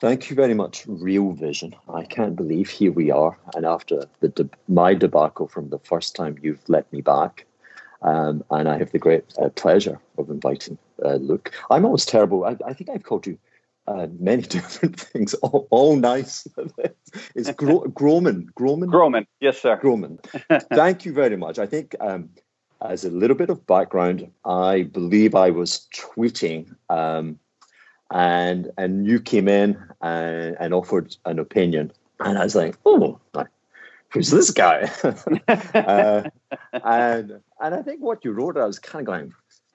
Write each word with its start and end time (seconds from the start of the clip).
Thank 0.00 0.30
you 0.30 0.36
very 0.36 0.54
much, 0.54 0.84
Real 0.86 1.32
Vision. 1.32 1.76
I 1.92 2.04
can't 2.04 2.34
believe 2.34 2.70
here 2.70 2.90
we 2.90 3.10
are, 3.10 3.36
and 3.54 3.66
after 3.66 4.06
the 4.20 4.48
my 4.66 4.94
debacle 4.94 5.46
from 5.46 5.68
the 5.68 5.78
first 5.78 6.16
time 6.16 6.38
you've 6.40 6.66
let 6.68 6.90
me 6.90 7.02
back, 7.02 7.44
um, 8.00 8.42
and 8.50 8.66
I 8.66 8.78
have 8.78 8.92
the 8.92 8.98
great 8.98 9.24
uh, 9.38 9.50
pleasure 9.50 10.00
of 10.16 10.30
inviting 10.30 10.78
uh, 11.04 11.16
Luke. 11.16 11.52
I'm 11.70 11.84
always 11.84 12.06
terrible. 12.06 12.46
I, 12.46 12.56
I 12.66 12.72
think 12.72 12.88
I've 12.88 13.02
called 13.02 13.26
you 13.26 13.38
uh, 13.86 14.06
many 14.18 14.40
different 14.56 14.98
things, 14.98 15.34
all, 15.34 15.68
all 15.70 15.96
nice. 15.96 16.46
it's 17.34 17.50
Gro- 17.50 17.80
Gromen. 17.94 18.48
Gromen? 18.54 18.88
Gromen, 18.88 19.26
yes, 19.40 19.60
sir. 19.60 19.76
Gromen. 19.76 20.18
Thank 20.72 21.04
you 21.04 21.12
very 21.12 21.36
much. 21.36 21.58
I 21.58 21.66
think 21.66 21.94
um, 22.00 22.30
as 22.80 23.04
a 23.04 23.10
little 23.10 23.36
bit 23.36 23.50
of 23.50 23.66
background, 23.66 24.30
I 24.46 24.84
believe 24.84 25.34
I 25.34 25.50
was 25.50 25.86
tweeting 25.94 26.74
um, 26.88 27.38
and 28.10 28.70
and 28.76 29.06
you 29.06 29.20
came 29.20 29.48
in 29.48 29.78
and, 30.00 30.56
and 30.60 30.74
offered 30.74 31.16
an 31.24 31.38
opinion. 31.38 31.92
And 32.20 32.38
I 32.38 32.44
was 32.44 32.54
like, 32.54 32.76
oh, 32.84 33.18
who's 34.10 34.30
this 34.30 34.50
guy? 34.50 34.90
uh, 35.74 36.22
and 36.72 37.40
and 37.60 37.74
I 37.74 37.82
think 37.82 38.00
what 38.00 38.24
you 38.24 38.32
wrote, 38.32 38.56
I 38.56 38.66
was 38.66 38.78
kind 38.78 39.00
of 39.00 39.06
going, 39.06 39.32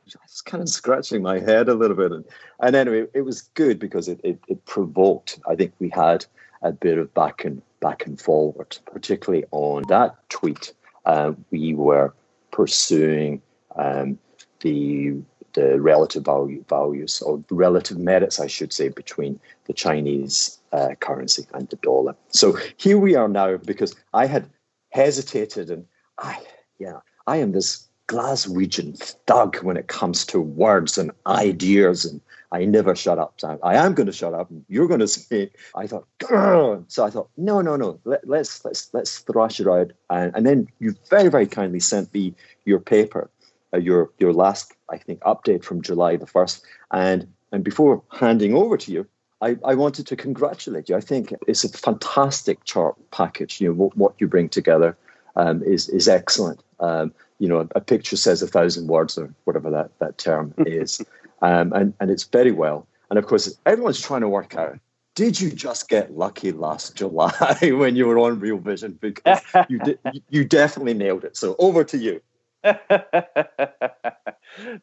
just 0.07 0.45
kind 0.45 0.61
of 0.61 0.69
scratching 0.69 1.21
my 1.21 1.39
head 1.39 1.69
a 1.69 1.73
little 1.73 1.97
bit. 1.97 2.11
And, 2.11 2.25
and 2.59 2.75
anyway, 2.75 3.07
it 3.13 3.21
was 3.21 3.41
good 3.53 3.79
because 3.79 4.07
it, 4.07 4.19
it, 4.23 4.39
it 4.47 4.63
provoked. 4.65 5.39
I 5.47 5.55
think 5.55 5.73
we 5.79 5.89
had 5.89 6.25
a 6.61 6.71
bit 6.71 6.97
of 6.97 7.13
back 7.13 7.45
and 7.45 7.61
back 7.79 8.05
and 8.05 8.19
forward, 8.19 8.77
particularly 8.85 9.45
on 9.51 9.83
that 9.87 10.15
tweet. 10.29 10.73
Uh, 11.05 11.33
we 11.51 11.73
were 11.73 12.13
pursuing 12.51 13.41
um, 13.75 14.17
the 14.61 15.13
the 15.55 15.81
relative 15.81 16.23
value 16.23 16.63
values 16.69 17.21
or 17.21 17.43
relative 17.49 17.97
merits, 17.97 18.39
I 18.39 18.47
should 18.47 18.71
say, 18.71 18.89
between 18.89 19.39
the 19.65 19.73
Chinese 19.73 20.59
uh, 20.71 20.95
currency 20.99 21.47
and 21.53 21.67
the 21.69 21.77
dollar. 21.77 22.15
So 22.29 22.57
here 22.77 22.97
we 22.97 23.15
are 23.15 23.27
now 23.27 23.57
because 23.57 23.95
I 24.13 24.27
had 24.27 24.49
hesitated 24.91 25.69
and 25.69 25.85
I 26.17 26.39
yeah 26.79 26.99
I 27.27 27.37
am 27.37 27.51
this 27.51 27.87
Glaswegian 28.07 28.97
thug 29.25 29.57
when 29.63 29.77
it 29.77 29.87
comes 29.87 30.25
to 30.27 30.39
words 30.39 30.97
and 30.97 31.11
ideas, 31.25 32.05
and 32.05 32.21
I 32.51 32.65
never 32.65 32.95
shut 32.95 33.17
up. 33.17 33.33
So 33.37 33.57
I 33.63 33.75
am 33.75 33.95
going 33.95 34.05
to 34.05 34.13
shut 34.13 34.33
up, 34.33 34.51
you're 34.67 34.87
going 34.87 34.99
to 34.99 35.07
speak. 35.07 35.55
I 35.73 35.87
thought, 35.87 36.07
Grr! 36.19 36.83
so 36.87 37.03
I 37.03 37.09
thought, 37.09 37.29
no, 37.35 37.61
no, 37.61 37.75
no. 37.75 37.99
Let, 38.05 38.23
us 38.23 38.29
let's, 38.29 38.63
let's 38.63 38.93
let's 38.93 39.19
thrash 39.19 39.59
it 39.59 39.67
out, 39.67 39.91
and, 40.09 40.35
and 40.35 40.45
then 40.45 40.67
you 40.79 40.95
very 41.09 41.29
very 41.29 41.47
kindly 41.47 41.79
sent 41.79 42.13
me 42.13 42.35
your 42.63 42.79
paper, 42.79 43.29
uh, 43.75 43.79
your 43.79 44.11
your 44.19 44.33
last 44.33 44.73
I 44.89 44.97
think 44.97 45.19
update 45.21 45.63
from 45.63 45.81
July 45.81 46.15
the 46.15 46.27
first, 46.27 46.65
and 46.91 47.27
and 47.51 47.63
before 47.63 48.01
handing 48.11 48.55
over 48.55 48.77
to 48.77 48.91
you, 48.91 49.07
I, 49.41 49.57
I, 49.63 49.75
wanted 49.75 50.07
to 50.07 50.15
congratulate 50.15 50.89
you. 50.89 50.95
I 50.95 51.01
think 51.01 51.33
it's 51.47 51.63
a 51.63 51.69
fantastic 51.69 52.63
chart 52.63 52.95
package. 53.11 53.61
You 53.61 53.69
know 53.69 53.73
what, 53.75 53.97
what 53.97 54.13
you 54.17 54.27
bring 54.27 54.49
together 54.49 54.97
um, 55.35 55.61
is 55.63 55.89
is 55.89 56.07
excellent. 56.07 56.61
Um, 56.79 57.13
you 57.39 57.47
know, 57.47 57.59
a, 57.59 57.67
a, 57.75 57.81
picture 57.81 58.17
says 58.17 58.41
a 58.41 58.47
thousand 58.47 58.87
words 58.87 59.17
or 59.17 59.33
whatever 59.43 59.69
that 59.71 59.91
that 59.99 60.17
term 60.17 60.53
is, 60.65 61.01
um, 61.41 61.73
and 61.73 61.93
and 61.99 62.09
it's 62.09 62.23
very 62.23 62.51
well. 62.51 62.87
And 63.09 63.19
of 63.19 63.27
course, 63.27 63.57
everyone's 63.65 64.01
trying 64.01 64.21
to 64.21 64.29
work 64.29 64.55
out. 64.55 64.79
Did 65.15 65.39
you 65.39 65.49
just 65.49 65.87
get 65.87 66.17
lucky 66.17 66.51
last 66.51 66.95
July 66.95 67.57
when 67.61 67.95
you 67.95 68.05
were 68.07 68.19
on 68.19 68.39
Real 68.39 68.57
Vision? 68.57 68.97
Because 68.99 69.41
you 69.69 69.79
did, 69.79 69.99
you 70.29 70.43
definitely 70.43 70.93
nailed 70.93 71.23
it. 71.23 71.37
So 71.37 71.55
over 71.57 71.83
to 71.85 71.97
you. 71.97 72.21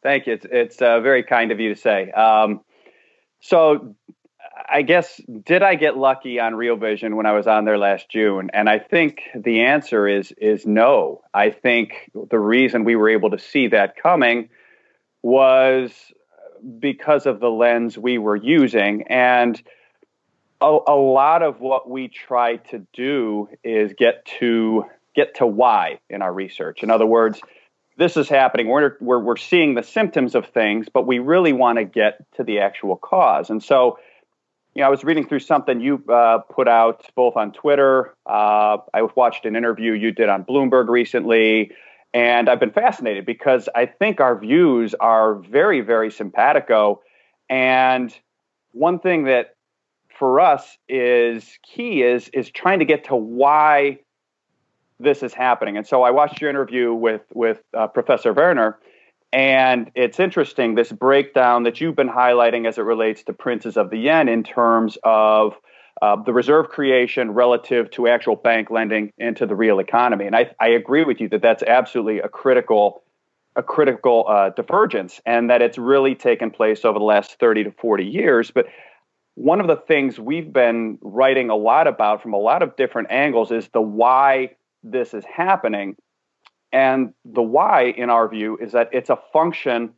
Thank 0.01 0.27
you. 0.27 0.33
It's, 0.33 0.45
it's 0.49 0.81
uh, 0.81 1.01
very 1.01 1.23
kind 1.23 1.51
of 1.51 1.59
you 1.59 1.73
to 1.73 1.79
say. 1.79 2.11
Um, 2.11 2.61
so, 3.41 3.95
I 4.69 4.83
guess, 4.83 5.19
did 5.45 5.63
I 5.63 5.75
get 5.75 5.97
lucky 5.97 6.39
on 6.39 6.55
Real 6.55 6.77
Vision 6.77 7.15
when 7.15 7.25
I 7.25 7.33
was 7.33 7.47
on 7.47 7.65
there 7.65 7.77
last 7.77 8.09
June? 8.09 8.49
And 8.53 8.69
I 8.69 8.79
think 8.79 9.23
the 9.35 9.61
answer 9.61 10.07
is 10.07 10.33
is 10.37 10.65
no. 10.65 11.21
I 11.33 11.49
think 11.49 12.09
the 12.13 12.39
reason 12.39 12.85
we 12.85 12.95
were 12.95 13.09
able 13.09 13.31
to 13.31 13.39
see 13.39 13.67
that 13.67 13.97
coming 13.97 14.49
was 15.21 15.91
because 16.79 17.25
of 17.25 17.39
the 17.39 17.49
lens 17.49 17.97
we 17.97 18.17
were 18.17 18.35
using. 18.35 19.03
And 19.09 19.61
a, 20.61 20.77
a 20.87 20.95
lot 20.95 21.43
of 21.43 21.59
what 21.59 21.89
we 21.89 22.07
try 22.07 22.57
to 22.57 22.85
do 22.93 23.49
is 23.63 23.93
get 23.97 24.25
to 24.39 24.85
get 25.15 25.35
to 25.35 25.45
why 25.45 25.99
in 26.09 26.21
our 26.21 26.33
research. 26.33 26.83
In 26.83 26.89
other 26.89 27.05
words, 27.05 27.39
this 27.97 28.17
is 28.17 28.29
happening. 28.29 28.67
We're, 28.67 28.97
we're, 28.99 29.19
we're 29.19 29.37
seeing 29.37 29.75
the 29.75 29.83
symptoms 29.83 30.35
of 30.35 30.47
things, 30.47 30.87
but 30.91 31.05
we 31.05 31.19
really 31.19 31.53
want 31.53 31.77
to 31.77 31.85
get 31.85 32.25
to 32.33 32.43
the 32.43 32.59
actual 32.59 32.95
cause. 32.95 33.49
And 33.49 33.63
so, 33.63 33.99
you 34.73 34.81
know, 34.81 34.87
I 34.87 34.89
was 34.89 35.03
reading 35.03 35.27
through 35.27 35.41
something 35.41 35.79
you 35.79 36.03
uh, 36.11 36.39
put 36.39 36.67
out 36.67 37.05
both 37.15 37.35
on 37.37 37.51
Twitter. 37.51 38.15
Uh, 38.25 38.77
I 38.93 39.03
watched 39.15 39.45
an 39.45 39.55
interview 39.55 39.93
you 39.93 40.11
did 40.11 40.29
on 40.29 40.43
Bloomberg 40.43 40.87
recently, 40.87 41.71
and 42.13 42.49
I've 42.49 42.59
been 42.59 42.71
fascinated 42.71 43.25
because 43.25 43.69
I 43.75 43.85
think 43.85 44.19
our 44.19 44.37
views 44.37 44.95
are 44.99 45.35
very, 45.35 45.81
very 45.81 46.09
simpatico. 46.11 47.01
And 47.49 48.13
one 48.71 48.99
thing 48.99 49.25
that 49.25 49.55
for 50.17 50.39
us 50.39 50.77
is 50.87 51.59
key 51.63 52.01
is 52.01 52.29
is 52.29 52.49
trying 52.49 52.79
to 52.79 52.85
get 52.85 53.05
to 53.05 53.15
why 53.15 53.99
this 54.99 55.23
is 55.23 55.33
happening. 55.33 55.77
And 55.77 55.85
so 55.85 56.03
I 56.03 56.11
watched 56.11 56.41
your 56.41 56.49
interview 56.49 56.93
with 56.93 57.21
with 57.33 57.61
uh, 57.75 57.87
Professor 57.87 58.33
Werner, 58.33 58.77
and 59.31 59.91
it's 59.95 60.19
interesting 60.19 60.75
this 60.75 60.91
breakdown 60.91 61.63
that 61.63 61.81
you've 61.81 61.95
been 61.95 62.09
highlighting 62.09 62.67
as 62.67 62.77
it 62.77 62.83
relates 62.83 63.23
to 63.23 63.33
princes 63.33 63.77
of 63.77 63.89
the 63.89 63.97
yen 63.97 64.29
in 64.29 64.43
terms 64.43 64.97
of 65.03 65.53
uh, 66.01 66.15
the 66.23 66.33
reserve 66.33 66.69
creation 66.69 67.31
relative 67.31 67.89
to 67.91 68.07
actual 68.07 68.35
bank 68.35 68.69
lending 68.69 69.11
into 69.17 69.45
the 69.45 69.55
real 69.55 69.79
economy. 69.79 70.25
And 70.25 70.35
I, 70.35 70.51
I 70.59 70.69
agree 70.69 71.03
with 71.03 71.21
you 71.21 71.29
that 71.29 71.41
that's 71.41 71.63
absolutely 71.63 72.19
a 72.19 72.29
critical 72.29 73.03
a 73.55 73.61
critical 73.63 74.25
uh, 74.27 74.49
divergence, 74.49 75.21
and 75.25 75.49
that 75.49 75.61
it's 75.61 75.77
really 75.77 76.15
taken 76.15 76.49
place 76.49 76.83
over 76.83 76.97
the 76.97 77.05
last 77.05 77.39
30 77.39 77.65
to 77.65 77.71
40 77.71 78.03
years. 78.03 78.49
But 78.49 78.65
one 79.35 79.61
of 79.61 79.67
the 79.67 79.75
things 79.75 80.19
we've 80.19 80.51
been 80.51 80.97
writing 81.01 81.49
a 81.49 81.55
lot 81.55 81.87
about 81.87 82.21
from 82.21 82.33
a 82.33 82.37
lot 82.37 82.63
of 82.63 82.75
different 82.75 83.11
angles 83.11 83.51
is 83.51 83.67
the 83.73 83.81
why 83.81 84.55
this 84.83 85.13
is 85.13 85.23
happening. 85.25 85.95
And 86.71 87.13
the 87.23 87.41
why, 87.41 87.93
in 87.95 88.09
our 88.09 88.27
view, 88.27 88.57
is 88.61 88.71
that 88.71 88.89
it's 88.91 89.09
a 89.09 89.19
function 89.31 89.93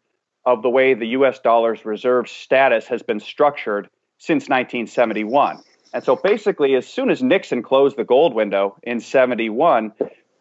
of 0.46 0.62
the 0.62 0.70
way 0.70 0.94
the 0.94 1.08
US 1.08 1.40
dollar's 1.40 1.86
reserve 1.86 2.30
status 2.30 2.88
has 2.88 3.02
been 3.02 3.20
structured 3.20 3.90
since 4.18 4.44
1971. 4.44 5.64
And 5.94 6.04
so 6.04 6.16
basically, 6.16 6.76
as 6.76 6.86
soon 6.86 7.10
as 7.10 7.24
Nixon 7.24 7.64
closed 7.64 7.98
the 7.98 8.04
gold 8.04 8.34
window 8.34 8.78
in 8.84 9.00
71, 9.00 9.94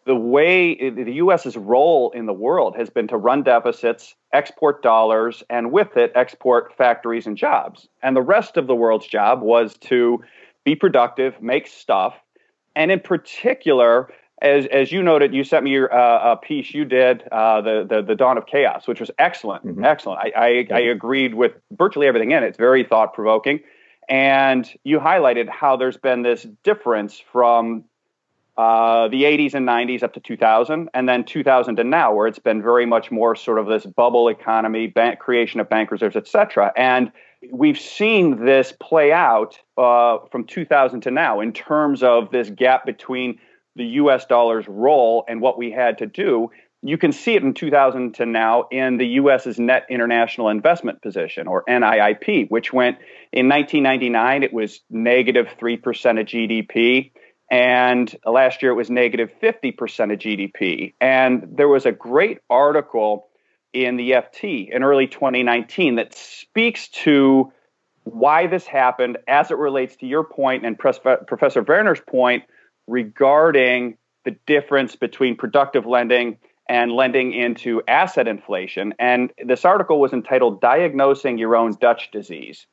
the 0.05 0.15
way 0.15 0.89
the 0.89 1.13
US's 1.13 1.57
role 1.57 2.11
in 2.11 2.25
the 2.25 2.33
world 2.33 2.75
has 2.75 2.89
been 2.89 3.07
to 3.07 3.17
run 3.17 3.41
deficits, 3.41 4.15
export 4.33 4.83
dollars, 4.83 5.43
and 5.49 5.71
with 5.71 5.97
it, 5.97 6.11
export 6.13 6.75
factories 6.77 7.25
and 7.25 7.37
jobs. 7.37 7.87
And 8.03 8.15
the 8.15 8.21
rest 8.21 8.57
of 8.57 8.67
the 8.67 8.75
world's 8.75 9.07
job 9.07 9.41
was 9.41 9.75
to 9.85 10.23
be 10.63 10.75
productive, 10.75 11.41
make 11.41 11.67
stuff, 11.67 12.15
and 12.75 12.91
in 12.91 12.99
particular, 12.99 14.09
as 14.45 14.65
as 14.67 14.91
you 14.91 15.01
noted, 15.01 15.33
you 15.33 15.43
sent 15.43 15.63
me 15.63 15.71
your 15.71 15.93
uh, 15.93 16.33
a 16.33 16.37
piece 16.37 16.73
you 16.73 16.85
did, 16.85 17.23
uh, 17.31 17.61
the, 17.61 17.85
the 17.87 18.01
the 18.01 18.15
dawn 18.15 18.37
of 18.37 18.45
chaos, 18.45 18.87
which 18.87 18.99
was 18.99 19.11
excellent, 19.17 19.65
mm-hmm. 19.65 19.83
excellent. 19.83 20.19
I 20.19 20.67
I, 20.71 20.75
I, 20.75 20.79
agreed 20.79 21.33
with 21.33 21.53
virtually 21.71 22.07
everything 22.07 22.31
in 22.31 22.43
it. 22.43 22.47
It's 22.47 22.57
very 22.57 22.83
thought 22.83 23.13
provoking, 23.13 23.61
and 24.07 24.71
you 24.83 24.99
highlighted 24.99 25.49
how 25.49 25.75
there's 25.75 25.97
been 25.97 26.21
this 26.21 26.45
difference 26.63 27.19
from 27.31 27.85
uh, 28.57 29.09
the 29.09 29.23
80s 29.23 29.53
and 29.53 29.67
90s 29.67 30.01
up 30.01 30.13
to 30.13 30.19
2000, 30.19 30.89
and 30.93 31.09
then 31.09 31.25
2000 31.25 31.75
to 31.75 31.83
now, 31.83 32.13
where 32.13 32.27
it's 32.27 32.39
been 32.39 32.61
very 32.61 32.85
much 32.85 33.11
more 33.11 33.35
sort 33.35 33.59
of 33.59 33.65
this 33.65 33.85
bubble 33.85 34.29
economy, 34.29 34.87
bank 34.87 35.19
creation 35.19 35.59
of 35.59 35.69
bank 35.69 35.91
reserves, 35.91 36.15
et 36.15 36.27
cetera, 36.27 36.71
and 36.77 37.11
we've 37.51 37.79
seen 37.79 38.45
this 38.45 38.73
play 38.79 39.11
out 39.11 39.59
uh, 39.77 40.19
from 40.31 40.45
2000 40.45 41.01
to 41.01 41.11
now 41.11 41.41
in 41.41 41.51
terms 41.51 42.01
of 42.03 42.31
this 42.31 42.49
gap 42.49 42.85
between 42.85 43.39
the 43.75 43.85
US 43.85 44.25
dollar's 44.25 44.67
role 44.67 45.25
and 45.27 45.41
what 45.41 45.57
we 45.57 45.71
had 45.71 45.99
to 45.99 46.05
do, 46.05 46.49
you 46.81 46.97
can 46.97 47.11
see 47.11 47.35
it 47.35 47.43
in 47.43 47.53
2000 47.53 48.13
to 48.15 48.25
now 48.25 48.67
in 48.71 48.97
the 48.97 49.07
US's 49.07 49.59
net 49.59 49.87
international 49.89 50.49
investment 50.49 51.01
position 51.01 51.47
or 51.47 51.63
NIIP, 51.67 52.49
which 52.49 52.71
went 52.71 52.97
in 53.31 53.49
1999, 53.49 54.43
it 54.43 54.53
was 54.53 54.81
negative 54.89 55.47
3% 55.59 55.75
of 56.19 56.27
GDP. 56.27 57.11
And 57.49 58.13
last 58.25 58.61
year 58.61 58.71
it 58.71 58.75
was 58.75 58.89
negative 58.89 59.31
50% 59.41 60.13
of 60.13 60.19
GDP. 60.19 60.93
And 61.01 61.57
there 61.57 61.67
was 61.67 61.85
a 61.85 61.91
great 61.91 62.39
article 62.49 63.27
in 63.73 63.97
the 63.97 64.11
FT 64.11 64.69
in 64.71 64.83
early 64.83 65.07
2019 65.07 65.95
that 65.95 66.15
speaks 66.15 66.87
to 66.89 67.51
why 68.03 68.47
this 68.47 68.65
happened 68.65 69.17
as 69.27 69.51
it 69.51 69.57
relates 69.57 69.95
to 69.97 70.05
your 70.05 70.23
point 70.23 70.65
and 70.65 70.77
Professor 70.77 71.63
Werner's 71.63 71.99
point 71.99 72.43
regarding 72.87 73.97
the 74.23 74.35
difference 74.45 74.95
between 74.95 75.35
productive 75.35 75.85
lending 75.85 76.37
and 76.67 76.91
lending 76.91 77.33
into 77.33 77.81
asset 77.87 78.27
inflation. 78.27 78.93
And 78.97 79.31
this 79.43 79.65
article 79.65 79.99
was 79.99 80.13
entitled 80.13 80.61
Diagnosing 80.61 81.37
Your 81.37 81.55
Own 81.55 81.75
Dutch 81.79 82.09
Disease. 82.11 82.65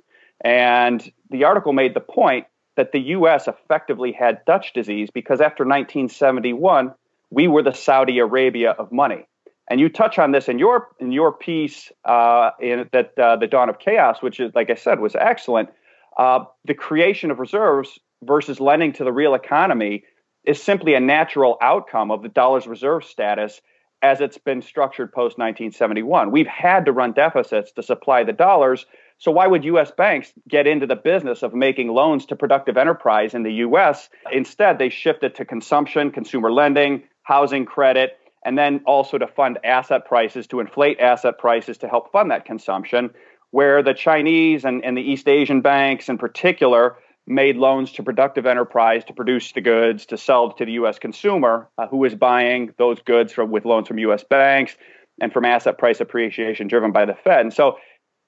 And 0.42 1.10
the 1.30 1.44
article 1.44 1.72
made 1.72 1.94
the 1.94 2.00
point 2.00 2.46
that 2.76 2.92
the 2.92 3.00
US 3.00 3.48
effectively 3.48 4.12
had 4.12 4.44
Dutch 4.46 4.72
disease 4.72 5.10
because 5.12 5.40
after 5.40 5.64
1971, 5.64 6.94
we 7.30 7.48
were 7.48 7.62
the 7.62 7.72
Saudi 7.72 8.18
Arabia 8.18 8.70
of 8.70 8.90
money. 8.92 9.26
And 9.70 9.78
you 9.78 9.88
touch 9.88 10.18
on 10.18 10.32
this 10.32 10.48
in 10.48 10.58
your 10.58 10.88
in 10.98 11.12
your 11.12 11.32
piece 11.32 11.90
uh, 12.04 12.50
in 12.60 12.88
that 12.92 13.16
uh, 13.18 13.36
the 13.36 13.46
dawn 13.46 13.68
of 13.68 13.78
chaos, 13.78 14.20
which 14.20 14.40
is 14.40 14.52
like 14.54 14.70
I 14.70 14.74
said 14.74 15.00
was 15.00 15.14
excellent. 15.14 15.70
Uh, 16.18 16.44
the 16.64 16.74
creation 16.74 17.30
of 17.30 17.38
reserves 17.38 17.98
versus 18.22 18.60
lending 18.60 18.92
to 18.94 19.04
the 19.04 19.12
real 19.12 19.34
economy 19.34 20.04
is 20.44 20.62
simply 20.62 20.94
a 20.94 21.00
natural 21.00 21.56
outcome 21.60 22.10
of 22.10 22.22
the 22.22 22.28
dollar's 22.28 22.66
reserve 22.66 23.04
status 23.04 23.60
as 24.02 24.20
it's 24.20 24.38
been 24.38 24.60
structured 24.60 25.12
post 25.12 25.38
1971. 25.38 26.32
We've 26.32 26.46
had 26.46 26.86
to 26.86 26.92
run 26.92 27.12
deficits 27.12 27.70
to 27.72 27.82
supply 27.82 28.24
the 28.24 28.32
dollars. 28.32 28.84
So, 29.18 29.30
why 29.30 29.46
would 29.46 29.64
US 29.64 29.92
banks 29.92 30.32
get 30.48 30.66
into 30.66 30.86
the 30.86 30.96
business 30.96 31.44
of 31.44 31.54
making 31.54 31.88
loans 31.88 32.26
to 32.26 32.36
productive 32.36 32.76
enterprise 32.76 33.34
in 33.34 33.44
the 33.44 33.52
US? 33.54 34.08
Instead, 34.32 34.78
they 34.78 34.88
shifted 34.88 35.36
to 35.36 35.44
consumption, 35.44 36.10
consumer 36.10 36.50
lending, 36.50 37.04
housing 37.22 37.64
credit, 37.64 38.18
and 38.44 38.58
then 38.58 38.82
also 38.86 39.18
to 39.18 39.28
fund 39.28 39.60
asset 39.62 40.04
prices, 40.04 40.48
to 40.48 40.58
inflate 40.58 40.98
asset 40.98 41.38
prices 41.38 41.78
to 41.78 41.88
help 41.88 42.10
fund 42.10 42.32
that 42.32 42.44
consumption, 42.44 43.10
where 43.52 43.84
the 43.84 43.94
Chinese 43.94 44.64
and, 44.64 44.84
and 44.84 44.96
the 44.96 45.02
East 45.02 45.28
Asian 45.28 45.60
banks 45.60 46.08
in 46.08 46.18
particular 46.18 46.96
made 47.26 47.56
loans 47.56 47.92
to 47.92 48.02
productive 48.02 48.46
enterprise 48.46 49.04
to 49.04 49.12
produce 49.12 49.52
the 49.52 49.60
goods 49.60 50.06
to 50.06 50.16
sell 50.16 50.52
to 50.52 50.64
the 50.64 50.72
U.S. 50.72 50.98
consumer, 50.98 51.68
uh, 51.78 51.86
who 51.86 52.04
is 52.04 52.14
buying 52.14 52.74
those 52.78 53.00
goods 53.00 53.32
from, 53.32 53.50
with 53.50 53.64
loans 53.64 53.88
from 53.88 53.98
U.S. 53.98 54.24
banks 54.24 54.76
and 55.20 55.32
from 55.32 55.44
asset 55.44 55.78
price 55.78 56.00
appreciation 56.00 56.68
driven 56.68 56.92
by 56.92 57.04
the 57.04 57.14
Fed. 57.14 57.40
And 57.40 57.52
so, 57.52 57.78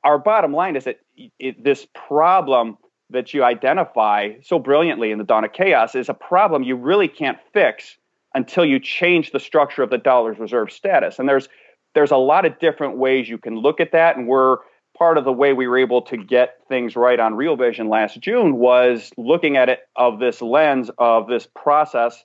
our 0.04 0.18
bottom 0.18 0.52
line 0.52 0.76
is 0.76 0.84
that 0.84 1.00
it, 1.38 1.64
this 1.64 1.86
problem 1.94 2.76
that 3.10 3.32
you 3.32 3.42
identify 3.42 4.32
so 4.42 4.58
brilliantly 4.58 5.10
in 5.10 5.18
the 5.18 5.24
dawn 5.24 5.44
of 5.44 5.52
chaos 5.52 5.94
is 5.94 6.10
a 6.10 6.14
problem 6.14 6.62
you 6.62 6.76
really 6.76 7.08
can't 7.08 7.38
fix 7.54 7.96
until 8.34 8.64
you 8.64 8.78
change 8.78 9.30
the 9.30 9.40
structure 9.40 9.82
of 9.82 9.90
the 9.90 9.96
dollar's 9.98 10.38
reserve 10.38 10.70
status. 10.70 11.18
And 11.18 11.28
there's 11.28 11.48
there's 11.94 12.10
a 12.10 12.16
lot 12.16 12.44
of 12.44 12.58
different 12.58 12.98
ways 12.98 13.28
you 13.28 13.38
can 13.38 13.56
look 13.56 13.80
at 13.80 13.92
that, 13.92 14.16
and 14.16 14.26
we're 14.26 14.58
part 14.96 15.18
of 15.18 15.24
the 15.24 15.32
way 15.32 15.52
we 15.52 15.66
were 15.66 15.78
able 15.78 16.02
to 16.02 16.16
get 16.16 16.58
things 16.68 16.96
right 16.96 17.18
on 17.18 17.34
Real 17.34 17.56
Vision 17.56 17.88
last 17.88 18.20
June 18.20 18.56
was 18.56 19.10
looking 19.16 19.56
at 19.56 19.68
it 19.68 19.80
of 19.96 20.18
this 20.18 20.40
lens 20.40 20.90
of 20.98 21.28
this 21.28 21.48
process 21.54 22.24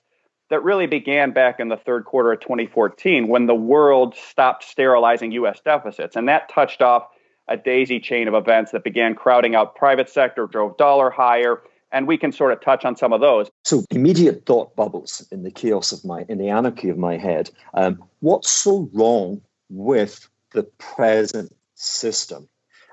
that 0.50 0.64
really 0.64 0.86
began 0.86 1.32
back 1.32 1.60
in 1.60 1.68
the 1.68 1.76
third 1.76 2.04
quarter 2.04 2.32
of 2.32 2.40
2014 2.40 3.28
when 3.28 3.46
the 3.46 3.54
world 3.54 4.14
stopped 4.16 4.64
sterilizing 4.64 5.32
US 5.32 5.60
deficits. 5.60 6.16
And 6.16 6.28
that 6.28 6.48
touched 6.48 6.82
off 6.82 7.06
a 7.48 7.56
daisy 7.56 8.00
chain 8.00 8.28
of 8.28 8.34
events 8.34 8.72
that 8.72 8.84
began 8.84 9.14
crowding 9.14 9.54
out 9.54 9.74
private 9.74 10.08
sector, 10.08 10.46
drove 10.46 10.76
dollar 10.76 11.10
higher, 11.10 11.62
and 11.92 12.06
we 12.06 12.16
can 12.16 12.32
sort 12.32 12.52
of 12.52 12.60
touch 12.60 12.84
on 12.84 12.96
some 12.96 13.12
of 13.12 13.20
those. 13.20 13.50
So, 13.64 13.84
immediate 13.90 14.46
thought 14.46 14.76
bubbles 14.76 15.26
in 15.32 15.42
the 15.42 15.50
chaos 15.50 15.92
of 15.92 16.04
my, 16.04 16.24
in 16.28 16.38
the 16.38 16.48
anarchy 16.48 16.88
of 16.88 16.98
my 16.98 17.16
head. 17.16 17.50
Um, 17.74 18.04
what's 18.20 18.50
so 18.50 18.88
wrong 18.92 19.42
with 19.68 20.28
the 20.52 20.62
present 20.78 21.52
system? 21.74 22.48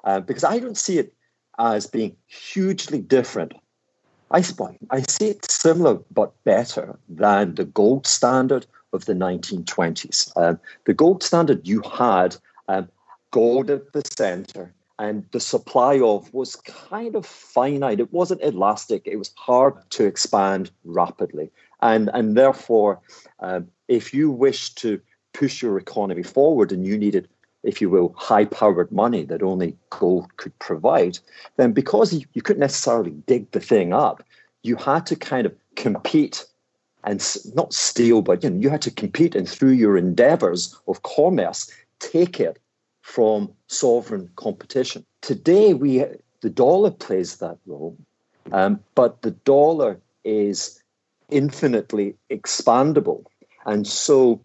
Uh, 0.08 0.22
because 0.22 0.46
I 0.46 0.58
don't 0.58 0.78
see 0.78 1.00
it 1.00 1.14
as 1.60 1.86
being 1.86 2.16
hugely 2.28 3.00
different. 3.00 3.54
I, 4.32 4.42
I 4.90 5.02
see 5.02 5.28
it 5.32 5.52
similar 5.52 5.96
but 6.12 6.32
better 6.46 6.98
than 7.10 7.56
the 7.56 7.66
gold 7.66 8.08
standard 8.08 8.66
of 8.94 9.04
the 9.04 9.14
1920s. 9.14 10.32
Um, 10.38 10.60
the 10.86 10.94
gold 10.94 11.24
standard 11.24 11.68
you 11.68 11.82
had 11.82 12.38
um, 12.70 12.88
gold 13.32 13.70
at 13.70 13.92
the 13.92 14.02
center 14.18 14.74
and 14.98 15.26
the 15.34 15.42
supply 15.42 16.00
of 16.00 16.34
was 16.34 16.56
kind 16.56 17.14
of 17.14 17.26
finite. 17.26 18.00
It 18.00 18.14
wasn't 18.14 18.42
elastic. 18.44 19.02
It 19.06 19.18
was 19.18 19.34
hard 19.36 19.74
to 19.92 20.06
expand 20.06 20.72
rapidly, 20.86 21.52
and 21.82 22.10
and 22.14 22.36
therefore, 22.36 23.00
um, 23.42 23.68
if 23.90 24.14
you 24.14 24.32
wish 24.32 24.74
to 24.76 25.00
push 25.34 25.62
your 25.62 25.78
economy 25.78 26.24
forward 26.24 26.72
and 26.72 26.84
you 26.84 26.98
needed, 26.98 27.28
if 27.64 27.82
you 27.82 27.90
will, 27.90 28.14
high-powered 28.18 28.92
money 28.92 29.24
that 29.26 29.44
only 29.44 29.76
gold 29.90 30.36
could 30.38 30.58
provide, 30.60 31.20
then 31.58 31.74
because 31.74 32.14
you, 32.14 32.26
you 32.34 32.42
couldn't 32.42 32.62
necessarily 32.62 33.12
dig 33.12 33.52
the 33.52 33.60
thing 33.60 33.94
up, 33.94 34.24
you 34.64 34.76
had 34.76 35.06
to 35.06 35.16
kind 35.16 35.46
of 35.46 35.56
compete 35.76 36.46
and 37.04 37.24
not 37.56 37.74
steal, 37.74 38.22
but 38.22 38.44
you 38.44 38.50
know 38.50 38.60
you 38.60 38.70
had 38.70 38.82
to 38.82 38.92
compete 38.92 39.36
and 39.36 39.48
through 39.48 39.72
your 39.72 39.98
endeavors 39.98 40.78
of 40.88 41.04
commerce, 41.04 41.72
take 42.00 42.40
it 42.40 42.60
from 43.02 43.52
sovereign 43.68 44.30
competition. 44.36 45.06
Today, 45.22 45.74
we 45.74 46.04
the 46.42 46.50
dollar 46.50 46.92
plays 46.92 47.38
that 47.38 47.58
role, 47.66 47.98
um, 48.52 48.80
but 48.94 49.22
the 49.22 49.32
dollar 49.32 50.00
is 50.24 50.84
infinitely 51.30 52.16
expandable, 52.30 53.24
and 53.66 53.88
so 53.88 54.42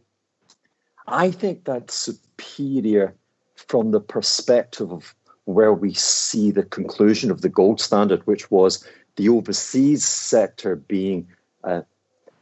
I 1.09 1.31
think 1.33 1.65
that's 1.65 2.09
superior 2.43 3.15
from 3.55 3.91
the 3.91 4.01
perspective 4.01 4.93
of 4.93 5.15
where 5.45 5.73
we 5.73 5.95
see 5.95 6.51
the 6.51 6.63
conclusion 6.63 7.31
of 7.31 7.41
the 7.41 7.49
gold 7.49 7.81
standard, 7.81 8.27
which 8.27 8.51
was 8.51 8.87
the 9.17 9.29
overseas 9.29 10.05
sector 10.05 10.77
being 10.77 11.27
uh, 11.65 11.83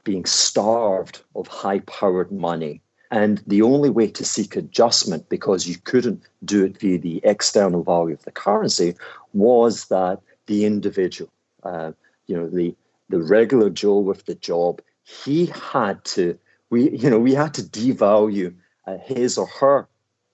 being 0.05 0.25
starved 0.25 1.23
of 1.35 1.47
high-powered 1.47 2.32
money. 2.32 2.81
And 3.11 3.43
the 3.47 3.62
only 3.62 3.91
way 3.91 4.06
to 4.06 4.25
seek 4.25 4.56
adjustment, 4.56 5.29
because 5.29 5.67
you 5.67 5.76
couldn't 5.76 6.23
do 6.44 6.64
it 6.64 6.79
via 6.79 6.99
the 6.99 7.20
external 7.25 7.82
value 7.82 8.14
of 8.14 8.23
the 8.23 8.31
currency, 8.31 8.94
was 9.35 9.87
that 9.87 10.20
the 10.47 10.64
individual, 10.64 11.31
uh, 11.62 11.93
you 12.26 12.37
know, 12.37 12.49
the 12.49 12.75
the 13.08 13.20
regular 13.20 13.70
Joe 13.70 13.99
with 13.99 14.25
the 14.26 14.37
job, 14.37 14.81
he 15.02 15.47
had 15.47 16.05
to, 16.05 16.38
we, 16.70 16.91
you 16.91 17.11
know, 17.11 17.19
we 17.19 17.35
had 17.35 17.55
to 17.55 17.62
devalue 17.62 18.55
uh, 18.87 18.99
his 18.99 19.37
or 19.37 19.47
her 19.47 19.88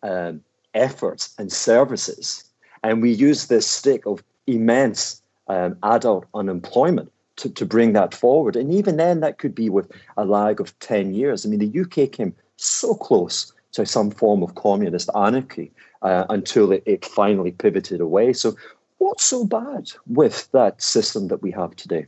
um, 0.07 0.41
efforts 0.75 1.35
and 1.39 1.53
services, 1.53 2.45
and 2.83 3.03
we 3.03 3.11
use 3.11 3.47
this 3.47 3.67
stick 3.67 4.07
of 4.07 4.23
immense 4.47 5.23
um, 5.49 5.77
adult 5.83 6.27
unemployment 6.35 7.11
to, 7.37 7.51
to 7.51 7.67
bring 7.67 7.93
that 7.93 8.15
forward. 8.15 8.57
And 8.57 8.73
even 8.73 8.97
then, 8.97 9.21
that 9.21 9.39
could 9.39 9.55
be 9.55 9.69
with 9.69 9.91
a 10.17 10.25
lag 10.25 10.61
of 10.61 10.79
10 10.81 11.15
years. 11.15 11.45
I 11.45 11.49
mean, 11.49 11.59
the 11.59 11.81
UK 11.81 12.11
came 12.11 12.35
so 12.57 12.95
close 12.95 13.53
to 13.73 13.85
some 13.85 14.11
form 14.11 14.43
of 14.43 14.55
communist 14.55 15.11
anarchy 15.15 15.71
uh, 16.03 16.25
until 16.31 16.73
it, 16.73 16.83
it 16.87 17.05
finally 17.05 17.53
pivoted 17.53 18.01
away. 18.01 18.33
So, 18.33 18.57
what's 18.99 19.25
so 19.25 19.45
bad 19.45 19.91
with 20.07 20.51
that 20.53 20.81
system 20.81 21.29
that 21.29 21.43
we 21.43 21.51
have 21.51 21.77
today? 21.77 22.07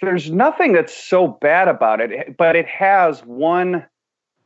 There's 0.00 0.30
nothing 0.30 0.72
that's 0.72 0.94
so 0.94 1.28
bad 1.28 1.68
about 1.68 2.00
it, 2.00 2.36
but 2.36 2.56
it 2.56 2.66
has 2.66 3.24
one 3.24 3.86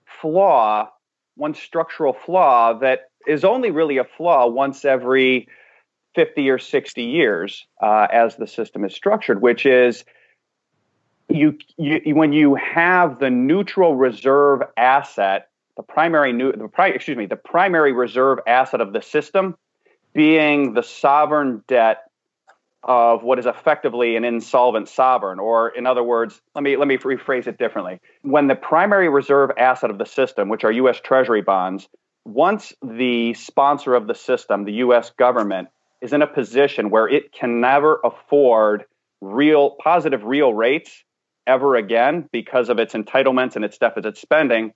flaw, 0.04 0.90
one 1.38 1.54
structural 1.54 2.12
flaw 2.12 2.78
that 2.80 3.10
is 3.26 3.44
only 3.44 3.70
really 3.70 3.98
a 3.98 4.04
flaw 4.04 4.46
once 4.46 4.84
every 4.84 5.48
50 6.14 6.50
or 6.50 6.58
60 6.58 7.02
years 7.02 7.66
uh, 7.82 8.08
as 8.12 8.36
the 8.36 8.46
system 8.46 8.84
is 8.84 8.94
structured, 8.94 9.40
which 9.40 9.64
is 9.64 10.04
you, 11.28 11.56
you 11.76 12.14
when 12.14 12.32
you 12.32 12.54
have 12.54 13.20
the 13.20 13.30
neutral 13.30 13.94
reserve 13.94 14.62
asset, 14.76 15.48
the 15.76 15.82
primary 15.82 16.32
new 16.32 16.52
the 16.52 16.68
pri- 16.68 16.88
excuse 16.88 17.16
me, 17.16 17.26
the 17.26 17.36
primary 17.36 17.92
reserve 17.92 18.38
asset 18.46 18.80
of 18.80 18.92
the 18.92 19.02
system 19.02 19.56
being 20.14 20.74
the 20.74 20.82
sovereign 20.82 21.62
debt 21.68 22.07
of 22.88 23.22
what 23.22 23.38
is 23.38 23.44
effectively 23.44 24.16
an 24.16 24.24
insolvent 24.24 24.88
sovereign 24.88 25.38
or 25.38 25.68
in 25.68 25.86
other 25.86 26.02
words 26.02 26.40
let 26.54 26.64
me 26.64 26.76
let 26.76 26.88
me 26.88 26.96
rephrase 26.96 27.46
it 27.46 27.58
differently. 27.58 28.00
When 28.22 28.48
the 28.48 28.56
primary 28.56 29.10
reserve 29.10 29.50
asset 29.58 29.90
of 29.90 29.98
the 29.98 30.06
system 30.06 30.48
which 30.48 30.64
are 30.64 30.72
US 30.72 30.98
treasury 30.98 31.42
bonds 31.42 31.86
once 32.24 32.72
the 32.82 33.34
sponsor 33.34 33.94
of 33.94 34.06
the 34.06 34.14
system 34.14 34.64
the 34.64 34.72
US 34.84 35.10
government 35.10 35.68
is 36.00 36.14
in 36.14 36.22
a 36.22 36.26
position 36.26 36.88
where 36.88 37.06
it 37.06 37.30
can 37.30 37.60
never 37.60 38.00
afford 38.02 38.86
real 39.20 39.76
positive 39.82 40.24
real 40.24 40.54
rates 40.54 41.04
ever 41.46 41.76
again 41.76 42.28
because 42.32 42.68
of 42.68 42.78
its 42.78 42.94
entitlements 42.94 43.56
and 43.56 43.64
its 43.64 43.78
deficit 43.78 44.16
spending, 44.16 44.72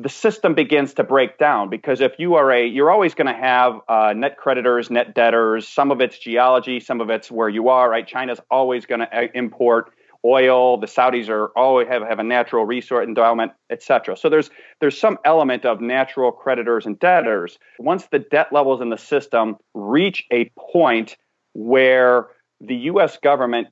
the 0.00 0.08
system 0.08 0.54
begins 0.54 0.94
to 0.94 1.02
break 1.02 1.38
down 1.38 1.68
because 1.68 2.00
if 2.00 2.12
you 2.18 2.36
are 2.36 2.52
a 2.52 2.64
you're 2.64 2.90
always 2.90 3.14
going 3.14 3.26
to 3.26 3.38
have 3.38 3.80
uh, 3.88 4.14
net 4.16 4.36
creditors 4.38 4.90
net 4.90 5.12
debtors. 5.14 5.66
Some 5.66 5.90
of 5.90 6.00
it's 6.00 6.18
geology 6.18 6.78
some 6.80 7.00
of 7.00 7.10
it's 7.10 7.30
where 7.30 7.48
you 7.48 7.68
are 7.68 7.90
right? 7.90 8.06
China's 8.06 8.40
always 8.50 8.86
going 8.86 9.00
to 9.00 9.16
uh, 9.16 9.26
import 9.34 9.90
oil. 10.24 10.78
The 10.78 10.86
saudis 10.86 11.28
are 11.28 11.48
always 11.56 11.88
have, 11.88 12.02
have 12.02 12.20
a 12.20 12.24
natural 12.24 12.64
resource 12.64 13.06
endowment 13.06 13.52
etc 13.70 14.16
so 14.16 14.28
there's 14.28 14.50
there's 14.80 14.98
some 14.98 15.18
element 15.24 15.64
of 15.64 15.80
natural 15.80 16.30
creditors 16.30 16.86
and 16.86 16.98
debtors. 16.98 17.58
Once 17.80 18.06
the 18.06 18.20
debt 18.20 18.52
levels 18.52 18.80
in 18.80 18.90
the 18.90 18.98
system 18.98 19.56
reach 19.74 20.24
a 20.32 20.50
point 20.72 21.16
where 21.54 22.28
the 22.60 22.76
us 22.76 23.18
government 23.18 23.66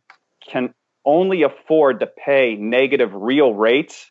can 0.50 0.74
only 1.04 1.44
afford 1.44 2.00
to 2.00 2.06
pay 2.06 2.56
negative 2.56 3.14
real 3.14 3.54
rates 3.54 4.10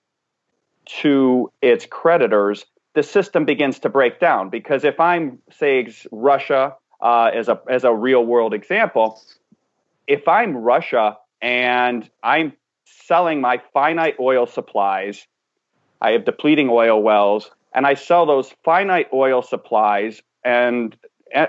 to 1.01 1.51
its 1.61 1.85
creditors, 1.85 2.65
the 2.93 3.03
system 3.03 3.45
begins 3.45 3.79
to 3.79 3.89
break 3.89 4.19
down. 4.19 4.49
Because 4.49 4.83
if 4.83 4.99
I'm, 4.99 5.39
say, 5.51 5.93
Russia, 6.11 6.75
uh, 7.01 7.31
as 7.33 7.47
a 7.47 7.61
as 7.69 7.83
a 7.83 7.93
real 7.93 8.25
world 8.25 8.53
example. 8.53 9.21
If 10.07 10.27
I'm 10.27 10.55
Russia 10.57 11.17
and 11.41 12.09
I'm 12.23 12.53
selling 12.85 13.41
my 13.41 13.61
finite 13.73 14.15
oil 14.19 14.45
supplies, 14.45 15.27
I 16.01 16.11
have 16.11 16.25
depleting 16.25 16.69
oil 16.69 17.01
wells, 17.01 17.51
and 17.73 17.85
I 17.85 17.93
sell 17.95 18.25
those 18.25 18.53
finite 18.63 19.07
oil 19.13 19.41
supplies 19.41 20.21
and 20.43 20.95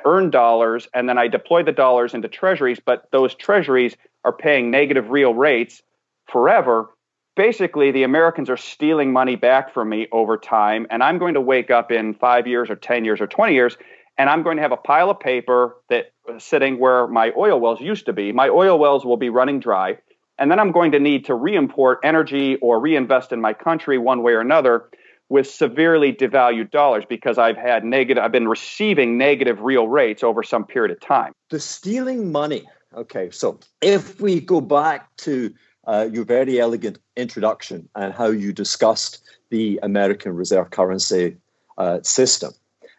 earn 0.05 0.31
dollars, 0.31 0.89
and 0.95 1.09
then 1.09 1.19
I 1.19 1.29
deploy 1.29 1.63
the 1.63 1.73
dollars 1.73 2.15
into 2.15 2.29
treasuries, 2.29 2.81
but 2.85 3.09
those 3.13 3.35
treasuries 3.35 3.97
are 4.25 4.33
paying 4.33 4.71
negative 4.71 5.11
real 5.11 5.35
rates 5.35 5.83
forever. 6.27 6.91
Basically, 7.37 7.91
the 7.91 8.03
Americans 8.03 8.49
are 8.49 8.57
stealing 8.57 9.13
money 9.13 9.37
back 9.37 9.75
from 9.75 9.91
me 9.91 10.09
over 10.11 10.39
time, 10.39 10.87
and 10.89 11.03
I'm 11.03 11.19
going 11.19 11.35
to 11.35 11.41
wake 11.41 11.71
up 11.71 11.93
in 11.93 12.15
five 12.15 12.47
years 12.47 12.71
or 12.71 12.77
10 12.77 13.05
years 13.05 13.21
or 13.21 13.27
20 13.27 13.53
years, 13.53 13.77
and 14.17 14.31
I'm 14.31 14.43
going 14.43 14.57
to 14.57 14.63
have 14.63 14.73
a 14.73 14.79
pile 14.79 15.11
of 15.11 15.21
paper 15.21 15.77
that 15.91 16.13
uh, 16.29 16.39
sitting 16.39 16.79
where 16.79 17.07
my 17.07 17.33
oil 17.37 17.61
wells 17.61 17.79
used 17.79 18.07
to 18.07 18.15
be. 18.15 18.33
My 18.33 18.49
oil 18.49 18.79
wells 18.79 19.05
will 19.05 19.19
be 19.19 19.29
running 19.29 19.61
dry, 19.61 19.99
and 20.39 20.51
then 20.51 20.59
I'm 20.59 20.73
going 20.73 20.93
to 20.93 20.99
need 20.99 21.27
to 21.27 21.35
re-import 21.35 22.01
energy 22.03 22.57
or 22.57 22.81
reinvest 22.81 23.33
in 23.33 23.41
my 23.43 23.53
country 23.53 23.99
one 23.99 24.23
way 24.23 24.33
or 24.33 24.41
another 24.41 24.89
with 25.29 25.47
severely 25.47 26.15
devalued 26.15 26.71
dollars 26.71 27.05
because 27.07 27.37
I've 27.37 27.57
had 27.57 27.85
negative 27.85 28.23
I've 28.23 28.33
been 28.33 28.49
receiving 28.49 29.19
negative 29.19 29.61
real 29.61 29.89
rates 29.89 30.23
over 30.23 30.43
some 30.43 30.65
period 30.65 30.93
of 30.93 31.01
time. 31.01 31.33
The 31.51 31.61
stealing 31.61 32.33
money. 32.33 32.67
Okay, 32.95 33.31
so 33.31 33.61
if 33.83 34.21
we 34.23 34.41
go 34.41 34.63
back 34.63 35.15
to 35.19 35.53
uh, 35.87 36.09
your 36.13 36.25
very 36.25 36.61
elegant 36.61 36.99
introduction 37.17 37.89
and 37.95 38.13
how 38.13 38.27
you 38.27 38.53
discussed 38.53 39.23
the 39.51 39.79
American 39.83 40.35
reserve 40.35 40.71
currency 40.71 41.37
uh, 41.79 42.01
system, 42.03 42.53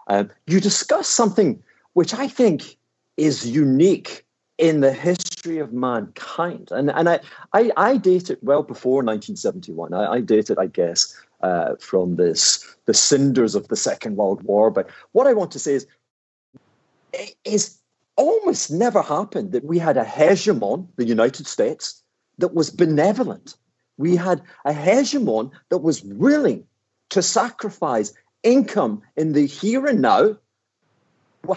um, 0.07 0.29
you 0.45 0.59
discussed 0.59 1.11
something 1.11 1.61
which 1.93 2.13
I 2.13 2.27
think 2.27 2.77
is 3.17 3.49
unique 3.49 4.25
in 4.57 4.81
the 4.81 4.93
history 4.93 5.59
of 5.59 5.73
mankind. 5.73 6.69
And, 6.71 6.89
and 6.91 7.09
I, 7.09 7.19
I, 7.53 7.71
I 7.77 7.97
date 7.97 8.29
it 8.29 8.43
well 8.43 8.63
before 8.63 9.03
1971. 9.03 9.93
I, 9.93 10.13
I 10.13 10.21
date 10.21 10.49
it, 10.49 10.57
I 10.57 10.67
guess, 10.67 11.15
uh, 11.41 11.75
from 11.79 12.15
this 12.15 12.65
the 12.85 12.93
cinders 12.93 13.53
of 13.53 13.67
the 13.67 13.75
Second 13.75 14.15
World 14.15 14.41
War. 14.43 14.71
But 14.71 14.89
what 15.11 15.27
I 15.27 15.33
want 15.33 15.51
to 15.51 15.59
say 15.59 15.73
is, 15.73 15.87
it 17.13 17.35
is 17.43 17.77
almost 18.15 18.71
never 18.71 19.01
happened 19.01 19.51
that 19.51 19.63
we 19.63 19.77
had 19.77 19.97
a 19.97 20.03
hegemon, 20.05 20.87
the 20.95 21.05
United 21.05 21.45
States, 21.45 22.01
that 22.37 22.53
was 22.53 22.69
benevolent. 22.69 23.55
We 23.97 24.15
had 24.15 24.41
a 24.65 24.73
hegemon 24.73 25.51
that 25.69 25.79
was 25.79 26.03
willing 26.03 26.65
to 27.09 27.21
sacrifice 27.21 28.13
income 28.43 29.01
in 29.15 29.33
the 29.33 29.45
here 29.45 29.85
and 29.87 30.01
now, 30.01 30.37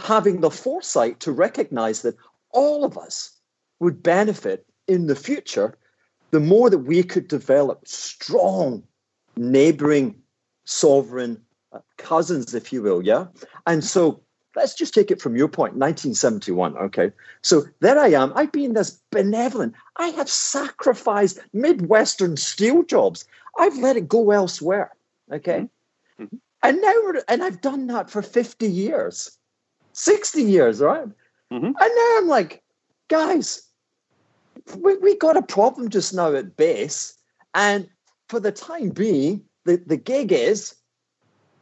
having 0.03 0.41
the 0.41 0.51
foresight 0.51 1.21
to 1.21 1.33
recognize 1.33 2.03
that 2.03 2.17
all 2.53 2.85
of 2.85 2.97
us 2.97 3.37
would 3.81 4.03
benefit 4.03 4.65
in 4.87 5.07
the 5.07 5.17
future 5.17 5.77
the 6.31 6.41
more 6.41 6.71
that 6.71 6.79
we 6.79 7.03
could 7.03 7.27
develop 7.27 7.87
strong 7.89 8.85
neighboring 9.37 10.15
sovereign 10.65 11.41
uh, 11.73 11.81
cousins, 11.97 12.55
if 12.55 12.73
you 12.73 12.83
will. 12.83 13.03
Yeah. 13.05 13.27
And 13.67 13.83
so 13.83 14.23
let's 14.57 14.75
just 14.75 14.95
take 14.95 15.11
it 15.11 15.21
from 15.21 15.37
your 15.37 15.49
point 15.49 15.75
1971 15.75 16.77
okay 16.77 17.13
so 17.43 17.65
there 17.81 17.99
i 17.99 18.09
am 18.09 18.33
i've 18.37 18.53
been 18.53 18.75
this 18.75 19.01
benevolent 19.11 19.75
i 19.97 20.09
have 20.09 20.29
sacrificed 20.29 21.39
midwestern 21.53 22.37
steel 22.37 22.83
jobs 22.83 23.25
i've 23.59 23.77
let 23.79 23.97
it 23.97 24.09
go 24.09 24.31
elsewhere 24.31 24.91
okay 25.33 25.61
mm-hmm. 26.19 26.25
mm-hmm. 26.25 26.37
and 26.63 26.81
now 26.81 27.21
and 27.29 27.43
i've 27.43 27.61
done 27.61 27.87
that 27.87 28.11
for 28.11 28.23
50 28.23 28.67
years 28.67 29.37
60 29.93 30.43
years 30.43 30.81
right 30.81 31.07
mm-hmm. 31.53 31.67
and 31.67 31.75
now 31.77 32.19
i'm 32.19 32.29
like 32.29 32.63
guys 33.09 33.63
we, 34.77 34.97
we 34.99 35.17
got 35.17 35.37
a 35.37 35.43
problem 35.43 35.89
just 35.89 36.15
now 36.15 36.35
at 36.35 36.57
base 36.57 37.17
and 37.55 37.89
for 38.31 38.41
the 38.41 38.53
time 38.53 38.91
being, 38.91 39.43
the, 39.65 39.83
the 39.85 39.97
gig 39.97 40.33
is 40.33 40.77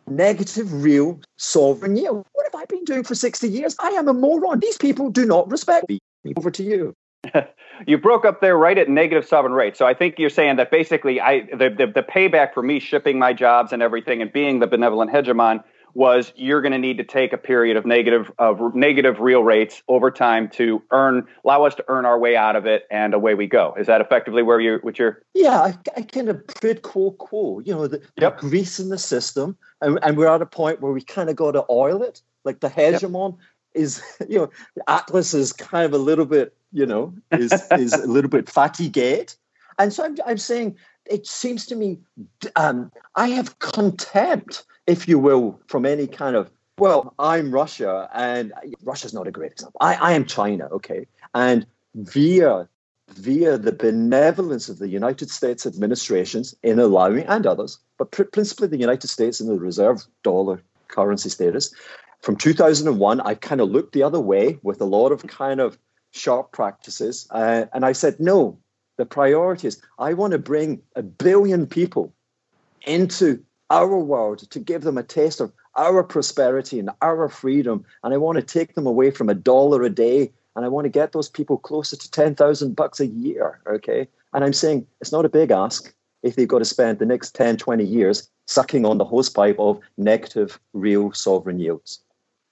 negative 0.07 0.85
real 0.85 1.21
sovereign 1.37 1.97
yield. 1.97 2.27
What 2.33 2.47
have 2.69 2.79
been 2.79 2.85
doing 2.85 3.05
for 3.05 3.15
60 3.15 3.49
years? 3.49 3.77
I 3.81 3.89
am 3.91 4.09
a 4.09 4.13
moron. 4.13 4.61
These 4.61 4.79
people 4.79 5.11
do 5.11 5.25
not 5.25 5.51
respect 5.51 5.89
me. 5.89 6.01
Over 6.37 6.51
to 6.51 6.63
you. 6.63 6.95
you 7.87 7.99
broke 7.99 8.25
up 8.25 8.41
there 8.41 8.57
right 8.57 8.77
at 8.77 8.89
negative 8.89 9.27
sovereign 9.27 9.55
rate. 9.55 9.77
So 9.77 9.87
I 9.87 9.95
think 9.95 10.19
you're 10.19 10.31
saying 10.31 10.57
that 10.57 10.71
basically 10.71 11.21
I 11.21 11.43
the, 11.51 11.71
the, 11.71 11.87
the 11.95 12.03
payback 12.03 12.53
for 12.53 12.63
me 12.63 12.81
shipping 12.81 13.19
my 13.19 13.33
jobs 13.33 13.73
and 13.73 13.83
everything 13.83 14.21
and 14.21 14.33
being 14.33 14.59
the 14.59 14.67
benevolent 14.67 15.11
hegemon 15.11 15.63
was 15.95 16.33
you're 16.37 16.61
going 16.61 16.73
to 16.73 16.79
need 16.79 16.99
to 16.99 17.05
take 17.05 17.33
a 17.33 17.39
period 17.39 17.77
of 17.77 17.87
negative 17.87 18.31
of 18.39 18.75
negative 18.75 19.21
real 19.21 19.43
rates 19.43 19.83
over 19.89 20.11
time 20.11 20.49
to 20.49 20.83
earn 20.93 21.27
allow 21.45 21.65
us 21.65 21.75
to 21.75 21.85
earn 21.89 22.05
our 22.05 22.19
way 22.19 22.37
out 22.37 22.57
of 22.57 22.67
it 22.67 22.87
and 22.91 23.15
away 23.15 23.35
we 23.35 23.47
go 23.47 23.75
is 23.79 23.87
that 23.87 24.01
effectively 24.01 24.43
where 24.43 24.61
you 24.61 24.79
what 24.83 24.99
you're 24.99 25.23
yeah 25.35 25.61
i, 25.61 25.79
I 25.97 26.03
kind 26.03 26.29
of 26.29 26.47
quid 26.47 26.83
quo 26.83 27.13
quo 27.13 27.61
you 27.61 27.75
know 27.75 27.87
the, 27.87 28.03
yep. 28.21 28.39
the 28.41 28.49
grease 28.49 28.79
in 28.79 28.91
the 28.91 28.99
system 28.99 29.57
and, 29.81 29.99
and 30.03 30.17
we're 30.17 30.29
at 30.29 30.43
a 30.43 30.47
point 30.47 30.81
where 30.81 30.93
we 30.93 31.01
kind 31.01 31.31
of 31.31 31.37
got 31.37 31.53
to 31.53 31.65
oil 31.71 32.03
it 32.03 32.23
like 32.49 32.61
the 32.61 32.69
hegemon 32.69 33.33
yep. 33.33 33.83
is 33.83 34.03
you 34.29 34.39
know 34.39 34.51
atlas 34.87 35.35
is 35.35 35.53
kind 35.53 35.85
of 35.85 35.93
a 35.93 36.03
little 36.11 36.27
bit 36.27 36.55
you 36.73 36.87
know 36.87 37.15
is 37.31 37.53
is 37.73 37.93
a 37.93 38.07
little 38.07 38.31
bit 38.31 38.47
fatigued 38.47 39.37
and 39.79 39.93
so 39.93 40.05
i'm, 40.05 40.17
I'm 40.27 40.39
saying 40.39 40.77
it 41.07 41.27
seems 41.27 41.67
to 41.67 41.77
me 41.77 41.99
um, 42.57 42.91
i 43.15 43.29
have 43.29 43.59
contempt 43.59 44.65
if 44.89 45.07
you 45.07 45.19
will, 45.19 45.61
from 45.67 45.85
any 45.85 46.07
kind 46.07 46.35
of, 46.35 46.51
well, 46.79 47.15
I'm 47.19 47.53
Russia 47.53 48.09
and 48.15 48.53
Russia's 48.83 49.13
not 49.13 49.29
a 49.29 49.31
great 49.31 49.53
example. 49.53 49.77
I, 49.81 49.95
I 49.97 50.13
am 50.13 50.25
China, 50.25 50.67
okay? 50.73 51.07
And 51.35 51.67
via 51.95 52.69
via 53.11 53.57
the 53.57 53.73
benevolence 53.73 54.69
of 54.69 54.79
the 54.79 54.89
United 54.89 55.31
States 55.31 55.65
administrations 55.65 56.55
in 56.63 56.79
allowing, 56.79 57.25
and 57.25 57.47
others, 57.47 57.79
but 57.97 58.11
pr- 58.11 58.25
principally 58.25 58.69
the 58.69 58.77
United 58.77 59.09
States 59.09 59.41
and 59.41 59.49
the 59.49 59.59
reserve 59.59 60.05
dollar 60.23 60.63
currency 60.89 61.31
status, 61.31 61.75
from 62.21 62.37
2001, 62.37 63.21
I 63.21 63.35
kind 63.35 63.61
of 63.61 63.71
looked 63.71 63.93
the 63.93 64.03
other 64.03 64.21
way 64.21 64.59
with 64.63 64.81
a 64.81 64.85
lot 64.85 65.13
of 65.13 65.27
kind 65.27 65.61
of 65.61 65.79
sharp 66.11 66.53
practices. 66.53 67.27
Uh, 67.31 67.67
and 67.73 67.85
I 67.85 67.93
said, 67.93 68.19
no, 68.19 68.59
the 68.97 69.07
priority 69.07 69.69
is 69.69 69.81
I 69.99 70.15
want 70.15 70.33
to 70.33 70.39
bring 70.39 70.83
a 70.97 71.03
billion 71.03 71.67
people 71.67 72.13
into 72.87 73.43
our 73.71 73.99
world, 73.99 74.51
to 74.51 74.59
give 74.59 74.83
them 74.83 74.97
a 74.97 75.03
taste 75.03 75.41
of 75.41 75.53
our 75.77 76.03
prosperity 76.03 76.79
and 76.79 76.91
our 77.03 77.29
freedom. 77.29 77.85
And 78.03 78.15
I 78.15 78.17
want 78.17 78.37
to 78.37 78.43
take 78.43 78.75
them 78.75 78.87
away 78.87 79.11
from 79.11 79.29
a 79.29 79.35
dollar 79.35 79.83
a 79.83 79.91
day 79.91 80.33
and 80.57 80.65
I 80.65 80.69
want 80.69 80.87
to 80.87 80.91
get 80.91 81.13
those 81.13 81.29
people 81.29 81.59
closer 81.59 81.97
to 81.97 82.11
10,000 82.11 82.75
bucks 82.75 82.99
a 82.99 83.07
year. 83.07 83.61
Okay. 83.67 84.09
And 84.33 84.43
I'm 84.43 84.53
saying 84.53 84.87
it's 85.01 85.13
not 85.13 85.25
a 85.25 85.29
big 85.29 85.51
ask 85.51 85.95
if 86.23 86.35
they've 86.35 86.49
got 86.49 86.59
to 86.59 86.65
spend 86.65 86.99
the 86.99 87.07
next 87.07 87.35
10, 87.35 87.59
20 87.59 87.85
years 87.85 88.29
sucking 88.47 88.85
on 88.85 88.99
the 88.99 89.05
hosepipe 89.05 89.59
of 89.59 89.79
negative 89.99 90.59
real 90.73 91.13
sovereign 91.13 91.61
yields. 91.61 92.01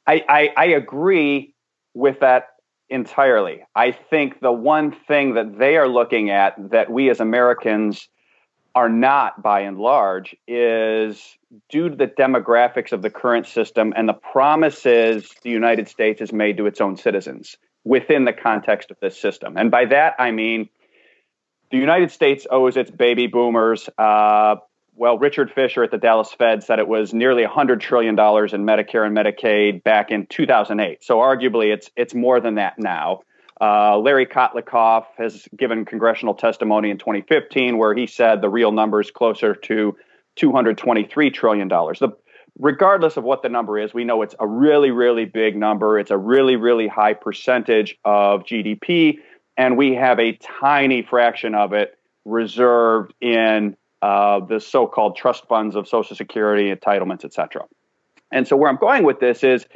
I, 0.06 0.25
I, 0.28 0.52
I 0.56 0.64
agree 0.66 1.54
with 1.94 2.20
that 2.20 2.48
entirely. 2.88 3.64
I 3.75 3.92
think 3.92 4.40
the 4.40 4.52
one 4.52 4.92
thing 4.92 5.34
that 5.34 5.58
they 5.58 5.76
are 5.76 5.88
looking 5.88 6.30
at 6.30 6.70
that 6.70 6.90
we 6.90 7.10
as 7.10 7.20
Americans 7.20 8.08
are 8.75 8.88
not 8.88 9.42
by 9.42 9.60
and 9.60 9.78
large 9.78 10.36
is 10.46 11.36
due 11.70 11.88
to 11.88 11.96
the 11.96 12.06
demographics 12.06 12.92
of 12.92 13.00
the 13.02 13.10
current 13.10 13.46
system 13.46 13.92
and 13.96 14.08
the 14.08 14.12
promises 14.12 15.34
the 15.42 15.50
United 15.50 15.88
States 15.88 16.20
has 16.20 16.32
made 16.32 16.58
to 16.58 16.66
its 16.66 16.80
own 16.80 16.96
citizens 16.96 17.56
within 17.84 18.26
the 18.26 18.32
context 18.32 18.90
of 18.90 18.98
this 19.00 19.18
system. 19.18 19.56
And 19.56 19.70
by 19.70 19.86
that, 19.86 20.14
I 20.18 20.30
mean 20.30 20.68
the 21.70 21.78
United 21.78 22.10
States 22.10 22.46
owes 22.50 22.76
its 22.76 22.90
baby 22.90 23.26
boomers. 23.26 23.88
Uh, 23.96 24.56
well, 24.96 25.18
Richard 25.18 25.52
Fisher 25.52 25.84
at 25.84 25.90
the 25.90 25.98
Dallas 25.98 26.32
Fed 26.32 26.62
said 26.62 26.78
it 26.78 26.88
was 26.88 27.12
nearly 27.12 27.44
$100 27.44 27.80
trillion 27.80 28.14
in 28.14 28.16
Medicare 28.16 29.06
and 29.06 29.16
Medicaid 29.16 29.84
back 29.84 30.10
in 30.10 30.26
2008. 30.26 31.04
So 31.04 31.18
arguably, 31.18 31.72
it's 31.72 31.90
it's 31.96 32.14
more 32.14 32.40
than 32.40 32.54
that 32.54 32.78
now. 32.78 33.20
Uh, 33.60 33.98
Larry 33.98 34.26
Kotlikoff 34.26 35.04
has 35.16 35.46
given 35.56 35.84
congressional 35.84 36.34
testimony 36.34 36.90
in 36.90 36.98
2015 36.98 37.78
where 37.78 37.94
he 37.94 38.06
said 38.06 38.40
the 38.40 38.48
real 38.48 38.72
number 38.72 39.00
is 39.00 39.10
closer 39.10 39.54
to 39.54 39.96
$223 40.38 41.32
trillion. 41.32 41.68
The, 41.68 42.10
regardless 42.58 43.16
of 43.16 43.24
what 43.24 43.42
the 43.42 43.48
number 43.48 43.78
is, 43.78 43.94
we 43.94 44.04
know 44.04 44.22
it's 44.22 44.34
a 44.38 44.46
really, 44.46 44.90
really 44.90 45.24
big 45.24 45.56
number. 45.56 45.98
It's 45.98 46.10
a 46.10 46.18
really, 46.18 46.56
really 46.56 46.88
high 46.88 47.14
percentage 47.14 47.96
of 48.04 48.42
GDP, 48.42 49.18
and 49.56 49.76
we 49.76 49.94
have 49.94 50.20
a 50.20 50.32
tiny 50.32 51.02
fraction 51.02 51.54
of 51.54 51.72
it 51.72 51.96
reserved 52.26 53.14
in 53.20 53.76
uh, 54.02 54.40
the 54.40 54.60
so-called 54.60 55.16
trust 55.16 55.46
funds 55.46 55.76
of 55.76 55.88
Social 55.88 56.16
Security 56.16 56.74
entitlements, 56.74 57.24
et 57.24 57.32
cetera. 57.32 57.64
And 58.30 58.46
so, 58.46 58.56
where 58.56 58.70
I'm 58.70 58.76
going 58.76 59.04
with 59.04 59.20
this 59.20 59.42
is 59.42 59.66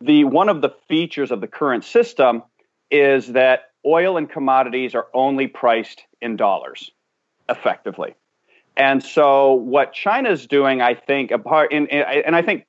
the 0.00 0.24
one 0.24 0.48
of 0.48 0.60
the 0.60 0.70
features 0.88 1.30
of 1.30 1.40
the 1.40 1.46
current 1.46 1.84
system 1.84 2.42
is 2.90 3.28
that 3.28 3.70
oil 3.86 4.16
and 4.16 4.28
commodities 4.28 4.94
are 4.94 5.06
only 5.14 5.46
priced 5.46 6.02
in 6.20 6.36
dollars 6.36 6.90
effectively. 7.48 8.14
And 8.76 9.02
so 9.02 9.54
what 9.54 9.92
China's 9.92 10.46
doing, 10.46 10.80
I 10.80 10.94
think, 10.94 11.30
apart 11.30 11.72
in, 11.72 11.88
and 11.88 12.34
I 12.34 12.42
think 12.42 12.66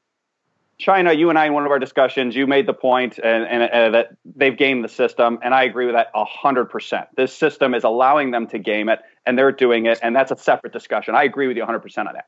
China, 0.80 1.13
you 1.13 1.30
and 1.30 1.38
I, 1.38 1.46
in 1.46 1.53
one 1.53 1.65
of 1.65 1.72
our 1.72 1.80
discussions, 1.80 2.36
you 2.36 2.48
made 2.48 2.68
the 2.68 2.74
point 2.74 3.20
and, 3.24 3.44
and, 3.46 3.63
and 3.63 3.94
that 3.94 4.18
they've 4.25 4.58
gamed 4.58 4.84
the 4.84 4.89
system, 4.89 5.39
and 5.44 5.53
I 5.53 5.63
agree 5.63 5.86
with 5.86 5.96
that 5.96 6.10
hundred 6.13 6.65
percent. 6.65 7.08
This 7.15 7.34
system 7.34 7.74
is 7.74 7.84
allowing 7.84 8.32
them 8.32 8.48
to 8.48 8.60
game 8.60 8.89
it, 8.89 9.00
and 9.25 9.38
they're 9.38 9.51
doing 9.51 9.86
it, 9.86 10.00
and 10.01 10.15
that's 10.15 10.32
a 10.32 10.38
separate 10.38 10.74
discussion. 10.74 11.15
I 11.15 11.24
agree 11.24 11.48
with 11.48 11.58
you 11.58 11.65
hundred 11.65 11.82
percent 11.82 12.08
on 12.08 12.15
that. 12.15 12.25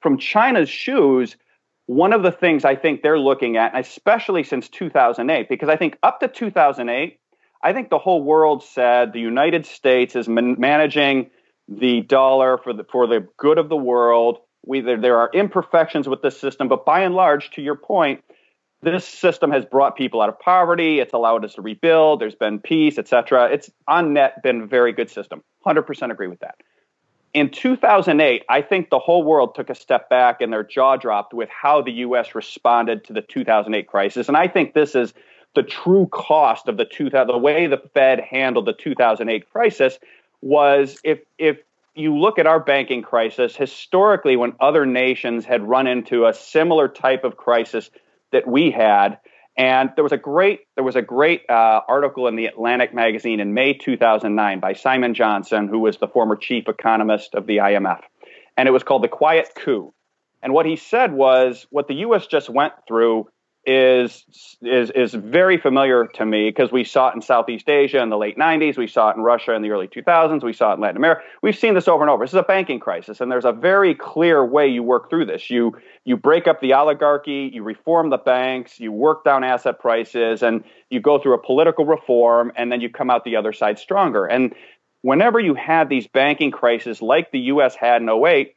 From 0.00 0.18
China's 0.18 0.68
shoes, 0.68 1.36
one 1.86 2.12
of 2.12 2.22
the 2.22 2.32
things 2.32 2.64
I 2.64 2.74
think 2.74 3.02
they're 3.02 3.18
looking 3.18 3.56
at, 3.56 3.78
especially 3.78 4.42
since 4.42 4.68
2008, 4.68 5.48
because 5.48 5.68
I 5.68 5.76
think 5.76 5.98
up 6.02 6.20
to 6.20 6.28
2008, 6.28 7.18
I 7.62 7.72
think 7.72 7.90
the 7.90 7.98
whole 7.98 8.22
world 8.22 8.62
said 8.62 9.12
the 9.12 9.20
United 9.20 9.66
States 9.66 10.16
is 10.16 10.28
man- 10.28 10.56
managing 10.58 11.30
the 11.68 12.02
dollar 12.02 12.58
for 12.58 12.72
the 12.72 12.84
for 12.84 13.06
the 13.06 13.26
good 13.36 13.58
of 13.58 13.68
the 13.68 13.76
world. 13.76 14.38
We 14.66 14.80
there, 14.80 15.00
there 15.00 15.18
are 15.18 15.30
imperfections 15.32 16.08
with 16.08 16.22
this 16.22 16.38
system, 16.38 16.68
but 16.68 16.84
by 16.84 17.00
and 17.00 17.14
large, 17.14 17.50
to 17.52 17.62
your 17.62 17.76
point, 17.76 18.24
this 18.82 19.06
system 19.06 19.50
has 19.50 19.64
brought 19.64 19.96
people 19.96 20.20
out 20.20 20.28
of 20.28 20.38
poverty. 20.38 21.00
It's 21.00 21.12
allowed 21.12 21.44
us 21.44 21.54
to 21.54 21.62
rebuild. 21.62 22.20
There's 22.20 22.34
been 22.34 22.58
peace, 22.58 22.98
etc. 22.98 23.50
It's 23.50 23.70
on 23.88 24.12
net 24.12 24.42
been 24.42 24.62
a 24.62 24.66
very 24.66 24.92
good 24.92 25.10
system. 25.10 25.42
100% 25.66 26.10
agree 26.10 26.28
with 26.28 26.40
that. 26.40 26.56
In 27.32 27.50
2008, 27.50 28.44
I 28.48 28.62
think 28.62 28.90
the 28.90 28.98
whole 28.98 29.24
world 29.24 29.56
took 29.56 29.68
a 29.68 29.74
step 29.74 30.08
back 30.08 30.40
and 30.40 30.52
their 30.52 30.62
jaw 30.62 30.96
dropped 30.96 31.34
with 31.34 31.48
how 31.48 31.82
the 31.82 31.90
U.S. 31.92 32.34
responded 32.34 33.04
to 33.04 33.12
the 33.12 33.22
2008 33.22 33.88
crisis. 33.88 34.28
And 34.28 34.36
I 34.36 34.46
think 34.46 34.72
this 34.72 34.94
is 34.94 35.12
the 35.54 35.64
true 35.64 36.06
cost 36.12 36.68
of 36.68 36.76
the 36.76 36.84
2000, 36.84 37.26
the 37.26 37.38
way 37.38 37.66
the 37.66 37.82
Fed 37.92 38.20
handled 38.20 38.66
the 38.66 38.72
2008 38.72 39.50
crisis 39.50 39.98
was 40.42 41.00
if 41.02 41.20
if 41.38 41.58
you 41.94 42.16
look 42.16 42.38
at 42.38 42.46
our 42.46 42.60
banking 42.60 43.02
crisis 43.02 43.56
historically 43.56 44.36
when 44.36 44.52
other 44.60 44.84
nations 44.84 45.44
had 45.44 45.66
run 45.66 45.86
into 45.86 46.26
a 46.26 46.34
similar 46.34 46.88
type 46.88 47.24
of 47.24 47.36
crisis 47.36 47.90
that 48.32 48.46
we 48.46 48.70
had 48.70 49.18
and 49.56 49.90
there 49.94 50.02
was 50.02 50.12
a 50.12 50.16
great 50.18 50.60
there 50.74 50.84
was 50.84 50.96
a 50.96 51.02
great 51.02 51.42
uh, 51.48 51.80
article 51.86 52.26
in 52.26 52.34
the 52.34 52.46
Atlantic 52.46 52.92
magazine 52.92 53.38
in 53.38 53.54
May 53.54 53.74
2009 53.74 54.60
by 54.60 54.72
Simon 54.72 55.14
Johnson 55.14 55.68
who 55.68 55.78
was 55.78 55.98
the 55.98 56.08
former 56.08 56.36
chief 56.36 56.68
economist 56.68 57.34
of 57.34 57.46
the 57.46 57.58
IMF 57.58 58.00
and 58.56 58.68
it 58.68 58.72
was 58.72 58.82
called 58.82 59.02
the 59.02 59.08
quiet 59.08 59.50
coup. 59.56 59.92
And 60.42 60.52
what 60.52 60.66
he 60.66 60.76
said 60.76 61.12
was 61.12 61.66
what 61.70 61.88
the 61.88 61.94
US 61.96 62.26
just 62.26 62.50
went 62.50 62.74
through 62.86 63.28
is 63.66 64.24
is 64.62 64.90
is 64.90 65.14
very 65.14 65.58
familiar 65.58 66.06
to 66.06 66.24
me 66.24 66.48
because 66.48 66.70
we 66.70 66.84
saw 66.84 67.08
it 67.08 67.14
in 67.14 67.22
Southeast 67.22 67.68
Asia 67.68 68.00
in 68.02 68.10
the 68.10 68.16
late 68.16 68.36
90s, 68.36 68.76
we 68.76 68.86
saw 68.86 69.10
it 69.10 69.16
in 69.16 69.22
Russia 69.22 69.54
in 69.54 69.62
the 69.62 69.70
early 69.70 69.88
2000s, 69.88 70.42
we 70.42 70.52
saw 70.52 70.72
it 70.72 70.74
in 70.74 70.80
Latin 70.80 70.96
America. 70.96 71.22
We've 71.42 71.56
seen 71.56 71.74
this 71.74 71.88
over 71.88 72.02
and 72.02 72.10
over. 72.10 72.24
This 72.24 72.32
is 72.32 72.38
a 72.38 72.42
banking 72.42 72.80
crisis, 72.80 73.20
and 73.20 73.30
there's 73.30 73.44
a 73.44 73.52
very 73.52 73.94
clear 73.94 74.44
way 74.44 74.68
you 74.68 74.82
work 74.82 75.10
through 75.10 75.26
this. 75.26 75.50
You 75.50 75.76
you 76.04 76.16
break 76.16 76.46
up 76.46 76.60
the 76.60 76.74
oligarchy, 76.74 77.50
you 77.52 77.62
reform 77.62 78.10
the 78.10 78.18
banks, 78.18 78.78
you 78.78 78.92
work 78.92 79.24
down 79.24 79.44
asset 79.44 79.78
prices, 79.78 80.42
and 80.42 80.64
you 80.90 81.00
go 81.00 81.18
through 81.18 81.34
a 81.34 81.42
political 81.42 81.86
reform, 81.86 82.52
and 82.56 82.70
then 82.70 82.80
you 82.80 82.90
come 82.90 83.10
out 83.10 83.24
the 83.24 83.36
other 83.36 83.52
side 83.52 83.78
stronger. 83.78 84.26
And 84.26 84.54
whenever 85.02 85.38
you 85.38 85.54
had 85.54 85.88
these 85.88 86.06
banking 86.06 86.50
crises 86.50 87.02
like 87.02 87.30
the 87.30 87.40
U.S. 87.40 87.74
had 87.74 88.02
in 88.02 88.08
08, 88.08 88.54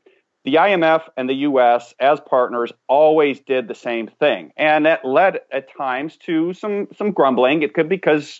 the 0.48 0.56
IMF 0.56 1.02
and 1.18 1.28
the 1.28 1.34
US, 1.34 1.94
as 2.00 2.22
partners, 2.22 2.72
always 2.88 3.42
did 3.42 3.68
the 3.68 3.76
same 3.76 4.08
thing. 4.08 4.54
And 4.56 4.86
that 4.86 5.04
led 5.04 5.42
at 5.52 5.68
times 5.76 6.16
to 6.20 6.54
some, 6.54 6.88
some 6.98 7.12
grumbling. 7.12 7.64
It 7.64 7.74
could 7.74 7.90
because 7.90 8.40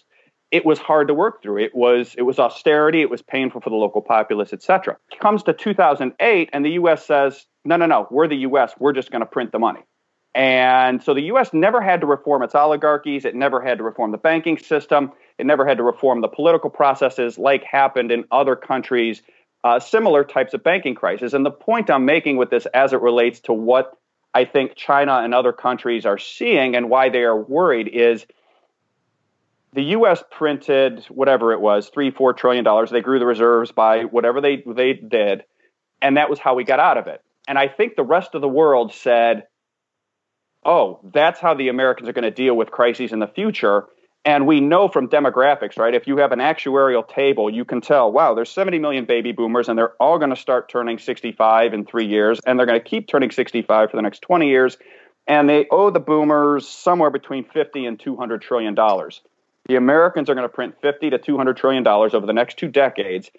it 0.50 0.66
was 0.66 0.80
hard 0.80 1.10
to 1.10 1.14
work 1.14 1.42
through. 1.42 1.62
It 1.62 1.76
was 1.76 2.16
it 2.18 2.22
was 2.22 2.40
austerity. 2.40 3.02
It 3.02 3.10
was 3.10 3.22
painful 3.22 3.60
for 3.60 3.70
the 3.70 3.76
local 3.76 4.02
populace, 4.02 4.54
etc. 4.54 4.96
Comes 5.20 5.44
to 5.44 5.54
2008, 5.54 6.50
and 6.54 6.64
the 6.64 6.70
U.S. 6.70 7.06
says, 7.06 7.46
"No, 7.66 7.76
no, 7.76 7.86
no. 7.86 8.08
We're 8.10 8.30
the 8.30 8.38
U.S. 8.38 8.72
We're 8.80 8.94
just 8.94 9.12
going 9.12 9.20
to 9.20 9.26
print 9.26 9.52
the 9.52 9.60
money." 9.60 9.82
And 10.34 11.04
so 11.04 11.14
the 11.14 11.24
U.S. 11.24 11.50
never 11.52 11.82
had 11.82 12.00
to 12.00 12.08
reform 12.08 12.42
its 12.42 12.56
oligarchies. 12.56 13.26
It 13.26 13.36
never 13.36 13.60
had 13.60 13.80
to 13.80 13.84
reform 13.84 14.14
the 14.14 14.18
banking 14.18 14.58
system. 14.58 15.12
It 15.38 15.46
never 15.46 15.68
had 15.68 15.76
to 15.76 15.84
reform 15.84 16.22
the 16.22 16.30
political 16.30 16.70
processes 16.70 17.38
like 17.38 17.66
happened 17.66 18.14
in 18.14 18.24
other 18.32 18.56
countries 18.56 19.24
uh, 19.64 19.80
similar 19.80 20.24
types 20.24 20.54
of 20.54 20.64
banking 20.64 20.96
crises. 20.96 21.34
And 21.34 21.46
the 21.46 21.52
point 21.52 21.90
I'm 21.90 22.06
making 22.06 22.38
with 22.38 22.50
this 22.50 22.66
as 22.68 22.94
it 22.94 23.02
relates 23.02 23.40
to 23.42 23.54
what 23.54 23.98
I 24.34 24.46
think 24.46 24.76
China 24.76 25.20
and 25.24 25.34
other 25.34 25.54
countries 25.54 26.06
are 26.06 26.18
seeing 26.18 26.76
and 26.76 26.90
why 26.90 27.10
they 27.10 27.24
are 27.24 27.36
worried 27.36 27.88
is 27.88 28.26
the 29.74 29.84
U.S. 29.84 30.24
printed 30.32 31.06
whatever 31.06 31.54
it 31.54 31.62
was, 31.62 31.90
three, 31.90 32.12
four 32.12 32.34
trillion 32.34 32.64
dollars. 32.64 32.90
They 32.90 33.02
grew 33.02 33.20
the 33.20 33.26
reserves 33.26 33.72
by 33.72 34.04
whatever 34.04 34.42
they 34.42 34.64
they 34.66 34.94
did, 34.94 35.44
and 36.02 36.18
that 36.18 36.30
was 36.30 36.40
how 36.40 36.56
we 36.56 36.64
got 36.64 36.80
out 36.80 36.98
of 36.98 37.08
it. 37.08 37.22
And 37.48 37.58
I 37.58 37.68
think 37.68 37.96
the 37.96 38.04
rest 38.04 38.36
of 38.36 38.42
the 38.42 38.48
world 38.48 38.94
said, 38.94 39.48
"Oh, 40.64 41.00
that's 41.04 41.40
how 41.40 41.54
the 41.54 41.70
Americans 41.70 42.08
are 42.10 42.14
going 42.14 42.24
to 42.24 42.32
deal 42.32 42.56
with 42.56 42.72
crises 42.72 43.12
in 43.12 43.20
the 43.20 43.28
future." 43.28 43.88
And 44.28 44.46
we 44.46 44.60
know 44.60 44.90
from 44.90 45.08
demographics, 45.08 45.78
right? 45.78 45.96
If 45.96 46.06
you 46.06 46.18
have 46.18 46.34
an 46.34 46.40
actuarial 46.40 47.08
table, 47.08 47.50
you 47.50 47.64
can 47.64 47.80
tell, 47.80 48.12
wow, 48.12 48.34
there's 48.34 48.50
70 48.50 48.78
million 48.78 49.06
baby 49.06 49.32
boomers, 49.32 49.70
and 49.70 49.80
they're 49.80 49.94
all 50.02 50.18
going 50.18 50.32
to 50.32 50.36
start 50.36 50.68
turning 50.68 51.00
65 51.00 51.74
in 51.74 51.86
three 51.86 52.06
years, 52.06 52.42
and 52.46 52.60
they're 52.60 52.66
going 52.66 52.78
to 52.78 52.86
keep 52.86 53.08
turning 53.08 53.32
65 53.32 53.90
for 53.90 53.96
the 53.96 54.02
next 54.02 54.20
20 54.24 54.50
years. 54.50 54.78
And 55.28 55.48
they 55.48 55.66
owe 55.72 55.92
the 55.92 56.02
boomers 56.02 56.68
somewhere 56.68 57.10
between 57.10 57.46
50 57.46 57.86
and 57.86 57.98
200 57.98 58.42
trillion 58.42 58.76
dollars. 58.76 59.22
The 59.70 59.78
Americans 59.78 60.30
are 60.30 60.36
going 60.36 60.44
to 60.44 60.54
print 60.54 60.76
50 60.82 61.10
to 61.12 61.18
200 61.20 61.56
trillion 61.56 61.84
dollars 61.84 62.14
over 62.14 62.26
the 62.26 62.34
next 62.34 62.58
two 62.58 62.68
decades. 62.68 63.32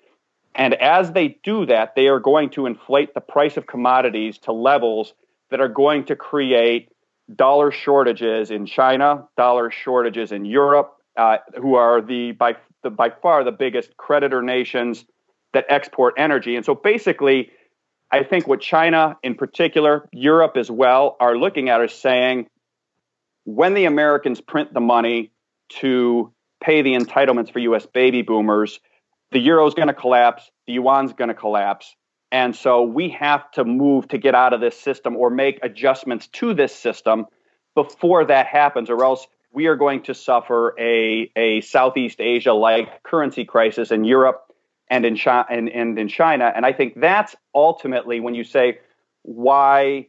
And 0.54 0.72
as 0.72 1.12
they 1.12 1.38
do 1.44 1.66
that, 1.66 1.96
they 1.96 2.08
are 2.08 2.18
going 2.18 2.48
to 2.50 2.64
inflate 2.64 3.12
the 3.12 3.20
price 3.20 3.58
of 3.58 3.66
commodities 3.66 4.38
to 4.38 4.52
levels 4.52 5.12
that 5.50 5.60
are 5.60 5.68
going 5.68 6.06
to 6.06 6.16
create 6.16 6.88
dollar 7.34 7.70
shortages 7.70 8.50
in 8.50 8.66
China, 8.66 9.28
dollar 9.36 9.70
shortages 9.70 10.32
in 10.32 10.44
Europe, 10.44 10.96
uh, 11.16 11.38
who 11.56 11.74
are 11.74 12.00
the 12.00 12.32
by 12.32 12.56
the 12.82 12.90
by 12.90 13.10
far 13.10 13.44
the 13.44 13.52
biggest 13.52 13.96
creditor 13.96 14.42
nations 14.42 15.04
that 15.52 15.66
export 15.68 16.14
energy. 16.16 16.56
And 16.56 16.64
so 16.64 16.74
basically, 16.74 17.50
I 18.10 18.22
think 18.22 18.46
what 18.46 18.60
China 18.60 19.16
in 19.22 19.34
particular, 19.34 20.08
Europe 20.12 20.56
as 20.56 20.70
well, 20.70 21.16
are 21.20 21.36
looking 21.36 21.68
at 21.68 21.80
is 21.82 21.92
saying 21.92 22.48
when 23.44 23.74
the 23.74 23.86
Americans 23.86 24.40
print 24.40 24.74
the 24.74 24.80
money 24.80 25.32
to 25.80 26.32
pay 26.62 26.82
the 26.82 26.94
entitlements 26.94 27.52
for 27.52 27.58
US 27.60 27.86
baby 27.86 28.22
boomers, 28.22 28.80
the 29.30 29.38
euro 29.38 29.66
is 29.66 29.74
going 29.74 29.88
to 29.88 29.94
collapse, 29.94 30.50
the 30.66 30.74
yuan's 30.74 31.12
going 31.12 31.28
to 31.28 31.34
collapse, 31.34 31.94
and 32.30 32.54
so 32.54 32.82
we 32.82 33.08
have 33.10 33.50
to 33.52 33.64
move 33.64 34.08
to 34.08 34.18
get 34.18 34.34
out 34.34 34.52
of 34.52 34.60
this 34.60 34.78
system 34.78 35.16
or 35.16 35.30
make 35.30 35.58
adjustments 35.62 36.26
to 36.28 36.52
this 36.54 36.74
system 36.74 37.26
before 37.74 38.24
that 38.24 38.46
happens, 38.46 38.90
or 38.90 39.02
else 39.04 39.26
we 39.52 39.66
are 39.66 39.76
going 39.76 40.02
to 40.02 40.14
suffer 40.14 40.74
a, 40.78 41.30
a 41.36 41.60
Southeast 41.62 42.20
Asia 42.20 42.52
like 42.52 43.02
currency 43.02 43.44
crisis 43.44 43.90
in 43.90 44.04
Europe 44.04 44.52
and 44.90 45.06
in, 45.06 45.16
China, 45.16 45.46
and, 45.50 45.68
and 45.70 45.98
in 45.98 46.08
China. 46.08 46.52
And 46.54 46.66
I 46.66 46.72
think 46.72 47.00
that's 47.00 47.34
ultimately 47.54 48.20
when 48.20 48.34
you 48.34 48.44
say, 48.44 48.78
why, 49.22 50.06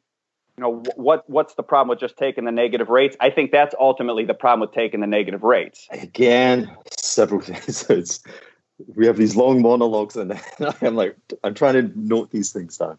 you 0.58 0.64
know, 0.64 0.84
what, 0.96 1.30
what's 1.30 1.54
the 1.56 1.64
problem 1.64 1.90
with 1.90 2.00
just 2.00 2.18
taking 2.18 2.46
the 2.46 2.52
negative 2.52 2.90
rates? 2.90 3.16
I 3.20 3.30
think 3.30 3.52
that's 3.52 3.76
ultimately 3.80 4.26
the 4.26 4.34
problem 4.34 4.62
with 4.62 4.74
taking 4.74 5.00
the 5.00 5.08
negative 5.08 5.44
rates. 5.44 5.88
Again, 5.92 6.76
several 6.98 7.42
things. 7.42 7.86
It's, 7.90 8.22
we 8.96 9.06
have 9.06 9.18
these 9.18 9.36
long 9.36 9.62
monologues 9.62 10.15
and 10.15 10.39
i'm 10.82 10.96
like 10.96 11.15
i'm 11.44 11.54
trying 11.54 11.74
to 11.74 11.92
note 11.96 12.32
these 12.32 12.52
things 12.52 12.78
down 12.78 12.98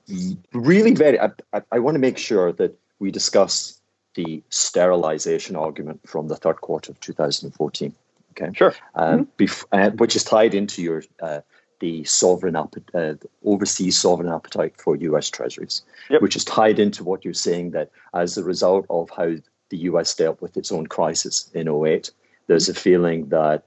really 0.53 0.95
very 0.95 1.19
i, 1.21 1.31
I, 1.53 1.63
I 1.73 1.79
want 1.79 1.95
to 1.95 1.99
make 1.99 2.19
sure 2.19 2.53
that 2.53 2.77
we 2.99 3.11
discuss 3.11 3.81
the 4.15 4.43
sterilization 4.51 5.57
argument 5.57 6.01
from 6.07 6.29
the 6.29 6.37
third 6.37 6.61
quarter 6.61 6.93
of 6.93 7.01
2014 7.01 7.95
okay 8.33 8.51
sure 8.55 8.75
um, 8.95 9.27
mm-hmm. 9.27 9.43
bef- 9.43 9.65
uh, 9.73 9.91
which 9.93 10.17
is 10.17 10.25
tied 10.25 10.55
into 10.55 10.83
your 10.83 11.03
uh, 11.23 11.41
the 11.81 12.05
sovereign 12.05 12.57
uh, 12.57 13.15
overseas 13.45 13.99
sovereign 13.99 14.31
appetite 14.33 14.75
for 14.77 14.97
us 15.17 15.31
treasuries 15.31 15.83
yep. 16.11 16.21
which 16.21 16.37
is 16.37 16.45
tied 16.45 16.79
into 16.79 17.03
what 17.03 17.25
you're 17.25 17.35
saying 17.35 17.71
that 17.71 17.91
as 18.15 18.37
a 18.37 18.45
result 18.45 18.85
of 18.91 19.09
how 19.11 19.35
the 19.71 19.79
us 19.79 20.15
dealt 20.15 20.43
with 20.43 20.57
its 20.57 20.73
own 20.73 20.87
crisis 20.87 21.51
in 21.55 21.69
08 21.69 22.11
there's 22.49 22.69
a 22.69 22.75
feeling 22.75 23.29
that 23.29 23.65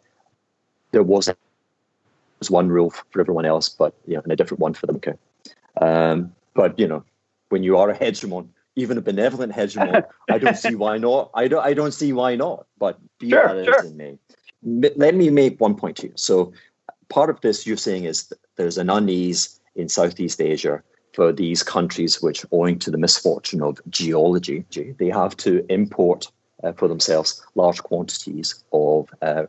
there 0.92 1.04
wasn't 1.04 1.38
was 2.44 2.52
one 2.52 2.68
rule 2.68 2.90
for 2.90 3.22
everyone 3.22 3.46
else, 3.46 3.70
but 3.70 3.94
yeah, 4.06 4.20
and 4.22 4.32
a 4.32 4.36
different 4.36 4.60
one 4.60 4.74
for 4.74 4.86
them. 4.86 4.98
Okay. 4.98 5.14
Um, 5.82 6.34
but 6.54 6.78
you 6.78 6.88
know, 6.88 7.04
when 7.50 7.64
you 7.64 7.78
are 7.78 7.90
a 7.90 7.98
hegemon, 7.98 8.50
even 8.76 8.98
a 8.98 9.02
benevolent 9.02 9.54
hegemon, 9.54 10.04
I 10.30 10.38
don't 10.38 10.58
see 10.58 10.76
why 10.76 10.98
not. 10.98 11.32
I 11.36 11.48
don't. 11.48 11.66
I 11.66 11.74
don't 11.74 11.94
see 11.94 12.12
why 12.12 12.36
not. 12.36 12.66
But 12.78 13.00
be 13.20 13.30
sure, 13.30 13.56
that 13.56 13.66
sure. 13.66 13.86
it 13.86 13.96
may, 13.96 14.18
let 14.96 15.16
me 15.16 15.30
make 15.30 15.62
one 15.62 15.76
point 15.76 16.02
here. 16.02 16.12
So, 16.16 16.52
part 17.08 17.30
of 17.30 17.40
this 17.40 17.66
you're 17.66 17.78
saying 17.78 18.04
is 18.04 18.34
there's 18.58 18.78
an 18.78 18.90
unease 18.90 19.60
in 19.76 19.88
Southeast 19.88 20.42
Asia 20.42 20.84
for 21.14 21.32
these 21.32 21.64
countries 21.64 22.22
which, 22.22 22.46
owing 22.52 22.78
to 22.80 22.92
the 22.92 22.98
misfortune 22.98 23.62
of 23.62 23.80
geology, 23.90 24.66
they 24.98 25.10
have 25.10 25.38
to 25.38 25.66
import 25.70 26.30
uh, 26.64 26.74
for 26.74 26.90
themselves 26.90 27.42
large 27.56 27.82
quantities 27.84 28.64
of 28.74 29.10
uh, 29.22 29.46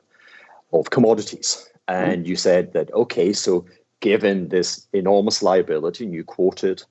of 0.72 0.90
commodities. 0.90 1.68
And 1.86 2.26
you 2.26 2.36
said 2.36 2.72
that, 2.72 2.92
okay, 2.94 3.32
so 3.32 3.66
given 4.00 4.48
this 4.48 4.86
enormous 4.92 5.42
liability, 5.42 6.04
and 6.04 6.14
you 6.14 6.24
quoted 6.24 6.82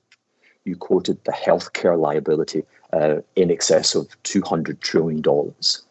you 0.64 0.76
quoted 0.76 1.22
the 1.24 1.32
healthcare 1.32 1.98
liability 1.98 2.64
uh, 2.92 3.16
in 3.36 3.50
excess 3.50 3.94
of 3.94 4.08
$200 4.24 4.80
trillion, 4.80 5.22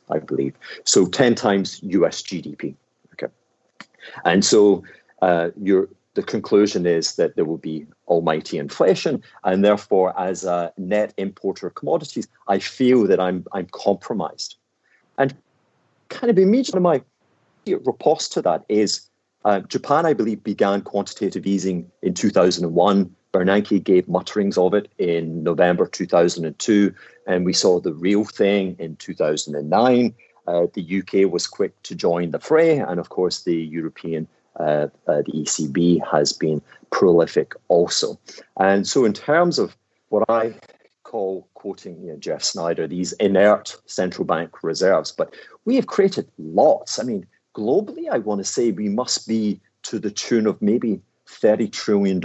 I 0.10 0.20
believe. 0.20 0.56
So 0.84 1.06
10 1.06 1.36
times 1.36 1.80
US 1.84 2.22
GDP. 2.22 2.76
Okay. 3.14 3.32
And 4.26 4.44
so 4.44 4.84
uh, 5.22 5.50
the 5.56 6.24
conclusion 6.24 6.86
is 6.86 7.16
that 7.16 7.36
there 7.36 7.46
will 7.46 7.58
be 7.58 7.86
almighty 8.08 8.58
inflation. 8.58 9.24
And 9.44 9.64
therefore, 9.64 10.20
as 10.20 10.44
a 10.44 10.74
net 10.78 11.14
importer 11.18 11.68
of 11.68 11.76
commodities, 11.76 12.28
I 12.48 12.60
feel 12.60 13.08
that 13.08 13.20
I'm, 13.20 13.46
I'm 13.54 13.68
compromised. 13.72 14.56
And 15.18 15.36
kind 16.10 16.32
of 16.32 16.38
immediately 16.38 16.82
my 16.82 17.02
riposte 17.66 18.34
to 18.34 18.42
that 18.44 18.64
is 18.70 19.10
uh, 19.46 19.60
Japan, 19.62 20.06
I 20.06 20.14
believe, 20.14 20.44
began 20.44 20.82
quantitative 20.82 21.46
easing 21.46 21.92
in 22.02 22.14
2001. 22.14 23.14
Bernanke 23.34 23.84
gave 23.84 24.08
mutterings 24.08 24.58
of 24.58 24.74
it 24.74 24.92
in 24.98 25.44
November 25.44 25.88
2002, 25.88 26.94
and 27.28 27.46
we 27.46 27.54
saw 27.54 27.80
the 27.80 27.94
real 27.94 28.24
thing 28.24 28.76
in 28.80 28.96
2009. 28.98 30.14
Uh, 30.46 30.68
the 30.74 31.00
UK 31.00 31.32
was 31.32 31.48
quick 31.48 31.82
to 31.84 31.96
join 31.96 32.32
the 32.32 32.40
fray, 32.40 32.78
and 32.78 33.00
of 33.00 33.10
course, 33.10 33.44
the 33.44 33.56
European, 33.56 34.28
uh, 34.60 34.88
uh, 35.08 35.24
the 35.26 35.32
ECB 35.34 36.00
has 36.10 36.32
been 36.32 36.62
prolific 36.92 37.54
also. 37.70 38.20
And 38.60 38.88
so, 38.88 39.04
in 39.04 39.14
terms 39.14 39.58
of 39.58 39.76
what 40.10 40.24
I 40.30 40.54
call, 41.04 41.48
quoting 41.54 42.04
you 42.04 42.12
know, 42.12 42.18
Jeff 42.18 42.44
Snider, 42.44 42.88
these 42.88 43.14
inert 43.14 43.76
central 43.86 44.26
bank 44.26 44.64
reserves, 44.64 45.12
but 45.12 45.34
we 45.66 45.76
have 45.76 45.88
created 45.88 46.28
lots. 46.38 47.00
I 47.00 47.04
mean, 47.04 47.26
globally, 47.54 48.10
I 48.10 48.20
want 48.20 48.40
to 48.40 48.46
say 48.46 48.72
we 48.72 48.90
must 48.90 49.28
be 49.28 49.60
to 49.84 50.00
the 50.00 50.12
tune 50.12 50.48
of 50.48 50.62
maybe 50.62 51.02
$30 51.28 51.72
trillion. 51.72 52.22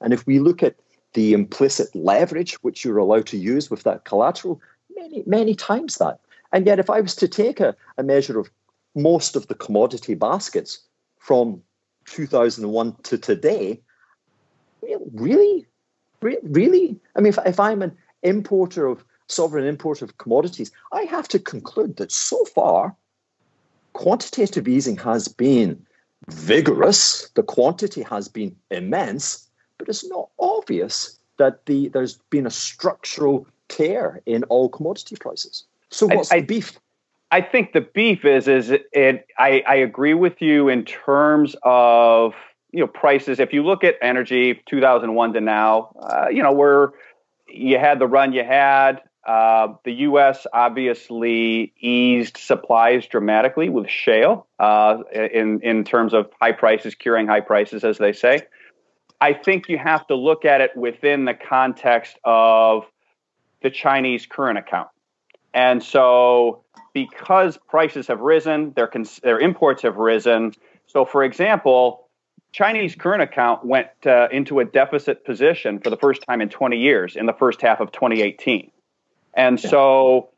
And 0.00 0.12
if 0.12 0.26
we 0.26 0.38
look 0.38 0.62
at 0.62 0.76
the 1.14 1.32
implicit 1.32 1.94
leverage 1.94 2.54
which 2.62 2.84
you're 2.84 2.98
allowed 2.98 3.26
to 3.26 3.36
use 3.36 3.70
with 3.70 3.82
that 3.82 4.04
collateral, 4.04 4.60
many, 4.94 5.22
many 5.26 5.54
times 5.54 5.96
that. 5.96 6.20
And 6.52 6.66
yet, 6.66 6.78
if 6.78 6.90
I 6.90 7.00
was 7.00 7.14
to 7.16 7.28
take 7.28 7.60
a, 7.60 7.74
a 7.98 8.02
measure 8.02 8.38
of 8.38 8.50
most 8.94 9.36
of 9.36 9.46
the 9.46 9.54
commodity 9.54 10.14
baskets 10.14 10.80
from 11.18 11.62
2001 12.06 12.96
to 13.04 13.18
today, 13.18 13.80
really, 15.12 15.66
really, 16.20 17.00
I 17.16 17.20
mean, 17.20 17.32
if, 17.32 17.38
if 17.46 17.58
I'm 17.60 17.82
an 17.82 17.96
importer 18.22 18.86
of 18.86 19.04
sovereign 19.28 19.64
importer 19.64 20.04
of 20.04 20.18
commodities, 20.18 20.70
I 20.92 21.02
have 21.02 21.28
to 21.28 21.38
conclude 21.38 21.96
that 21.96 22.12
so 22.12 22.44
far, 22.44 22.94
quantitative 23.92 24.68
easing 24.68 24.96
has 24.98 25.28
been 25.28 25.84
vigorous, 26.28 27.28
the 27.34 27.42
quantity 27.42 28.02
has 28.02 28.28
been 28.28 28.54
immense, 28.70 29.48
but 29.78 29.88
it's 29.88 30.08
not 30.08 30.28
obvious 30.38 31.18
that 31.38 31.66
the 31.66 31.88
there's 31.88 32.18
been 32.30 32.46
a 32.46 32.50
structural 32.50 33.46
tear 33.68 34.20
in 34.26 34.44
all 34.44 34.68
commodity 34.68 35.16
prices. 35.16 35.64
So 35.90 36.06
what's 36.06 36.32
I, 36.32 36.40
the 36.40 36.46
beef? 36.46 36.78
I 37.30 37.40
think 37.40 37.72
the 37.72 37.80
beef 37.80 38.24
is 38.24 38.46
is 38.48 38.70
it. 38.70 39.26
I, 39.38 39.62
I 39.66 39.74
agree 39.76 40.14
with 40.14 40.40
you 40.40 40.68
in 40.68 40.84
terms 40.84 41.56
of 41.62 42.34
you 42.70 42.80
know 42.80 42.86
prices. 42.86 43.40
If 43.40 43.52
you 43.52 43.64
look 43.64 43.84
at 43.84 43.96
energy, 44.02 44.62
2001 44.66 45.32
to 45.32 45.40
now, 45.40 45.94
uh, 46.00 46.28
you 46.30 46.42
know 46.42 46.52
we're 46.52 46.90
you 47.48 47.78
had 47.78 47.98
the 47.98 48.06
run 48.06 48.32
you 48.32 48.44
had. 48.44 49.02
Uh, 49.24 49.74
the 49.84 49.92
U.S. 49.92 50.46
obviously 50.52 51.72
eased 51.78 52.36
supplies 52.36 53.06
dramatically 53.06 53.68
with 53.68 53.88
shale 53.88 54.48
uh, 54.58 54.98
in 55.12 55.60
in 55.62 55.84
terms 55.84 56.12
of 56.12 56.30
high 56.40 56.52
prices 56.52 56.96
curing 56.96 57.28
high 57.28 57.40
prices, 57.40 57.84
as 57.84 57.98
they 57.98 58.12
say. 58.12 58.42
I 59.20 59.32
think 59.32 59.68
you 59.68 59.78
have 59.78 60.04
to 60.08 60.16
look 60.16 60.44
at 60.44 60.60
it 60.60 60.76
within 60.76 61.24
the 61.24 61.34
context 61.34 62.18
of 62.24 62.84
the 63.62 63.70
Chinese 63.70 64.26
current 64.26 64.58
account, 64.58 64.88
and 65.54 65.80
so 65.80 66.64
because 66.92 67.58
prices 67.68 68.08
have 68.08 68.18
risen, 68.18 68.72
their 68.74 68.88
cons- 68.88 69.20
their 69.22 69.38
imports 69.38 69.82
have 69.82 69.96
risen. 69.96 70.52
So, 70.86 71.04
for 71.04 71.22
example, 71.22 72.08
Chinese 72.52 72.94
current 72.94 73.22
account 73.22 73.64
went 73.64 73.88
uh, 74.04 74.28
into 74.30 74.60
a 74.60 74.64
deficit 74.64 75.24
position 75.24 75.78
for 75.78 75.90
the 75.90 75.96
first 75.96 76.22
time 76.28 76.40
in 76.40 76.48
20 76.48 76.76
years 76.76 77.16
in 77.16 77.26
the 77.26 77.32
first 77.32 77.62
half 77.62 77.80
of 77.80 77.92
2018. 77.92 78.70
And 79.34 79.62
yeah. 79.62 79.70
so 79.70 80.30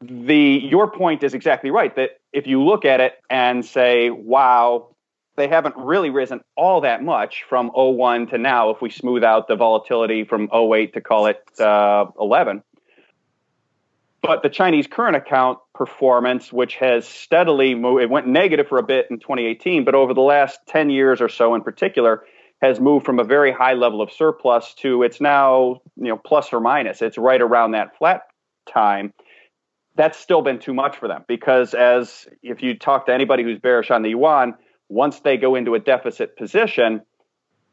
the 0.00 0.60
your 0.62 0.90
point 0.90 1.22
is 1.22 1.34
exactly 1.34 1.70
right 1.70 1.94
that 1.96 2.20
if 2.32 2.46
you 2.46 2.62
look 2.62 2.84
at 2.84 3.00
it 3.00 3.14
and 3.30 3.64
say, 3.64 4.10
wow, 4.10 4.88
they 5.36 5.48
haven't 5.48 5.76
really 5.76 6.10
risen 6.10 6.40
all 6.56 6.80
that 6.80 7.02
much 7.02 7.44
from 7.48 7.70
01 7.74 8.28
to 8.28 8.38
now 8.38 8.70
if 8.70 8.80
we 8.80 8.90
smooth 8.90 9.22
out 9.22 9.48
the 9.48 9.56
volatility 9.56 10.24
from 10.24 10.48
08 10.52 10.94
to 10.94 11.00
call 11.00 11.26
it 11.26 11.42
uh, 11.60 12.06
11 12.18 12.62
but 14.22 14.42
the 14.42 14.48
chinese 14.48 14.86
current 14.86 15.16
account 15.16 15.58
performance 15.74 16.52
which 16.52 16.76
has 16.76 17.06
steadily 17.06 17.74
moved 17.74 18.02
it 18.02 18.10
went 18.10 18.26
negative 18.26 18.66
for 18.66 18.78
a 18.78 18.82
bit 18.82 19.06
in 19.10 19.18
2018 19.18 19.84
but 19.84 19.94
over 19.94 20.14
the 20.14 20.20
last 20.20 20.58
10 20.66 20.90
years 20.90 21.20
or 21.20 21.28
so 21.28 21.54
in 21.54 21.62
particular 21.62 22.24
has 22.62 22.80
moved 22.80 23.04
from 23.04 23.18
a 23.18 23.24
very 23.24 23.52
high 23.52 23.74
level 23.74 24.00
of 24.00 24.10
surplus 24.10 24.74
to 24.74 25.02
it's 25.02 25.20
now 25.20 25.80
you 25.96 26.08
know 26.08 26.16
plus 26.16 26.52
or 26.52 26.60
minus. 26.60 27.02
It's 27.02 27.18
right 27.18 27.40
around 27.40 27.72
that 27.72 27.96
flat 27.96 28.22
time. 28.68 29.12
That's 29.94 30.18
still 30.18 30.42
been 30.42 30.58
too 30.58 30.74
much 30.74 30.96
for 30.96 31.08
them 31.08 31.24
because 31.26 31.74
as 31.74 32.26
if 32.42 32.62
you 32.62 32.78
talk 32.78 33.06
to 33.06 33.14
anybody 33.14 33.42
who's 33.42 33.58
bearish 33.58 33.90
on 33.90 34.02
the 34.02 34.10
yuan 34.10 34.54
once 34.88 35.20
they 35.20 35.36
go 35.36 35.54
into 35.54 35.74
a 35.74 35.80
deficit 35.80 36.36
position 36.36 37.02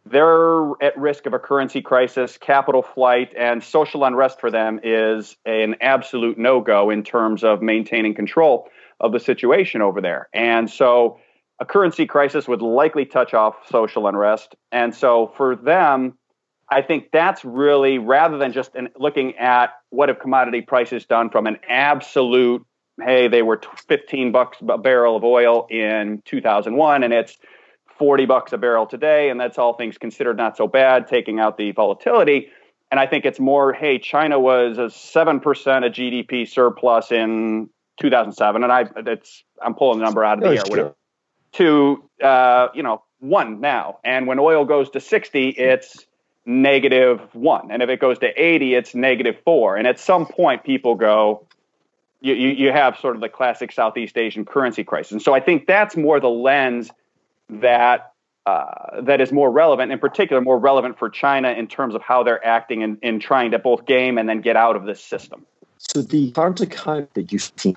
they're 0.06 0.72
at 0.82 0.98
risk 0.98 1.26
of 1.26 1.34
a 1.34 1.40
currency 1.40 1.82
crisis 1.82 2.38
capital 2.38 2.82
flight 2.82 3.34
and 3.38 3.64
social 3.64 4.04
unrest 4.04 4.40
for 4.40 4.52
them 4.52 4.80
is 4.84 5.38
an 5.46 5.76
absolute 5.80 6.38
no-go 6.38 6.90
in 6.90 7.04
terms 7.04 7.44
of 7.44 7.62
maintaining 7.62 8.14
control 8.14 8.70
of 9.00 9.12
the 9.12 9.20
situation 9.20 9.82
over 9.82 10.02
there. 10.02 10.30
And 10.34 10.70
so 10.70 11.20
a 11.60 11.66
currency 11.66 12.06
crisis 12.06 12.48
would 12.48 12.62
likely 12.62 13.06
touch 13.06 13.34
off 13.34 13.56
social 13.70 14.08
unrest. 14.08 14.56
And 14.72 14.94
so 14.94 15.34
for 15.38 15.56
them, 15.56 16.18
I 16.70 16.82
think 16.82 17.10
that's 17.12 17.46
really 17.46 18.00
rather 18.00 18.38
than 18.38 18.54
just 18.54 18.72
looking 18.98 19.38
at 19.38 19.72
what 19.90 20.10
have 20.10 20.20
commodity 20.20 20.62
prices 20.62 21.06
done 21.06 21.30
from 21.30 21.46
an 21.46 21.60
absolute, 21.70 22.66
hey, 23.02 23.28
they 23.28 23.44
were 23.44 23.62
15 23.88 24.32
bucks 24.32 24.58
a 24.68 24.78
barrel 24.78 25.16
of 25.16 25.24
oil 25.24 25.68
in 25.70 26.22
2001 26.26 27.04
and 27.04 27.14
it's 27.14 27.38
40 28.00 28.26
bucks 28.26 28.54
a 28.54 28.58
barrel 28.58 28.88
today. 28.88 29.30
And 29.30 29.40
that's 29.40 29.58
all 29.58 29.74
things 29.74 29.98
considered 29.98 30.38
not 30.38 30.58
so 30.58 30.68
bad, 30.68 31.08
taking 31.08 31.40
out 31.40 31.58
the 31.58 31.72
volatility. 31.72 32.50
And 32.90 33.00
I 33.00 33.08
think 33.08 33.26
it's 33.26 33.40
more, 33.40 33.74
hey, 33.74 34.00
China 34.00 34.40
was 34.40 34.78
a 34.78 34.84
7% 34.84 35.38
of 35.86 35.94
GDP 35.94 36.48
surplus 36.48 37.12
in 37.12 37.70
2007. 38.00 38.64
And 38.64 38.72
I, 38.72 38.86
it's, 38.98 39.44
I'm 39.62 39.76
pulling 39.76 40.00
the 40.00 40.06
number 40.06 40.24
out 40.24 40.40
of 40.40 40.44
the 40.44 40.56
air, 40.58 40.64
whatever 40.68 40.96
to 41.54 42.04
uh, 42.22 42.68
you 42.74 42.84
know 42.84 43.04
one 43.20 43.62
now, 43.62 44.00
and 44.04 44.28
when 44.28 44.40
oil 44.40 44.66
goes 44.66 44.90
to 44.92 45.00
sixty, 45.00 45.50
it's 45.50 46.06
negative 46.46 47.22
one, 47.34 47.72
and 47.72 47.82
if 47.82 47.90
it 47.90 48.00
goes 48.00 48.20
to 48.20 48.28
eighty, 48.28 48.76
it's 48.76 48.94
negative 48.94 49.36
four. 49.46 49.78
And 49.78 49.88
at 49.88 50.00
some 50.00 50.26
point, 50.26 50.64
people 50.64 50.96
go, 50.96 51.48
you, 52.20 52.34
you, 52.34 52.50
you 52.50 52.72
have 52.72 52.98
sort 53.00 53.16
of 53.16 53.22
the 53.22 53.30
classic 53.30 53.72
Southeast 53.72 54.18
Asian 54.18 54.46
currency 54.46 54.84
crisis. 54.84 55.12
And 55.12 55.22
so 55.22 55.34
I 55.34 55.40
think 55.40 55.68
that's 55.68 55.96
more 55.96 56.20
the 56.20 56.30
lens 56.30 56.90
that 57.50 58.14
uh, 58.46 59.02
that 59.04 59.22
is 59.22 59.32
more 59.32 59.50
relevant, 59.50 59.92
in 59.92 60.00
particular, 60.00 60.42
more 60.42 60.60
relevant 60.60 61.00
for 61.00 61.10
China 61.10 61.52
in 61.52 61.68
terms 61.68 61.96
of 61.96 62.02
how 62.02 62.24
they're 62.24 62.46
acting 62.46 62.82
in, 62.82 62.98
in 63.02 63.20
trying 63.20 63.52
to 63.52 63.60
both 63.60 63.86
game 63.86 64.18
and 64.18 64.28
then 64.28 64.42
get 64.42 64.58
out 64.58 64.76
of 64.76 64.86
this 64.86 65.02
system. 65.02 65.46
So 65.92 66.02
the 66.02 66.32
current 66.32 66.62
account 66.62 67.14
that 67.14 67.32
you've 67.32 67.52
seen 67.58 67.76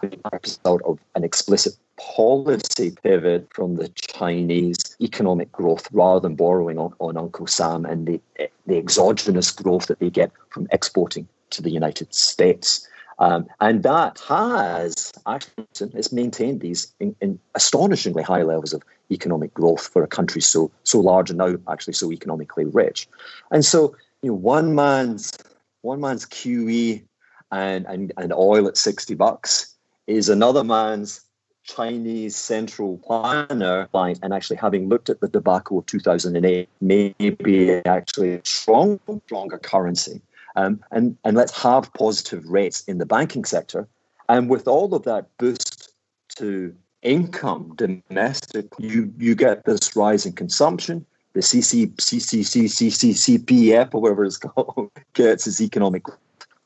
out 0.64 0.82
of 0.82 0.98
an 1.14 1.24
explicit 1.24 1.76
policy 1.96 2.92
pivot 3.02 3.48
from 3.52 3.76
the 3.76 3.88
Chinese 3.88 4.96
economic 5.00 5.50
growth 5.50 5.88
rather 5.92 6.20
than 6.20 6.36
borrowing 6.36 6.78
on, 6.78 6.94
on 7.00 7.16
Uncle 7.16 7.46
Sam 7.46 7.84
and 7.84 8.06
the, 8.06 8.20
the 8.66 8.78
exogenous 8.78 9.50
growth 9.50 9.86
that 9.86 9.98
they 9.98 10.10
get 10.10 10.30
from 10.50 10.68
exporting 10.70 11.26
to 11.50 11.62
the 11.62 11.70
United 11.70 12.14
States. 12.14 12.86
Um, 13.18 13.46
and 13.60 13.82
that 13.82 14.20
has 14.28 15.12
actually 15.26 15.66
has 15.94 16.12
maintained 16.12 16.60
these 16.60 16.92
in, 17.00 17.16
in 17.20 17.38
astonishingly 17.54 18.22
high 18.22 18.42
levels 18.42 18.72
of 18.74 18.82
economic 19.10 19.54
growth 19.54 19.88
for 19.88 20.02
a 20.02 20.08
country 20.08 20.42
so 20.42 20.70
so 20.84 21.00
large 21.00 21.30
and 21.30 21.38
now 21.38 21.56
actually 21.68 21.94
so 21.94 22.12
economically 22.12 22.66
rich. 22.66 23.08
And 23.50 23.64
so 23.64 23.96
you 24.20 24.30
know 24.30 24.36
one 24.36 24.74
man's 24.74 25.32
one 25.80 26.00
man's 26.00 26.26
QE 26.26 27.04
and, 27.52 27.86
and, 27.86 28.12
and 28.16 28.32
oil 28.32 28.66
at 28.68 28.76
60 28.76 29.14
bucks 29.14 29.74
is 30.06 30.28
another 30.28 30.64
man's 30.64 31.20
Chinese 31.64 32.36
central 32.36 32.98
planner 32.98 33.88
and 33.94 34.32
actually 34.32 34.56
having 34.56 34.88
looked 34.88 35.10
at 35.10 35.20
the 35.20 35.28
debacle 35.28 35.78
of 35.78 35.86
2008, 35.86 36.68
maybe 36.80 37.70
actually 37.84 38.34
a 38.34 38.40
strong, 38.44 39.00
stronger 39.26 39.58
currency. 39.58 40.20
Um, 40.54 40.80
and, 40.90 41.16
and 41.24 41.36
let's 41.36 41.60
have 41.62 41.92
positive 41.92 42.48
rates 42.48 42.84
in 42.84 42.98
the 42.98 43.06
banking 43.06 43.44
sector. 43.44 43.86
And 44.28 44.48
with 44.48 44.66
all 44.66 44.94
of 44.94 45.02
that 45.04 45.26
boost 45.38 45.92
to 46.36 46.74
income 47.02 47.74
domestic, 47.76 48.66
you, 48.78 49.12
you 49.18 49.34
get 49.34 49.64
this 49.64 49.94
rise 49.94 50.24
in 50.24 50.32
consumption, 50.32 51.04
the 51.34 51.40
CC, 51.40 51.92
CCCCCPF 51.96 53.92
or 53.92 54.00
whatever 54.00 54.24
it's 54.24 54.36
called 54.38 54.90
gets 55.12 55.46
its 55.46 55.60
economic. 55.60 56.04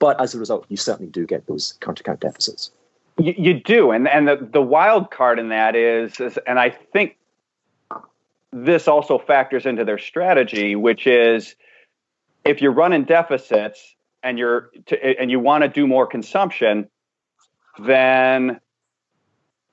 But 0.00 0.20
as 0.20 0.34
a 0.34 0.38
result, 0.40 0.66
you 0.68 0.76
certainly 0.76 1.12
do 1.12 1.24
get 1.26 1.46
those 1.46 1.74
current 1.80 2.00
account 2.00 2.20
deficits. 2.20 2.72
You, 3.18 3.34
you 3.36 3.60
do, 3.60 3.90
and 3.92 4.08
and 4.08 4.26
the, 4.26 4.48
the 4.50 4.62
wild 4.62 5.10
card 5.10 5.38
in 5.38 5.50
that 5.50 5.76
is, 5.76 6.18
is, 6.18 6.38
and 6.46 6.58
I 6.58 6.70
think 6.70 7.16
this 8.50 8.88
also 8.88 9.18
factors 9.18 9.66
into 9.66 9.84
their 9.84 9.98
strategy, 9.98 10.74
which 10.74 11.06
is 11.06 11.54
if 12.44 12.62
you're 12.62 12.72
running 12.72 13.04
deficits 13.04 13.94
and 14.22 14.38
you're 14.38 14.70
to, 14.86 15.20
and 15.20 15.30
you 15.30 15.38
want 15.38 15.62
to 15.62 15.68
do 15.68 15.86
more 15.86 16.06
consumption, 16.06 16.88
then 17.78 18.58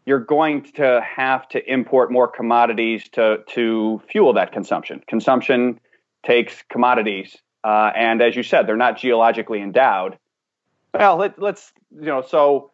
you're 0.06 0.20
going 0.20 0.64
to 0.74 1.02
have 1.02 1.48
to 1.50 1.72
import 1.72 2.12
more 2.12 2.28
commodities 2.28 3.08
to 3.14 3.44
to 3.48 4.02
fuel 4.10 4.34
that 4.34 4.52
consumption. 4.52 5.02
Consumption 5.08 5.80
takes 6.26 6.64
commodities, 6.70 7.38
uh, 7.68 7.92
and 7.98 8.22
as 8.22 8.34
you 8.34 8.44
said, 8.44 8.66
they're 8.66 8.78
not 8.78 8.98
geologically 8.98 9.62
endowed. 9.62 10.18
Well, 10.94 11.18
let, 11.18 11.38
let's 11.38 11.74
you 11.94 12.06
know 12.06 12.22
so 12.22 12.72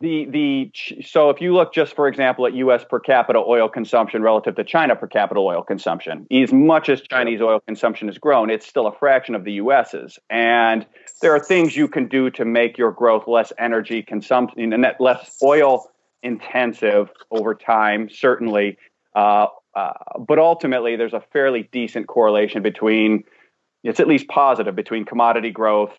the 0.00 0.26
the 0.26 0.70
so 1.02 1.30
if 1.30 1.40
you 1.40 1.54
look 1.54 1.72
just 1.72 1.96
for 1.96 2.06
example 2.06 2.44
at 2.46 2.52
U.S. 2.52 2.84
per 2.84 3.00
capita 3.00 3.38
oil 3.38 3.66
consumption 3.70 4.22
relative 4.22 4.56
to 4.56 4.64
China 4.64 4.94
per 4.94 5.06
capita 5.06 5.40
oil 5.40 5.62
consumption, 5.62 6.26
as 6.30 6.52
much 6.52 6.90
as 6.90 7.00
Chinese 7.00 7.40
oil 7.40 7.60
consumption 7.60 8.08
has 8.08 8.18
grown, 8.18 8.50
it's 8.50 8.66
still 8.66 8.86
a 8.86 8.92
fraction 8.92 9.34
of 9.34 9.44
the 9.44 9.52
U.S.'s. 9.52 10.18
And 10.28 10.84
there 11.22 11.34
are 11.34 11.40
things 11.40 11.74
you 11.74 11.88
can 11.88 12.08
do 12.08 12.28
to 12.32 12.44
make 12.44 12.76
your 12.76 12.92
growth 12.92 13.26
less 13.26 13.54
energy 13.58 14.02
consumption 14.02 14.74
and 14.74 14.86
less 15.00 15.38
oil 15.42 15.90
intensive 16.22 17.10
over 17.30 17.54
time, 17.54 18.10
certainly. 18.10 18.76
Uh, 19.14 19.46
uh, 19.74 19.92
but 20.18 20.38
ultimately, 20.38 20.96
there's 20.96 21.12
a 21.12 21.22
fairly 21.32 21.68
decent 21.72 22.06
correlation 22.06 22.62
between 22.62 23.24
it's 23.82 24.00
at 24.00 24.08
least 24.08 24.28
positive 24.28 24.74
between 24.74 25.04
commodity 25.04 25.50
growth 25.50 25.92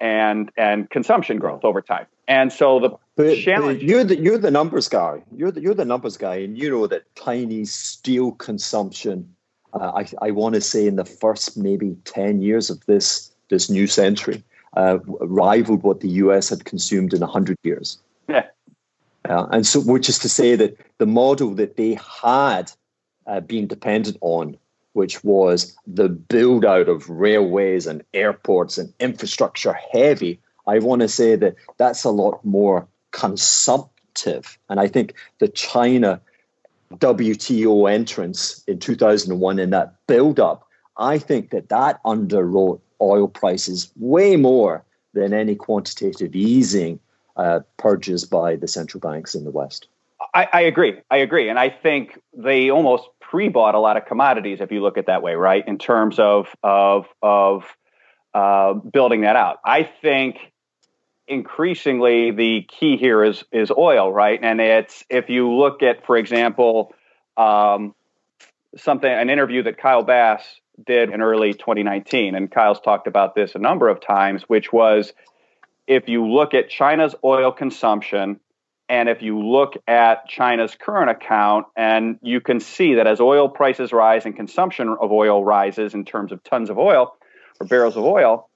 and 0.00 0.50
and 0.56 0.88
consumption 0.90 1.38
growth 1.38 1.64
over 1.64 1.82
time. 1.82 2.06
And 2.26 2.52
so 2.52 2.80
the 2.80 2.90
but, 3.16 3.36
challenge. 3.36 3.80
But 3.80 3.88
you're 3.88 4.04
the 4.04 4.18
you're 4.18 4.38
the 4.38 4.50
numbers 4.50 4.88
guy. 4.88 5.22
You're 5.34 5.50
the 5.50 5.60
you're 5.60 5.74
the 5.74 5.84
numbers 5.84 6.16
guy, 6.16 6.36
and 6.36 6.58
you 6.58 6.70
know 6.70 6.86
that 6.86 7.02
Chinese 7.16 7.72
steel 7.72 8.32
consumption. 8.32 9.34
Uh, 9.72 9.92
I 9.94 10.28
I 10.28 10.30
want 10.30 10.54
to 10.54 10.60
say 10.60 10.86
in 10.86 10.96
the 10.96 11.04
first 11.04 11.56
maybe 11.56 11.96
ten 12.04 12.40
years 12.40 12.70
of 12.70 12.84
this 12.86 13.30
this 13.48 13.68
new 13.68 13.86
century, 13.86 14.42
uh, 14.76 14.98
rivaled 15.20 15.82
what 15.82 16.00
the 16.00 16.08
U.S. 16.08 16.48
had 16.48 16.64
consumed 16.64 17.12
in 17.12 17.22
hundred 17.22 17.58
years. 17.62 17.98
Yeah. 18.28 18.46
Uh, 19.28 19.46
and 19.52 19.66
so, 19.66 19.80
which 19.80 20.08
is 20.08 20.18
to 20.20 20.28
say 20.28 20.54
that 20.56 20.78
the 20.98 21.06
model 21.06 21.54
that 21.54 21.76
they 21.76 21.98
had 22.22 22.72
uh, 23.28 23.40
been 23.40 23.68
dependent 23.68 24.16
on 24.20 24.58
which 24.98 25.22
was 25.22 25.76
the 25.86 26.08
build 26.08 26.64
out 26.64 26.88
of 26.88 27.08
railways 27.08 27.86
and 27.86 28.02
airports 28.14 28.78
and 28.78 28.92
infrastructure 28.98 29.72
heavy, 29.72 30.40
I 30.66 30.80
want 30.80 31.02
to 31.02 31.08
say 31.08 31.36
that 31.36 31.54
that's 31.76 32.02
a 32.02 32.10
lot 32.10 32.44
more 32.44 32.88
consumptive. 33.12 34.58
And 34.68 34.80
I 34.80 34.88
think 34.88 35.14
the 35.38 35.46
China 35.46 36.20
WTO 36.94 37.88
entrance 37.88 38.64
in 38.66 38.80
2001 38.80 39.58
and 39.60 39.72
that 39.72 39.94
build 40.08 40.40
up, 40.40 40.66
I 40.96 41.18
think 41.18 41.50
that 41.50 41.68
that 41.68 42.02
underwrote 42.02 42.80
oil 43.00 43.28
prices 43.28 43.92
way 43.96 44.34
more 44.34 44.84
than 45.12 45.32
any 45.32 45.54
quantitative 45.54 46.34
easing 46.34 46.98
uh, 47.36 47.60
purges 47.76 48.24
by 48.24 48.56
the 48.56 48.66
central 48.66 49.00
banks 49.00 49.36
in 49.36 49.44
the 49.44 49.52
West. 49.52 49.86
I, 50.34 50.48
I, 50.52 50.60
agree. 50.62 50.98
I 51.08 51.18
agree. 51.18 51.48
And 51.48 51.58
I 51.58 51.70
think 51.70 52.20
they 52.34 52.68
almost 52.70 53.08
pre-bought 53.30 53.74
a 53.74 53.78
lot 53.78 53.96
of 53.96 54.06
commodities 54.06 54.60
if 54.60 54.72
you 54.72 54.80
look 54.80 54.96
at 54.96 55.06
that 55.06 55.22
way, 55.22 55.34
right? 55.34 55.66
In 55.66 55.78
terms 55.78 56.18
of 56.18 56.48
of 56.62 57.06
of 57.22 57.64
uh, 58.34 58.74
building 58.74 59.22
that 59.22 59.36
out, 59.36 59.58
I 59.64 59.82
think 59.82 60.38
increasingly 61.26 62.30
the 62.30 62.62
key 62.62 62.96
here 62.96 63.22
is 63.22 63.44
is 63.52 63.70
oil, 63.70 64.12
right? 64.12 64.38
And 64.42 64.60
it's 64.60 65.04
if 65.10 65.28
you 65.28 65.52
look 65.52 65.82
at, 65.82 66.06
for 66.06 66.16
example, 66.16 66.94
um, 67.36 67.94
something 68.76 69.10
an 69.10 69.28
interview 69.28 69.62
that 69.64 69.78
Kyle 69.78 70.02
Bass 70.02 70.42
did 70.86 71.10
in 71.10 71.20
early 71.20 71.52
2019, 71.52 72.34
and 72.34 72.50
Kyle's 72.50 72.80
talked 72.80 73.06
about 73.06 73.34
this 73.34 73.54
a 73.54 73.58
number 73.58 73.88
of 73.88 74.00
times, 74.00 74.42
which 74.44 74.72
was 74.72 75.12
if 75.86 76.08
you 76.08 76.26
look 76.26 76.54
at 76.54 76.70
China's 76.70 77.14
oil 77.22 77.52
consumption 77.52 78.40
and 78.88 79.08
if 79.08 79.22
you 79.22 79.38
look 79.38 79.74
at 79.86 80.28
China's 80.28 80.74
current 80.74 81.10
account, 81.10 81.66
and 81.76 82.18
you 82.22 82.40
can 82.40 82.60
see 82.60 82.94
that 82.94 83.06
as 83.06 83.20
oil 83.20 83.48
prices 83.48 83.92
rise 83.92 84.24
and 84.24 84.34
consumption 84.34 84.96
of 85.00 85.12
oil 85.12 85.44
rises 85.44 85.94
in 85.94 86.04
terms 86.04 86.32
of 86.32 86.42
tons 86.44 86.70
of 86.70 86.78
oil 86.78 87.16
or 87.60 87.66
barrels 87.66 87.96
of 87.96 88.04
oil, 88.04 88.48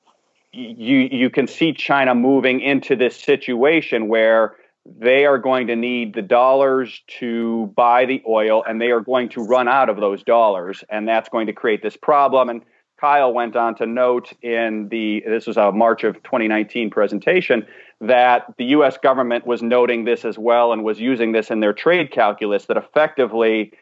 you 0.53 1.09
you 1.11 1.31
can 1.31 1.47
see 1.47 1.73
China 1.73 2.15
moving 2.15 2.61
into 2.61 2.97
this 2.97 3.17
situation 3.17 4.09
where 4.09 4.57
they 4.85 5.27
are 5.27 5.39
going 5.39 5.69
to 5.69 5.77
need 5.77 6.15
the 6.15 6.23
dollars 6.23 7.03
to 7.07 7.73
buy 7.77 8.05
the 8.05 8.23
oil 8.29 8.65
and 8.67 8.81
they 8.81 8.91
are 8.91 9.01
going 9.01 9.29
to 9.29 9.43
run 9.43 9.69
out 9.69 9.89
of 9.89 9.97
those 9.97 10.23
dollars. 10.25 10.83
And 10.91 11.07
that's 11.07 11.29
going 11.29 11.47
to 11.47 11.53
create 11.53 11.83
this 11.83 11.97
problem. 11.97 12.49
And 12.49 12.63
Kyle 13.01 13.33
went 13.33 13.57
on 13.57 13.75
to 13.77 13.87
note 13.87 14.33
in 14.43 14.89
the 14.89 15.25
this 15.27 15.47
was 15.47 15.57
a 15.57 15.73
March 15.73 16.05
of 16.05 16.15
2019 16.23 16.91
presentation 16.91 17.67
that 18.03 18.53
the 18.59 18.65
US 18.67 18.99
government 18.99 19.47
was 19.47 19.63
noting 19.63 20.05
this 20.05 20.25
as 20.25 20.37
well 20.37 20.73
and 20.73 20.85
was 20.85 21.01
using 21.01 21.33
this 21.33 21.51
in 21.51 21.61
their 21.61 21.73
trade 21.73 22.11
calculus 22.11 22.67
that 22.67 22.77
effectively 22.77 23.73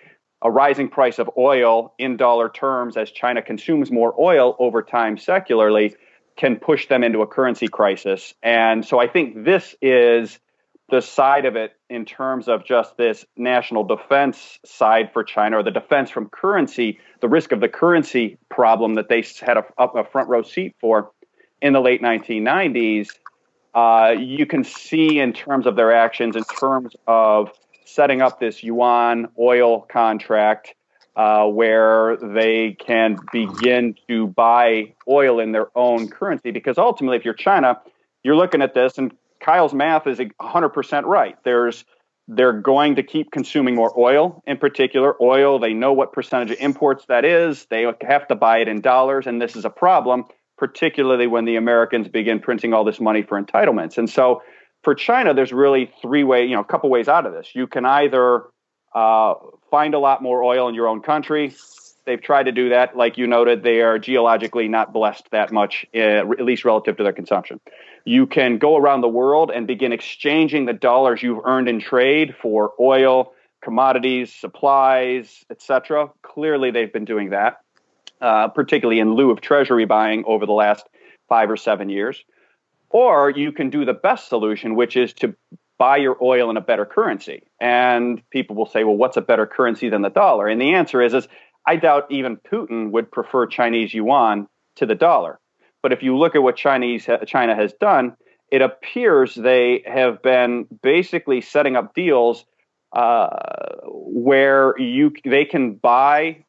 a 0.42 0.50
rising 0.50 0.88
price 0.88 1.18
of 1.18 1.30
oil 1.37 1.94
in 1.98 2.16
dollar 2.16 2.48
terms 2.48 2.96
as 2.96 3.11
China 3.11 3.42
consumes 3.42 3.90
more 3.90 4.14
oil 4.20 4.56
over 4.59 4.83
time 4.83 5.18
secularly 5.18 5.94
can 6.37 6.56
push 6.56 6.87
them 6.88 7.02
into 7.02 7.22
a 7.22 7.26
currency 7.26 7.66
crisis. 7.66 8.35
And 8.42 8.85
so 8.85 8.98
I 8.98 9.09
think 9.09 9.44
this 9.44 9.74
is 9.83 10.38
the 10.90 11.00
side 11.00 11.44
of 11.44 11.56
it 11.56 11.72
in 11.88 12.04
terms 12.04 12.48
of 12.48 12.64
just 12.64 12.96
this 12.96 13.24
national 13.37 13.85
defense 13.85 14.59
side 14.64 15.12
for 15.12 15.24
China 15.24 15.59
or 15.59 15.62
the 15.62 15.70
defense 15.70 16.11
from 16.11 16.28
currency, 16.28 16.98
the 17.20 17.28
risk 17.28 17.52
of 17.52 17.61
the 17.61 17.68
currency 17.68 18.38
problem 18.50 18.94
that 18.94 19.09
they 19.09 19.24
had 19.40 19.56
a, 19.56 19.64
a 19.78 20.04
front 20.04 20.28
row 20.28 20.42
seat 20.42 20.74
for 20.80 21.12
in 21.62 21.72
the 21.72 21.80
late 21.80 22.02
1990s. 22.02 23.09
Uh, 23.74 24.14
you 24.18 24.46
can 24.46 24.64
see 24.64 25.20
in 25.20 25.33
terms 25.33 25.66
of 25.66 25.76
their 25.76 25.92
actions, 25.92 26.37
in 26.37 26.44
terms 26.44 26.94
of 27.06 27.50
setting 27.85 28.20
up 28.22 28.40
this 28.40 28.62
yuan 28.62 29.28
oil 29.38 29.83
contract 29.83 30.74
uh, 31.16 31.44
where 31.46 32.16
they 32.16 32.72
can 32.72 33.16
begin 33.33 33.94
to 34.09 34.28
buy 34.28 34.92
oil 35.09 35.40
in 35.40 35.52
their 35.52 35.66
own 35.76 36.09
currency. 36.09 36.50
Because 36.50 36.78
ultimately, 36.78 37.16
if 37.16 37.24
you're 37.24 37.35
China, 37.35 37.80
you're 38.22 38.37
looking 38.37 38.62
at 38.62 38.74
this 38.74 38.98
and 38.98 39.12
Kyle's 39.40 39.74
math 39.74 40.06
is 40.06 40.18
100% 40.18 41.04
right. 41.04 41.37
There's 41.44 41.85
they're 42.28 42.52
going 42.52 42.94
to 42.94 43.02
keep 43.02 43.33
consuming 43.33 43.74
more 43.74 43.92
oil 43.98 44.40
in 44.46 44.56
particular 44.56 45.20
oil 45.20 45.59
they 45.59 45.74
know 45.74 45.92
what 45.92 46.12
percentage 46.12 46.52
of 46.52 46.59
imports 46.61 47.04
that 47.06 47.24
is 47.24 47.66
they 47.70 47.85
have 48.02 48.28
to 48.28 48.37
buy 48.37 48.59
it 48.59 48.68
in 48.68 48.80
dollars 48.80 49.26
and 49.26 49.42
this 49.42 49.56
is 49.56 49.64
a 49.64 49.70
problem 49.70 50.24
particularly 50.61 51.27
when 51.27 51.44
the 51.44 51.57
americans 51.57 52.07
begin 52.07 52.38
printing 52.38 52.73
all 52.73 52.85
this 52.85 53.01
money 53.01 53.23
for 53.23 53.42
entitlements 53.42 53.99
and 53.99 54.09
so 54.09 54.40
for 54.85 54.94
china 54.94 55.35
there's 55.35 55.53
really 55.53 55.90
three 56.01 56.23
way 56.23 56.44
you 56.44 56.55
know 56.55 56.61
a 56.61 56.64
couple 56.64 56.88
ways 56.88 57.09
out 57.09 57.27
of 57.27 57.33
this 57.33 57.51
you 57.55 57.66
can 57.66 57.85
either 57.85 58.44
uh, 58.94 59.35
find 59.70 59.94
a 59.94 59.99
lot 59.99 60.23
more 60.23 60.44
oil 60.44 60.68
in 60.68 60.75
your 60.75 60.87
own 60.87 61.01
country 61.01 61.53
They've 62.11 62.20
tried 62.20 62.44
to 62.44 62.53
do 62.53 62.70
that. 62.70 62.96
Like 62.96 63.18
you 63.18 63.27
noted, 63.27 63.62
they 63.62 63.83
are 63.83 63.99
geologically 63.99 64.68
not 64.68 64.92
blessed 64.92 65.31
that 65.31 65.53
much, 65.53 65.87
uh, 65.94 65.99
at 65.99 66.44
least 66.44 66.64
relative 66.64 66.96
to 66.96 67.03
their 67.03 67.12
consumption. 67.12 67.61
You 68.05 68.27
can 68.27 68.59
go 68.59 68.77
around 68.77 69.03
the 69.03 69.09
world 69.09 69.53
and 69.55 69.66
begin 69.66 69.92
exchanging 69.92 70.64
the 70.64 70.73
dollars 70.73 71.23
you've 71.23 71.44
earned 71.44 71.68
in 71.68 71.79
trade 71.79 72.35
for 72.40 72.73
oil, 72.81 73.33
commodities, 73.62 74.33
supplies, 74.33 75.44
etc. 75.51 76.11
Clearly, 76.23 76.70
they've 76.70 76.92
been 76.92 77.05
doing 77.05 77.31
that, 77.31 77.61
uh, 78.20 78.48
particularly 78.48 79.00
in 79.00 79.14
lieu 79.14 79.30
of 79.30 79.40
treasury 79.40 79.85
buying 79.85 80.24
over 80.26 80.46
the 80.46 80.52
last 80.52 80.87
five 81.28 81.50
or 81.50 81.56
seven 81.56 81.88
years. 81.88 82.24
Or 82.90 83.30
you 83.30 83.52
can 83.52 83.70
do 83.70 83.85
the 83.85 83.94
best 83.94 84.28
solution, 84.28 84.74
which 84.74 84.96
is 84.96 85.12
to 85.14 85.35
buy 85.78 85.96
your 85.96 86.16
oil 86.22 86.50
in 86.50 86.56
a 86.56 86.61
better 86.61 86.85
currency. 86.85 87.42
And 87.61 88.20
people 88.30 88.56
will 88.56 88.66
say, 88.66 88.85
well, 88.85 88.96
what's 88.96 89.16
a 89.16 89.22
better 89.22 89.46
currency 89.46 89.88
than 89.88 90.02
the 90.02 90.11
dollar? 90.11 90.48
And 90.48 90.61
the 90.61 90.74
answer 90.74 91.00
is, 91.00 91.14
is 91.14 91.28
I 91.66 91.76
doubt 91.76 92.06
even 92.11 92.37
Putin 92.37 92.90
would 92.90 93.11
prefer 93.11 93.46
Chinese 93.46 93.94
yuan 93.94 94.48
to 94.76 94.87
the 94.87 94.94
dollar. 94.94 95.38
But 95.83 95.92
if 95.92 96.02
you 96.02 96.18
look 96.18 96.35
at 96.35 96.42
what 96.42 96.56
Chinese 96.56 97.09
China 97.26 97.54
has 97.54 97.72
done, 97.74 98.16
it 98.50 98.61
appears 98.61 99.35
they 99.35 99.83
have 99.87 100.22
been 100.22 100.66
basically 100.83 101.40
setting 101.40 101.76
up 101.76 101.94
deals 101.94 102.44
uh, 102.92 103.28
where 103.85 104.78
you 104.78 105.12
they 105.24 105.44
can 105.44 105.74
buy 105.74 106.44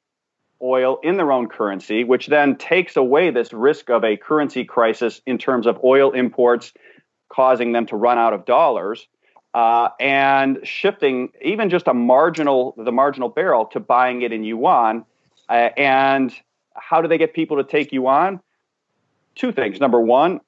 oil 0.63 0.99
in 1.03 1.17
their 1.17 1.31
own 1.31 1.47
currency, 1.47 2.03
which 2.03 2.27
then 2.27 2.55
takes 2.55 2.95
away 2.95 3.31
this 3.31 3.51
risk 3.53 3.89
of 3.89 4.03
a 4.03 4.17
currency 4.17 4.63
crisis 4.63 5.21
in 5.25 5.37
terms 5.37 5.67
of 5.67 5.79
oil 5.83 6.11
imports 6.11 6.73
causing 7.29 7.71
them 7.71 7.85
to 7.87 7.95
run 7.95 8.17
out 8.17 8.33
of 8.33 8.45
dollars 8.45 9.07
uh, 9.53 9.89
and 9.99 10.59
shifting 10.63 11.29
even 11.41 11.69
just 11.69 11.87
a 11.87 11.93
marginal 11.93 12.73
the 12.77 12.91
marginal 12.91 13.29
barrel 13.29 13.65
to 13.65 13.79
buying 13.79 14.21
it 14.21 14.31
in 14.31 14.43
yuan 14.43 15.05
Uh, 15.49 15.69
and 15.75 16.33
how 16.75 17.01
do 17.01 17.07
they 17.07 17.17
get 17.17 17.33
people 17.33 17.57
to 17.57 17.63
take 17.63 17.91
yuan? 17.91 18.39
Two 19.35 19.51
things. 19.51 19.79
Number 19.79 19.99
one, 19.99 20.39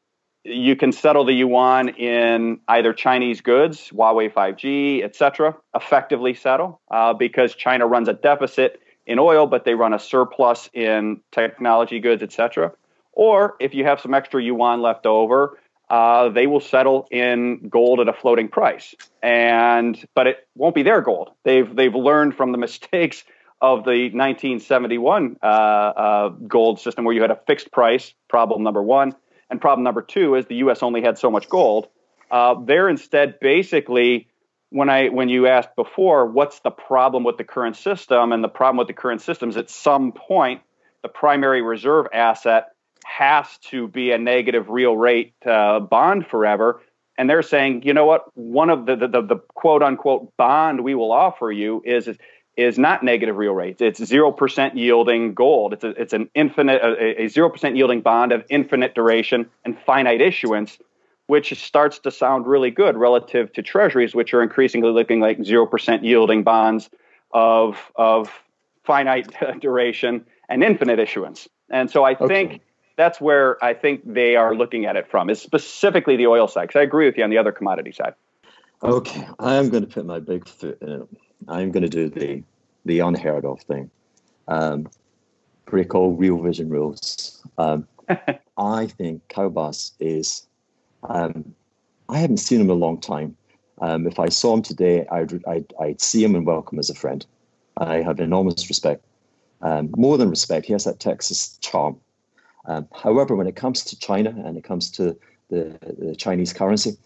you 0.44 0.76
can 0.76 0.92
settle 0.92 1.26
the 1.26 1.34
yuan 1.34 1.90
in 1.90 2.60
either 2.68 2.94
Chinese 2.94 3.42
goods, 3.42 3.90
Huawei 3.94 4.32
5G, 4.32 5.04
etc., 5.04 5.56
effectively 5.76 6.34
settle 6.34 6.82
uh, 6.92 7.14
because 7.14 7.56
China 7.56 7.88
runs 7.88 8.08
a 8.08 8.14
deficit 8.14 8.82
in 9.06 9.20
oil, 9.20 9.48
but 9.48 9.66
they 9.66 9.74
run 9.74 9.94
a 9.94 10.00
surplus 10.00 10.70
in 10.74 11.22
technology 11.32 12.00
goods, 12.00 12.24
etc. 12.24 12.72
Or 13.12 13.56
if 13.60 13.74
you 13.74 13.84
have 13.86 14.00
some 14.00 14.14
extra 14.14 14.42
yuan 14.42 14.82
left 14.82 15.06
over, 15.06 15.60
uh, 15.90 16.30
they 16.30 16.48
will 16.48 16.60
settle 16.60 17.08
in 17.12 17.68
gold 17.70 18.00
at 18.00 18.08
a 18.08 18.14
floating 18.14 18.48
price, 18.48 18.96
and 19.22 20.04
but 20.16 20.28
it 20.28 20.48
won't 20.56 20.76
be 20.76 20.84
their 20.84 21.02
gold. 21.02 21.32
They've 21.44 21.76
they've 21.76 21.94
learned 21.94 22.36
from 22.36 22.52
the 22.52 22.58
mistakes 22.68 23.24
of 23.62 23.86
the 23.86 24.10
1971 24.12 25.38
uh, 25.42 25.46
uh, 25.46 26.30
gold 26.48 26.80
system, 26.80 27.06
where 27.06 27.14
you 27.14 27.22
had 27.22 27.32
a 27.32 27.40
fixed 27.48 27.72
price. 27.72 28.14
Problem 28.28 28.64
number 28.64 28.82
one, 28.82 29.16
and 29.50 29.62
problem 29.62 29.84
number 29.84 30.02
two 30.02 30.36
is 30.36 30.46
the 30.48 30.56
U.S. 30.56 30.82
only 30.82 31.02
had 31.02 31.18
so 31.18 31.30
much 31.30 31.48
gold. 31.48 31.88
Uh, 32.32 32.56
they're 32.66 32.90
instead 32.90 33.40
basically 33.40 34.28
when 34.74 34.90
I 34.90 35.10
when 35.10 35.30
you 35.30 35.46
asked 35.48 35.76
before, 35.76 36.26
what's 36.26 36.60
the 36.62 36.72
problem 36.72 37.24
with 37.24 37.38
the 37.38 37.44
current 37.44 37.78
system? 37.78 38.32
And 38.32 38.44
the 38.44 38.50
problem 38.50 38.78
with 38.78 38.88
the 38.88 38.94
current 38.94 39.22
system 39.22 39.50
is 39.50 39.58
at 39.58 39.70
some 39.70 40.12
point 40.12 40.62
the 41.04 41.10
primary 41.10 41.62
reserve 41.62 42.08
asset 42.12 42.70
has 43.06 43.46
to 43.70 43.88
be 43.88 44.12
a 44.12 44.18
negative 44.18 44.70
real 44.70 44.98
rate 44.98 45.34
uh, 45.46 45.80
bond 45.80 46.26
forever. 46.26 46.82
And 47.20 47.30
they're 47.30 47.44
saying, 47.44 47.84
you 47.84 47.94
know 47.94 48.06
what? 48.06 48.26
One 48.36 48.72
of 48.72 48.88
the, 48.88 48.96
the, 48.96 49.08
the, 49.08 49.22
the 49.22 49.36
quote 49.54 49.84
unquote 49.84 50.36
bond 50.38 50.84
we 50.84 50.96
will 50.96 51.12
offer 51.12 51.52
you 51.52 51.84
is, 51.86 52.10
is 52.58 52.80
not 52.80 53.04
negative 53.04 53.36
real 53.36 53.54
rates. 53.54 53.80
It's 53.80 54.04
zero 54.04 54.32
percent 54.32 54.76
yielding 54.76 55.36
gold. 55.36 55.74
It's 55.74 55.84
a, 55.84 55.90
it's 55.90 56.14
an 56.14 56.32
infinite 56.34 56.82
a 56.82 57.28
zero 57.28 57.50
percent 57.52 57.76
yielding 57.76 58.02
bond 58.02 58.32
of 58.32 58.44
infinite 58.50 58.96
duration 58.96 59.52
and 59.64 59.78
finite 59.86 60.22
issuance, 60.22 60.80
which 61.34 61.60
starts 61.60 61.98
to 61.98 62.12
sound 62.12 62.46
really 62.46 62.70
good 62.70 62.96
relative 62.96 63.52
to 63.54 63.64
treasuries, 63.64 64.14
which 64.14 64.36
are 64.36 64.44
increasingly 64.44 64.92
looking 64.92 65.20
like 65.20 65.44
zero 65.44 65.66
percent 65.66 66.04
yielding 66.04 66.44
bonds 66.44 66.92
of 67.32 67.92
of 67.96 68.30
finite 68.84 69.34
duration 69.60 70.24
and 70.48 70.64
infinite 70.64 71.00
issuance. 71.00 71.50
And 71.72 71.90
so 71.90 72.04
I 72.04 72.14
think 72.14 72.62
that's 72.98 73.20
where 73.20 73.58
I 73.66 73.74
think 73.74 74.02
they 74.06 74.36
are 74.36 74.54
looking 74.54 74.86
at 74.86 74.96
it 74.96 75.10
from 75.10 75.32
is 75.32 75.42
specifically 75.42 76.18
the 76.18 76.28
oil 76.28 76.48
side. 76.48 76.68
Because 76.68 76.82
I 76.82 76.84
agree 76.84 77.08
with 77.08 77.18
you 77.18 77.24
on 77.24 77.32
the 77.32 77.40
other 77.40 77.52
commodity 77.52 77.94
side. 77.94 78.14
Okay, 78.84 79.28
I 79.40 79.56
am 79.56 79.72
going 79.72 79.88
to 79.88 79.90
put 79.90 80.06
my 80.06 80.20
big 80.20 80.48
foot 80.48 80.78
in 80.84 80.90
it 80.90 81.08
I'm 81.48 81.72
going 81.72 81.82
to 81.82 81.90
do 81.90 82.10
the 82.10 82.44
the 82.86 83.00
unheard 83.00 83.44
of 83.44 83.60
thing. 83.62 83.90
Um, 84.48 84.88
break 85.66 85.96
all 85.96 86.12
real 86.12 86.40
vision 86.44 86.70
rules. 86.70 87.42
Um, 87.58 87.88
I 88.56 88.86
think 88.86 89.28
Kyle 89.30 89.50
Bass 89.50 89.94
is. 90.00 90.46
Um, 91.10 91.54
I 92.10 92.18
haven't 92.20 92.38
seen 92.38 92.62
him 92.62 92.68
in 92.68 92.72
a 92.72 92.86
long 92.86 93.00
time. 93.00 93.36
Um, 93.82 94.08
if 94.08 94.20
I 94.20 94.30
saw 94.30 94.54
him 94.54 94.62
today, 94.62 95.06
I'd, 95.12 95.44
I'd, 95.48 95.74
I'd 95.80 96.02
see 96.02 96.24
him 96.24 96.36
and 96.36 96.46
welcome 96.46 96.80
as 96.80 96.90
a 96.90 96.96
friend. 96.96 97.26
I 97.78 98.02
have 98.02 98.20
enormous 98.20 98.70
respect, 98.70 99.04
um, 99.62 99.90
more 99.98 100.18
than 100.18 100.30
respect. 100.30 100.68
He 100.68 100.74
has 100.74 100.84
that 100.84 101.00
Texas 101.00 101.58
charm. 101.62 101.98
Um, 102.66 102.88
however, 102.94 103.36
when 103.36 103.48
it 103.48 103.56
comes 103.56 103.84
to 103.86 104.00
China 104.00 104.30
and 104.46 104.58
it 104.58 104.64
comes 104.64 104.92
to 104.92 105.18
the, 105.50 105.78
the 105.98 106.16
Chinese 106.16 106.54
currency, 106.54 106.98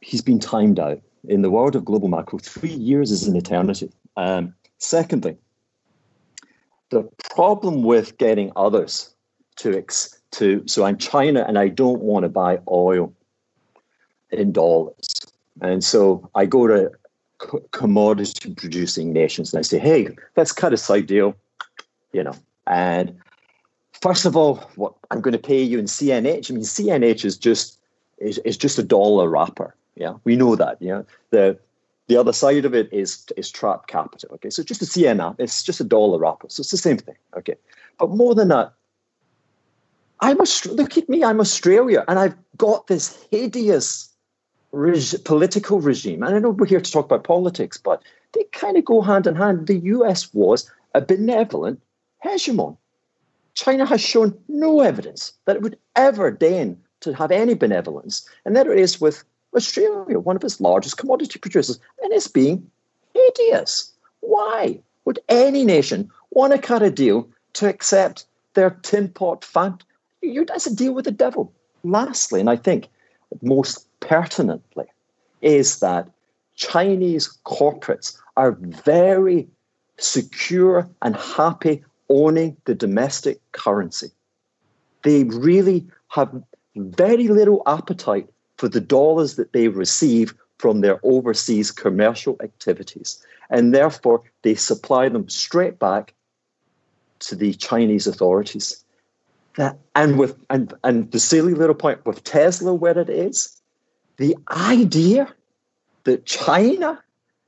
he's 0.00 0.22
been 0.22 0.38
timed 0.38 0.78
out 0.78 1.00
in 1.28 1.42
the 1.42 1.50
world 1.50 1.74
of 1.74 1.84
global 1.84 2.08
macro, 2.08 2.38
three 2.38 2.72
years 2.72 3.10
is 3.10 3.26
an 3.26 3.36
eternity. 3.36 3.90
Um, 4.16 4.54
secondly, 4.78 5.36
the 6.90 7.08
problem 7.34 7.82
with 7.82 8.18
getting 8.18 8.52
others 8.56 9.14
to 9.56 9.76
ex- 9.76 10.18
to 10.34 10.62
so 10.66 10.84
I'm 10.84 10.98
China 10.98 11.44
and 11.46 11.58
I 11.58 11.68
don't 11.68 12.02
want 12.02 12.24
to 12.24 12.28
buy 12.28 12.58
oil 12.70 13.12
in 14.30 14.52
dollars, 14.52 15.08
and 15.60 15.82
so 15.82 16.28
I 16.34 16.46
go 16.46 16.66
to 16.66 16.90
co- 17.38 17.64
commodity 17.70 18.54
producing 18.54 19.12
nations 19.12 19.52
and 19.52 19.58
I 19.58 19.62
say, 19.62 19.78
hey, 19.78 20.08
let's 20.36 20.52
cut 20.52 20.72
a 20.72 20.76
side 20.76 21.06
deal, 21.06 21.34
you 22.12 22.22
know, 22.22 22.34
and 22.66 23.16
first 24.00 24.26
of 24.26 24.36
all, 24.36 24.56
what 24.76 24.94
I'm 25.10 25.20
going 25.20 25.32
to 25.32 25.38
pay 25.38 25.62
you 25.62 25.78
in 25.78 25.86
CNH. 25.86 26.50
I 26.50 26.54
mean, 26.54 26.62
CNH 26.62 27.24
is 27.24 27.38
just 27.38 27.78
is, 28.18 28.38
is 28.38 28.56
just 28.56 28.78
a 28.78 28.82
dollar 28.82 29.28
wrapper. 29.28 29.74
Yeah, 29.96 30.14
we 30.24 30.36
know 30.36 30.56
that. 30.56 30.76
Yeah, 30.80 31.02
the 31.30 31.58
the 32.08 32.16
other 32.16 32.32
side 32.32 32.64
of 32.64 32.74
it 32.74 32.92
is 32.92 33.26
is 33.36 33.50
trap 33.50 33.86
capital. 33.86 34.30
Okay, 34.34 34.50
so 34.50 34.62
just 34.62 34.82
a 34.82 34.86
CNR, 34.86 35.36
it's 35.38 35.62
just 35.62 35.80
a 35.80 35.84
dollar 35.84 36.18
wrapper. 36.18 36.48
So 36.50 36.60
it's 36.60 36.70
the 36.70 36.76
same 36.76 36.98
thing. 36.98 37.16
Okay, 37.36 37.54
but 37.98 38.10
more 38.10 38.34
than 38.34 38.48
that, 38.48 38.74
I'm 40.20 40.38
look 40.70 40.96
at 40.96 41.08
me. 41.08 41.24
I'm 41.24 41.40
Australia, 41.40 42.04
and 42.08 42.18
I've 42.18 42.36
got 42.56 42.86
this 42.86 43.26
hideous 43.30 44.08
reg- 44.72 45.24
political 45.24 45.80
regime. 45.80 46.22
And 46.22 46.34
I 46.34 46.38
know 46.38 46.50
we're 46.50 46.66
here 46.66 46.80
to 46.80 46.92
talk 46.92 47.06
about 47.06 47.24
politics, 47.24 47.76
but 47.76 48.02
they 48.32 48.44
kind 48.52 48.76
of 48.76 48.84
go 48.84 49.00
hand 49.00 49.26
in 49.26 49.34
hand. 49.34 49.66
The 49.66 49.78
US 49.78 50.32
was 50.32 50.70
a 50.94 51.00
benevolent 51.00 51.82
hegemon. 52.24 52.76
China 53.54 53.86
has 53.86 54.00
shown 54.00 54.36
no 54.48 54.80
evidence 54.80 55.32
that 55.44 55.56
it 55.56 55.62
would 55.62 55.78
ever 55.94 56.30
deign 56.30 56.78
to 57.00 57.12
have 57.14 57.30
any 57.30 57.54
benevolence, 57.54 58.28
and 58.44 58.56
there 58.56 58.72
it 58.72 58.78
is 58.78 59.00
with 59.00 59.24
Australia, 59.54 60.18
one 60.18 60.36
of 60.36 60.44
its 60.44 60.60
largest 60.60 60.96
commodity 60.96 61.38
producers, 61.38 61.78
and 62.02 62.12
it's 62.12 62.28
being 62.28 62.68
hideous. 63.12 63.92
Why 64.20 64.80
would 65.04 65.20
any 65.28 65.64
nation 65.64 66.10
want 66.30 66.52
to 66.52 66.58
cut 66.58 66.82
a 66.82 66.90
deal 66.90 67.28
to 67.54 67.68
accept 67.68 68.26
their 68.54 68.70
tin 68.70 69.08
pot 69.08 69.44
fund? 69.44 69.84
You, 70.24 70.44
that's 70.44 70.66
a 70.66 70.74
deal 70.74 70.94
with 70.94 71.04
the 71.04 71.10
devil. 71.10 71.52
Lastly, 71.82 72.40
and 72.40 72.48
I 72.48 72.56
think 72.56 72.88
most 73.42 73.86
pertinently, 74.00 74.86
is 75.42 75.80
that 75.80 76.08
Chinese 76.54 77.38
corporates 77.44 78.16
are 78.36 78.52
very 78.52 79.48
secure 79.98 80.88
and 81.02 81.16
happy 81.16 81.84
owning 82.08 82.56
the 82.64 82.74
domestic 82.74 83.40
currency. 83.52 84.08
They 85.02 85.24
really 85.24 85.86
have 86.08 86.42
very 86.76 87.28
little 87.28 87.62
appetite 87.66 88.28
for 88.56 88.68
the 88.68 88.80
dollars 88.80 89.36
that 89.36 89.52
they 89.52 89.68
receive 89.68 90.34
from 90.58 90.80
their 90.80 91.00
overseas 91.02 91.70
commercial 91.70 92.36
activities. 92.42 93.22
And 93.50 93.74
therefore, 93.74 94.22
they 94.42 94.54
supply 94.54 95.08
them 95.08 95.28
straight 95.28 95.78
back 95.78 96.14
to 97.20 97.36
the 97.36 97.54
Chinese 97.54 98.06
authorities. 98.06 98.83
That, 99.56 99.78
and 99.94 100.18
with 100.18 100.36
and, 100.50 100.72
and 100.82 101.10
the 101.12 101.20
silly 101.20 101.54
little 101.54 101.76
point 101.76 102.04
with 102.04 102.24
Tesla 102.24 102.74
where 102.74 102.98
it 102.98 103.08
is, 103.08 103.60
the 104.16 104.36
idea 104.50 105.32
that 106.04 106.26
China 106.26 107.00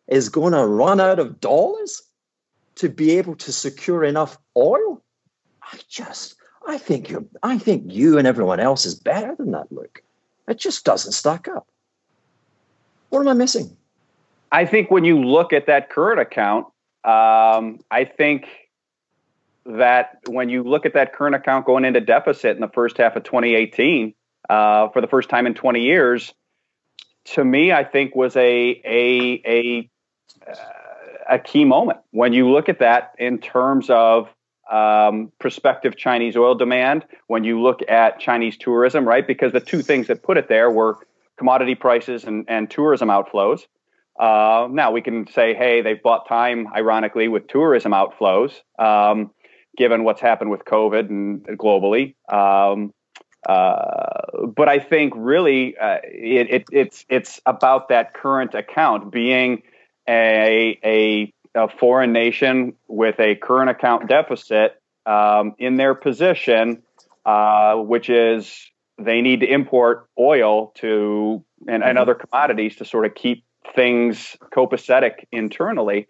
is 0.07 0.29
going 0.29 0.53
to 0.53 0.65
run 0.65 1.01
out 1.01 1.19
of 1.19 1.41
dollars 1.41 2.03
to 2.77 2.89
be 2.89 3.19
able 3.19 3.35
to 3.37 3.53
secure 3.53 4.05
enough 4.05 4.39
oil, 4.57 5.03
I 5.63 5.79
just 5.89 6.37
I 6.67 6.79
think 6.79 7.11
you 7.11 7.29
I 7.43 7.59
think 7.59 7.93
you 7.93 8.19
and 8.19 8.27
everyone 8.27 8.61
else 8.61 8.87
is 8.87 8.95
better 8.95 9.35
than 9.35 9.53
that, 9.53 9.71
Luke. 9.73 10.03
It 10.49 10.59
just 10.59 10.85
doesn't 10.85 11.13
stack 11.13 11.49
up. 11.49 11.67
What 13.11 13.21
am 13.21 13.29
I 13.29 13.33
missing? 13.33 13.77
I 14.53 14.65
think 14.65 14.91
when 14.91 15.05
you 15.05 15.23
look 15.23 15.53
at 15.53 15.67
that 15.67 15.91
current 15.91 16.21
account, 16.21 16.67
um, 17.05 17.81
I 17.91 18.05
think 18.05 18.47
that 19.69 20.19
when 20.29 20.49
you 20.49 20.63
look 20.63 20.87
at 20.87 20.95
that 20.95 21.13
current 21.13 21.35
account 21.35 21.67
going 21.67 21.85
into 21.85 22.01
deficit 22.01 22.55
in 22.55 22.61
the 22.61 22.69
first 22.69 22.99
half 22.99 23.17
of 23.17 23.25
2018 23.25 24.15
uh, 24.49 24.89
for 24.89 25.01
the 25.01 25.07
first 25.07 25.29
time 25.29 25.47
in 25.47 25.55
20 25.55 25.83
years, 25.83 26.33
to 27.25 27.45
me, 27.45 27.73
I 27.73 27.85
think 27.85 28.15
was 28.15 28.37
a 28.37 28.81
a 28.85 29.43
a 29.45 29.91
uh, 30.49 30.55
a 31.29 31.39
key 31.39 31.65
moment 31.65 31.99
when 32.13 32.33
you 32.33 32.49
look 32.49 32.69
at 32.69 32.79
that 32.79 33.15
in 33.19 33.39
terms 33.39 33.91
of 33.91 34.29
um, 34.71 35.33
prospective 35.39 35.97
Chinese 35.97 36.37
oil 36.37 36.55
demand, 36.55 37.05
when 37.27 37.45
you 37.45 37.61
look 37.61 37.81
at 37.89 38.19
Chinese 38.21 38.57
tourism, 38.57 39.07
right? 39.07 39.27
Because 39.27 39.53
the 39.53 39.61
two 39.61 39.83
things 39.83 40.07
that 40.09 40.23
put 40.23 40.37
it 40.37 40.49
there 40.49 40.71
were 40.71 40.99
commodity 41.37 41.75
prices 41.75 42.25
and, 42.25 42.45
and 42.49 42.71
tourism 42.71 43.09
outflows. 43.09 43.67
Uh, 44.19 44.67
now 44.71 44.91
we 44.91 45.03
can 45.03 45.27
say, 45.29 45.53
hey, 45.55 45.83
they've 45.83 46.03
bought 46.03 46.27
time, 46.27 46.69
ironically, 46.75 47.29
with 47.29 47.47
tourism 47.49 47.93
outflows, 47.93 48.53
um, 48.79 49.31
given 49.77 50.05
what's 50.05 50.21
happened 50.21 50.51
with 50.51 50.65
COVID 50.65 51.09
and 51.09 51.45
globally. 51.59 52.15
Um, 52.33 52.93
uh, 53.49 54.49
but 54.57 54.69
I 54.69 54.81
think 54.81 55.13
really 55.17 55.77
uh, 55.77 55.99
it, 56.03 56.51
it, 56.51 56.65
it's 56.73 57.05
it's 57.09 57.41
about 57.47 57.91
that 57.91 58.15
current 58.15 58.55
account 58.55 59.13
being 59.13 59.63
a 60.09 60.79
a 60.85 61.33
a 61.55 61.69
foreign 61.69 62.13
nation 62.13 62.75
with 62.89 63.19
a 63.21 63.37
current 63.37 63.71
account 63.71 64.09
deficit 64.09 64.81
um, 65.07 65.55
in 65.59 65.77
their 65.77 65.95
position, 65.95 66.83
uh, 67.25 67.77
which 67.77 68.11
is 68.11 68.71
they 68.99 69.21
need 69.21 69.41
to 69.41 69.47
import 69.47 70.09
oil 70.19 70.73
to 70.77 71.45
and, 71.69 71.83
and, 71.85 71.99
other 71.99 72.15
commodities 72.15 72.77
to 72.77 72.85
sort 72.85 73.07
of 73.07 73.15
keep 73.15 73.45
things 73.75 74.37
copacetic 74.55 75.25
internally. 75.33 76.09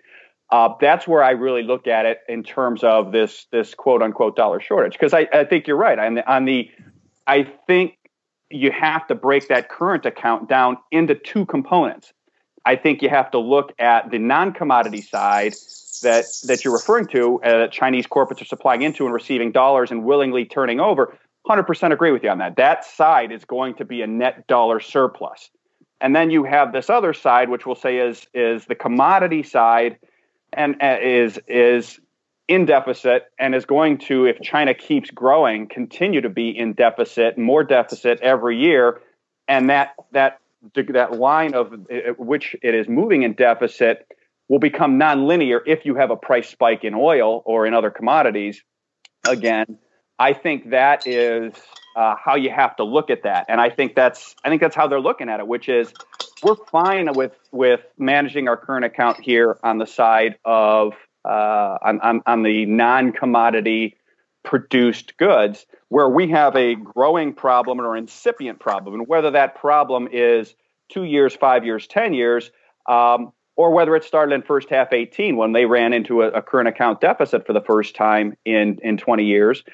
Uh, 0.51 0.71
that's 0.81 1.09
where 1.09 1.25
I 1.25 1.33
really 1.33 1.63
look 1.63 1.87
at 1.87 2.07
it 2.07 2.19
in 2.29 2.45
terms 2.45 2.85
of 2.85 3.13
this 3.13 3.47
this 3.51 3.75
quote 3.75 4.03
unquote 4.03 4.37
dollar 4.37 4.61
shortage. 4.61 4.93
Because 4.93 5.13
I, 5.13 5.27
I 5.33 5.45
think 5.45 5.67
you're 5.67 5.77
right 5.77 5.99
on 5.99 6.15
the, 6.15 6.33
on 6.33 6.45
the 6.45 6.71
I 7.27 7.45
think 7.67 7.97
you 8.51 8.71
have 8.71 9.07
to 9.09 9.15
break 9.15 9.49
that 9.49 9.69
current 9.69 10.07
account 10.07 10.49
down 10.49 10.79
into 10.93 11.15
two 11.15 11.47
components. 11.47 12.13
I 12.65 12.77
think 12.77 13.03
you 13.03 13.09
have 13.09 13.31
to 13.33 13.39
look 13.39 13.73
at 13.79 14.11
the 14.11 14.19
non-commodity 14.19 15.03
side 15.03 15.55
that 16.03 16.25
that 16.45 16.65
you're 16.65 16.75
referring 16.75 17.07
to 17.09 17.41
uh, 17.43 17.59
that 17.59 17.73
Chinese 17.73 18.07
corporates 18.07 18.43
are 18.43 18.47
supplying 18.47 18.83
into 18.83 19.05
and 19.05 19.15
receiving 19.15 19.53
dollars 19.53 19.91
and 19.91 20.05
willingly 20.05 20.45
turning 20.45 20.81
over. 20.81 21.17
100% 21.49 21.93
agree 21.93 22.11
with 22.11 22.25
you 22.25 22.31
on 22.31 22.39
that. 22.39 22.57
That 22.57 22.85
side 22.85 23.31
is 23.31 23.45
going 23.45 23.75
to 23.77 23.85
be 23.85 24.03
a 24.03 24.07
net 24.07 24.47
dollar 24.49 24.81
surplus. 24.81 25.51
And 26.01 26.15
then 26.15 26.31
you 26.31 26.43
have 26.45 26.73
this 26.73 26.91
other 26.91 27.13
side, 27.13 27.49
which 27.49 27.67
we'll 27.67 27.77
say 27.77 27.99
is 27.99 28.27
is 28.35 28.67
the 28.67 28.75
commodity 28.75 29.43
side, 29.43 29.99
and 30.57 30.77
uh, 30.83 30.97
is 31.01 31.39
is 31.47 32.01
in 32.49 32.65
deficit 32.65 33.25
and 33.39 33.55
is 33.55 33.65
going 33.65 33.99
to, 33.99 34.25
if 34.25 34.41
China 34.41 34.73
keeps 34.73 35.11
growing, 35.11 35.67
continue 35.67 36.21
to 36.21 36.29
be 36.29 36.57
in 36.57 36.75
deficit, 36.75 37.37
more 37.37 37.65
deficit 37.65 38.21
every 38.21 38.59
year, 38.59 39.01
and 39.47 39.71
that 39.71 39.95
that 40.13 40.41
that 40.75 41.13
line 41.13 41.55
of 41.55 41.73
uh, 41.73 42.13
which 42.19 42.57
it 42.63 42.75
is 42.75 42.89
moving 42.89 43.23
in 43.23 43.35
deficit 43.35 44.07
will 44.49 44.59
become 44.59 44.99
nonlinear 44.99 45.61
if 45.67 45.85
you 45.85 45.95
have 45.97 46.11
a 46.11 46.17
price 46.17 46.49
spike 46.49 46.85
in 46.85 46.95
oil 46.95 47.43
or 47.45 47.67
in 47.67 47.75
other 47.75 47.91
commodities. 47.91 48.63
Again, 49.29 49.79
I 50.19 50.33
think 50.33 50.71
that 50.71 51.07
is 51.07 51.53
uh, 51.97 52.15
how 52.23 52.37
you 52.37 52.51
have 52.51 52.77
to 52.77 52.85
look 52.85 53.11
at 53.11 53.25
that, 53.25 53.47
and 53.49 53.61
I 53.61 53.71
think 53.71 53.95
that's 53.95 54.35
I 54.45 54.49
think 54.49 54.63
that's 54.63 54.77
how 54.77 54.87
they're 54.87 55.01
looking 55.01 55.29
at 55.29 55.41
it, 55.41 55.47
which 55.47 55.69
is 55.69 55.93
we're 56.43 56.57
fine 56.71 57.13
with 57.15 57.33
with 57.53 57.81
managing 57.99 58.49
our 58.49 58.57
current 58.57 58.85
account 58.85 59.21
here 59.21 59.59
on 59.63 59.79
the 59.79 59.87
side 59.87 60.37
of 60.45 60.95
uh, 61.25 61.79
on, 61.83 62.01
on, 62.01 62.23
on 62.27 62.43
the 62.43 62.67
non 62.67 63.13
commodity 63.13 63.97
produced 64.45 65.17
goods, 65.17 65.67
where 65.89 66.09
we 66.09 66.29
have 66.29 66.55
a 66.55 66.77
growing 66.77 67.33
problem 67.33 67.81
or 67.81 67.97
incipient 67.97 68.61
problem, 68.61 68.95
and 68.95 69.09
whether 69.09 69.31
that 69.31 69.57
problem 69.57 70.09
is 70.13 70.55
two 70.89 71.05
years, 71.05 71.35
five 71.35 71.65
years, 71.65 71.87
ten 71.87 72.15
years, 72.15 72.51
um, 72.89 73.33
or 73.57 73.73
whether 73.73 73.97
it 73.97 74.05
started 74.05 74.35
in 74.35 74.43
first 74.43 74.71
half 74.71 74.93
18 74.93 75.37
when 75.37 75.53
they 75.53 75.65
ran 75.65 75.93
into 75.93 76.23
a, 76.23 76.29
a, 76.29 76.43
current 76.43 76.69
account 76.69 77.01
deficit 77.01 77.47
for 77.47 77.53
the 77.53 77.61
first 77.63 77.97
time 77.97 78.37
in 78.45 78.79
in 78.83 78.97
20 78.97 79.25
years. 79.25 79.65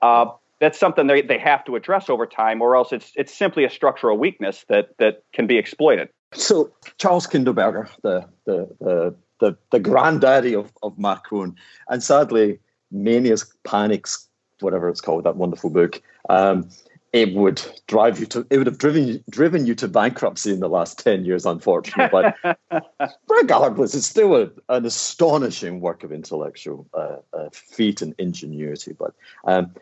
Uh, 0.00 0.26
that's 0.62 0.78
something 0.78 1.08
they, 1.08 1.22
they 1.22 1.38
have 1.38 1.64
to 1.64 1.74
address 1.74 2.08
over 2.08 2.24
time, 2.24 2.62
or 2.62 2.76
else 2.76 2.92
it's 2.92 3.10
it's 3.16 3.34
simply 3.34 3.64
a 3.64 3.70
structural 3.70 4.16
weakness 4.16 4.64
that 4.68 4.96
that 4.98 5.24
can 5.32 5.48
be 5.48 5.58
exploited. 5.58 6.08
So 6.34 6.72
Charles 6.98 7.26
Kindleberger, 7.26 7.88
the 8.02 8.28
the, 8.46 8.68
the 8.80 9.14
the, 9.40 9.56
the 9.72 9.80
granddaddy 9.80 10.54
of, 10.54 10.72
of 10.84 10.96
Macron. 10.96 11.56
And 11.88 12.00
sadly, 12.00 12.60
Manias 12.92 13.52
Panics, 13.64 14.28
whatever 14.60 14.88
it's 14.88 15.00
called, 15.00 15.24
that 15.24 15.34
wonderful 15.34 15.68
book, 15.68 16.00
um, 16.30 16.70
it 17.12 17.34
would 17.34 17.60
drive 17.88 18.20
you 18.20 18.26
to 18.26 18.46
it 18.48 18.56
would 18.56 18.68
have 18.68 18.78
driven 18.78 19.22
driven 19.28 19.66
you 19.66 19.74
to 19.74 19.88
bankruptcy 19.88 20.50
in 20.50 20.60
the 20.60 20.68
last 20.68 20.98
10 21.00 21.26
years 21.26 21.44
unfortunately 21.44 22.32
but 22.40 23.18
regardless 23.28 23.94
it's 23.94 24.06
still 24.06 24.34
a, 24.34 24.50
an 24.70 24.86
astonishing 24.86 25.80
work 25.80 26.04
of 26.04 26.10
intellectual 26.10 26.86
uh, 26.94 27.16
uh, 27.34 27.50
feat 27.52 28.00
and 28.00 28.14
ingenuity 28.16 28.94
but 28.94 29.12
um, 29.44 29.74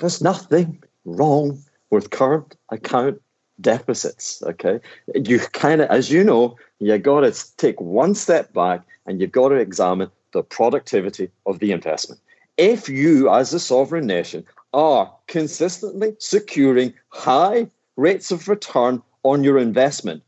there's 0.00 0.22
nothing 0.22 0.82
wrong 1.04 1.58
with 1.90 2.10
current 2.10 2.56
account 2.70 3.20
deficits. 3.60 4.42
Okay, 4.42 4.80
you 5.14 5.38
kind 5.38 5.80
of, 5.80 5.90
as 5.90 6.10
you 6.10 6.24
know, 6.24 6.56
you 6.78 6.96
got 6.98 7.20
to 7.20 7.56
take 7.56 7.80
one 7.80 8.14
step 8.14 8.52
back 8.52 8.82
and 9.06 9.20
you've 9.20 9.32
got 9.32 9.48
to 9.48 9.56
examine 9.56 10.10
the 10.32 10.42
productivity 10.42 11.30
of 11.46 11.58
the 11.58 11.72
investment. 11.72 12.20
If 12.56 12.88
you, 12.88 13.30
as 13.30 13.52
a 13.52 13.60
sovereign 13.60 14.06
nation, 14.06 14.44
are 14.72 15.12
consistently 15.26 16.14
securing 16.18 16.94
high 17.08 17.68
rates 17.96 18.30
of 18.30 18.48
return 18.48 19.02
on 19.22 19.44
your 19.44 19.58
investment, 19.58 20.22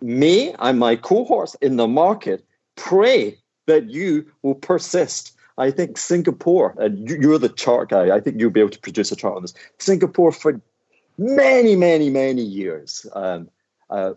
me 0.00 0.54
and 0.58 0.78
my 0.78 0.96
cohorts 0.96 1.54
in 1.56 1.76
the 1.76 1.86
market 1.86 2.44
pray 2.76 3.38
that 3.66 3.90
you 3.90 4.26
will 4.42 4.54
persist. 4.54 5.35
I 5.58 5.70
think 5.70 5.96
Singapore, 5.98 6.74
and 6.78 7.08
you're 7.08 7.38
the 7.38 7.48
chart 7.48 7.88
guy, 7.88 8.14
I 8.14 8.20
think 8.20 8.38
you'll 8.38 8.50
be 8.50 8.60
able 8.60 8.70
to 8.70 8.78
produce 8.78 9.10
a 9.10 9.16
chart 9.16 9.36
on 9.36 9.42
this. 9.42 9.54
Singapore, 9.78 10.32
for 10.32 10.60
many, 11.18 11.76
many, 11.76 12.10
many 12.10 12.42
years, 12.42 13.06
um, 13.14 13.48
uh, 13.88 14.12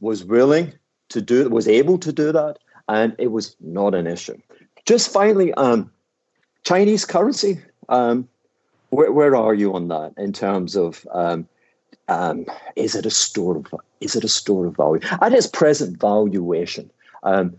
was 0.00 0.24
willing 0.24 0.72
to 1.08 1.20
do, 1.20 1.48
was 1.48 1.66
able 1.66 1.98
to 1.98 2.12
do 2.12 2.32
that, 2.32 2.58
and 2.88 3.14
it 3.18 3.28
was 3.28 3.56
not 3.60 3.94
an 3.94 4.06
issue. 4.06 4.38
Just 4.86 5.12
finally, 5.12 5.52
um, 5.54 5.90
Chinese 6.62 7.04
currency. 7.04 7.60
Um, 7.88 8.28
where, 8.90 9.12
where 9.12 9.36
are 9.36 9.54
you 9.54 9.74
on 9.74 9.88
that 9.88 10.14
in 10.16 10.32
terms 10.32 10.76
of 10.76 11.06
um, 11.12 11.48
um, 12.08 12.46
is 12.76 12.94
it 12.94 13.06
a 13.06 13.10
store 13.10 13.56
of 13.56 13.66
is 14.00 14.14
it 14.14 14.24
a 14.24 14.28
store 14.28 14.66
of 14.66 14.76
value 14.76 15.00
at 15.20 15.32
its 15.32 15.46
present 15.46 16.00
valuation? 16.00 16.90
Um, 17.22 17.56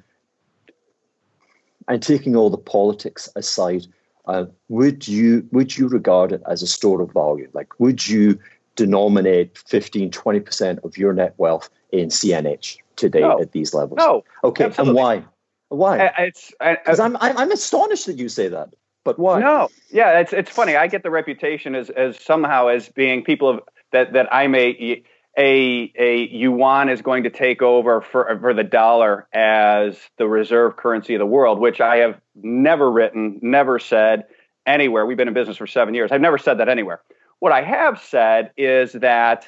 and 1.88 2.02
taking 2.02 2.36
all 2.36 2.50
the 2.50 2.58
politics 2.58 3.30
aside, 3.36 3.86
uh, 4.28 4.46
would 4.70 5.08
you 5.08 5.48
would 5.52 5.78
you 5.78 5.88
regard 5.88 6.32
it 6.32 6.42
as 6.48 6.62
a 6.62 6.68
store 6.68 7.02
of 7.02 7.12
value? 7.12 7.50
Like, 7.54 7.80
would 7.80 8.08
you 8.08 8.40
denominate 8.76 9.58
15, 9.58 10.12
20% 10.12 10.84
of 10.84 10.98
your 10.98 11.14
net 11.14 11.34
wealth 11.38 11.70
in 11.92 12.10
CNH 12.10 12.78
today 12.96 13.22
no. 13.22 13.40
at 13.40 13.52
these 13.52 13.74
levels? 13.74 13.98
No. 13.98 14.24
Okay, 14.44 14.66
absolutely. 14.66 14.90
and 14.90 14.98
why? 14.98 15.24
Why? 15.70 16.12
It's 16.20 16.54
because 16.60 17.00
I'm 17.00 17.18
I'm 17.20 17.52
astonished 17.52 18.06
that 18.06 18.18
you 18.18 18.30
say 18.30 18.48
that. 18.48 18.74
But 19.04 19.20
why? 19.20 19.40
No, 19.40 19.70
yeah, 19.92 20.20
it's 20.20 20.34
it's 20.34 20.50
funny. 20.50 20.76
I 20.76 20.88
get 20.88 21.04
the 21.04 21.12
reputation 21.12 21.76
as 21.76 21.90
as 21.92 22.20
somehow 22.20 22.68
as 22.68 22.90
being 22.90 23.24
people 23.24 23.50
of, 23.50 23.62
that 23.92 24.14
that 24.14 24.28
I'm 24.34 24.56
a 24.56 25.04
a 25.38 25.92
a 25.98 26.28
yuan 26.28 26.90
is 26.90 27.02
going 27.02 27.24
to 27.24 27.30
take 27.30 27.62
over 27.62 28.02
for 28.02 28.38
for 28.40 28.54
the 28.54 28.64
dollar 28.64 29.28
as 29.34 29.98
the 30.18 30.28
reserve 30.28 30.78
currency 30.78 31.16
of 31.16 31.20
the 31.20 31.26
world, 31.26 31.60
which 31.60 31.82
I 31.82 31.98
have 31.98 32.20
never 32.36 32.90
written, 32.90 33.40
never 33.42 33.80
said 33.80 34.26
anywhere. 34.66 35.06
We've 35.06 35.18
been 35.18 35.28
in 35.28 35.34
business 35.34 35.58
for 35.58 35.68
seven 35.68 35.94
years. 35.94 36.12
I've 36.12 36.22
never 36.22 36.38
said 36.38 36.60
that 36.60 36.70
anywhere. 36.70 37.02
What 37.40 37.52
I 37.52 37.62
have 37.62 38.02
said 38.02 38.52
is 38.58 38.94
that 38.94 39.48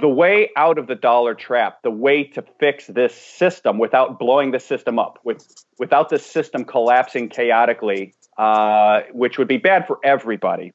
the 0.00 0.08
way 0.08 0.50
out 0.56 0.78
of 0.78 0.88
the 0.88 0.94
dollar 0.94 1.34
trap, 1.34 1.82
the 1.82 1.90
way 1.90 2.24
to 2.24 2.42
fix 2.58 2.88
this 2.88 3.14
system 3.14 3.78
without 3.78 4.18
blowing 4.18 4.50
the 4.50 4.58
system 4.58 4.98
up, 4.98 5.18
with, 5.22 5.46
without 5.78 6.08
the 6.08 6.18
system 6.18 6.64
collapsing 6.64 7.28
chaotically, 7.28 8.12
uh, 8.36 9.02
which 9.12 9.38
would 9.38 9.46
be 9.46 9.58
bad 9.58 9.86
for 9.86 9.98
everybody, 10.02 10.72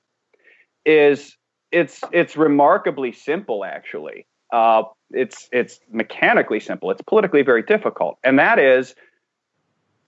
is 0.85 1.36
it's 1.71 2.03
it's 2.11 2.37
remarkably 2.37 3.11
simple. 3.11 3.65
Actually, 3.65 4.27
uh, 4.51 4.83
it's 5.11 5.49
it's 5.51 5.79
mechanically 5.91 6.59
simple. 6.59 6.91
It's 6.91 7.01
politically 7.01 7.41
very 7.41 7.63
difficult, 7.63 8.17
and 8.23 8.39
that 8.39 8.59
is 8.59 8.95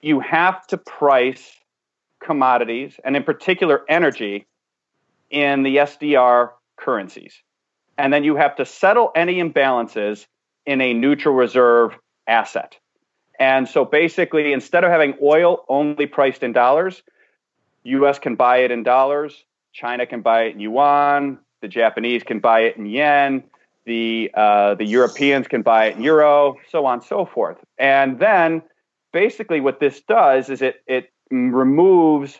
you 0.01 0.19
have 0.19 0.65
to 0.67 0.77
price 0.77 1.57
commodities 2.23 2.99
and 3.03 3.15
in 3.15 3.23
particular 3.23 3.81
energy 3.89 4.47
in 5.29 5.63
the 5.63 5.77
SDR 5.77 6.51
currencies. 6.77 7.33
And 7.97 8.13
then 8.13 8.23
you 8.23 8.35
have 8.35 8.55
to 8.57 8.65
settle 8.65 9.11
any 9.15 9.41
imbalances 9.41 10.25
in 10.65 10.81
a 10.81 10.93
neutral 10.93 11.35
reserve 11.35 11.97
asset. 12.27 12.77
And 13.39 13.67
so 13.67 13.85
basically, 13.85 14.53
instead 14.53 14.83
of 14.83 14.91
having 14.91 15.15
oil 15.21 15.65
only 15.69 16.05
priced 16.05 16.43
in 16.43 16.53
dollars, 16.53 17.03
US 17.83 18.19
can 18.19 18.35
buy 18.35 18.57
it 18.57 18.71
in 18.71 18.83
dollars, 18.83 19.45
China 19.73 20.05
can 20.05 20.21
buy 20.21 20.43
it 20.43 20.55
in 20.55 20.59
yuan, 20.59 21.39
the 21.61 21.67
Japanese 21.67 22.23
can 22.23 22.39
buy 22.39 22.61
it 22.61 22.77
in 22.77 22.85
yen, 22.85 23.43
the, 23.85 24.31
uh, 24.33 24.75
the 24.75 24.85
Europeans 24.85 25.47
can 25.47 25.61
buy 25.61 25.85
it 25.87 25.97
in 25.97 26.03
euro, 26.03 26.55
so 26.69 26.85
on 26.85 26.95
and 26.95 27.03
so 27.03 27.25
forth. 27.25 27.57
And 27.77 28.19
then 28.19 28.61
basically, 29.11 29.61
what 29.61 29.79
this 29.79 30.01
does 30.01 30.49
is 30.49 30.61
it, 30.61 30.81
it 30.87 31.11
removes 31.31 32.39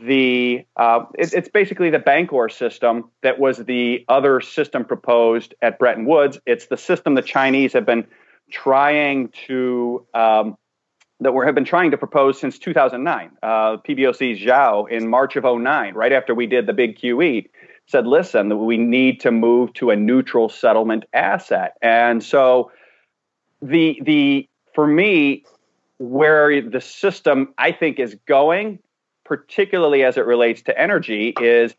the 0.00 0.64
uh, 0.76 1.04
it, 1.18 1.32
it's 1.32 1.48
basically 1.48 1.90
the 1.90 1.98
Bancor 1.98 2.50
system 2.50 3.10
that 3.22 3.38
was 3.38 3.58
the 3.58 4.04
other 4.08 4.40
system 4.40 4.84
proposed 4.84 5.54
at 5.62 5.78
Bretton 5.78 6.04
Woods. 6.04 6.38
It's 6.46 6.66
the 6.66 6.76
system 6.76 7.14
the 7.14 7.22
Chinese 7.22 7.72
have 7.72 7.86
been 7.86 8.06
trying 8.50 9.28
to 9.46 10.06
um, 10.14 10.56
that 11.20 11.32
we 11.32 11.44
have 11.44 11.54
been 11.54 11.64
trying 11.64 11.90
to 11.90 11.98
propose 11.98 12.38
since 12.40 12.58
2009. 12.58 13.30
Uh, 13.42 13.76
PBOC 13.78 14.40
Zhou 14.40 14.88
in 14.88 15.08
March 15.08 15.34
of 15.36 15.44
09, 15.44 15.94
right 15.94 16.12
after 16.12 16.34
we 16.34 16.46
did 16.46 16.66
the 16.66 16.72
big 16.72 16.96
QE, 16.96 17.48
said, 17.88 18.06
"Listen, 18.06 18.64
we 18.64 18.76
need 18.76 19.20
to 19.20 19.30
move 19.30 19.72
to 19.74 19.90
a 19.90 19.96
neutral 19.96 20.48
settlement 20.48 21.04
asset." 21.12 21.76
And 21.82 22.22
so 22.22 22.70
the 23.60 24.00
the 24.04 24.48
for 24.74 24.86
me 24.86 25.44
where 25.98 26.62
the 26.62 26.80
system 26.80 27.52
I 27.58 27.72
think 27.72 27.98
is 27.98 28.14
going 28.26 28.78
particularly 29.28 30.02
as 30.02 30.16
it 30.16 30.24
relates 30.24 30.62
to 30.62 30.80
energy, 30.80 31.34
is 31.40 31.74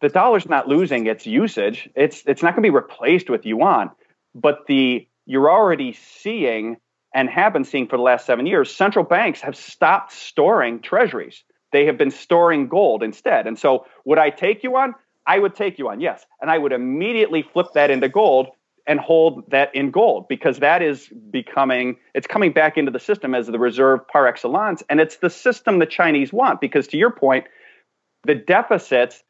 the 0.00 0.08
dollar's 0.08 0.48
not 0.48 0.68
losing 0.68 1.06
its 1.06 1.26
usage. 1.26 1.90
It's 1.96 2.22
it's 2.26 2.42
not 2.42 2.54
going 2.54 2.62
to 2.62 2.66
be 2.66 2.74
replaced 2.74 3.28
with 3.28 3.44
yuan, 3.44 3.90
but 4.34 4.66
the 4.68 5.06
you're 5.26 5.50
already 5.50 5.92
seeing 5.92 6.76
and 7.12 7.28
have 7.28 7.52
been 7.52 7.64
seeing 7.64 7.88
for 7.88 7.96
the 7.96 8.02
last 8.04 8.24
seven 8.24 8.46
years, 8.46 8.72
central 8.72 9.04
banks 9.04 9.40
have 9.40 9.56
stopped 9.56 10.12
storing 10.12 10.80
treasuries. 10.80 11.42
They 11.72 11.84
have 11.86 11.98
been 11.98 12.12
storing 12.12 12.68
gold 12.68 13.02
instead. 13.02 13.48
And 13.48 13.58
so, 13.58 13.84
would 14.04 14.18
I 14.18 14.30
take 14.30 14.62
yuan? 14.62 14.94
I 15.30 15.38
would 15.38 15.54
take 15.54 15.78
yuan, 15.78 16.00
yes. 16.00 16.26
And 16.40 16.50
I 16.50 16.58
would 16.58 16.72
immediately 16.72 17.42
flip 17.52 17.68
that 17.74 17.88
into 17.88 18.08
gold 18.08 18.48
and 18.84 18.98
hold 18.98 19.48
that 19.52 19.72
in 19.76 19.92
gold 19.92 20.26
because 20.26 20.58
that 20.58 20.82
is 20.82 21.08
becoming, 21.30 21.96
it's 22.16 22.26
coming 22.26 22.52
back 22.52 22.76
into 22.76 22.90
the 22.90 22.98
system 22.98 23.32
as 23.32 23.46
the 23.46 23.58
reserve 23.58 24.00
par 24.08 24.26
excellence. 24.26 24.82
And 24.88 25.00
it's 25.00 25.18
the 25.18 25.30
system 25.30 25.78
the 25.78 25.86
Chinese 25.86 26.32
want 26.32 26.60
because, 26.60 26.88
to 26.88 26.96
your 26.96 27.12
point, 27.12 27.44
the 28.24 28.34
deficits, 28.34 29.22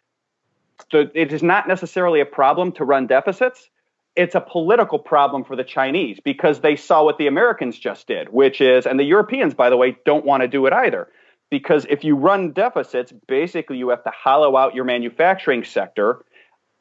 the, 0.90 1.10
it 1.14 1.34
is 1.34 1.42
not 1.42 1.68
necessarily 1.68 2.20
a 2.20 2.24
problem 2.24 2.72
to 2.72 2.84
run 2.84 3.06
deficits 3.06 3.68
it's 4.16 4.34
a 4.34 4.40
political 4.40 4.98
problem 4.98 5.44
for 5.44 5.54
the 5.54 5.64
Chinese 5.64 6.18
because 6.22 6.60
they 6.60 6.74
saw 6.74 7.04
what 7.04 7.16
the 7.16 7.28
Americans 7.28 7.78
just 7.78 8.08
did, 8.08 8.28
which 8.30 8.60
is, 8.60 8.84
and 8.84 8.98
the 8.98 9.04
Europeans, 9.04 9.54
by 9.54 9.70
the 9.70 9.76
way, 9.76 9.96
don't 10.04 10.24
want 10.24 10.42
to 10.42 10.48
do 10.48 10.66
it 10.66 10.72
either. 10.72 11.08
Because 11.50 11.86
if 11.90 12.04
you 12.04 12.14
run 12.16 12.52
deficits, 12.52 13.12
basically 13.26 13.78
you 13.78 13.88
have 13.88 14.04
to 14.04 14.10
hollow 14.10 14.56
out 14.56 14.74
your 14.74 14.84
manufacturing 14.84 15.64
sector. 15.64 16.24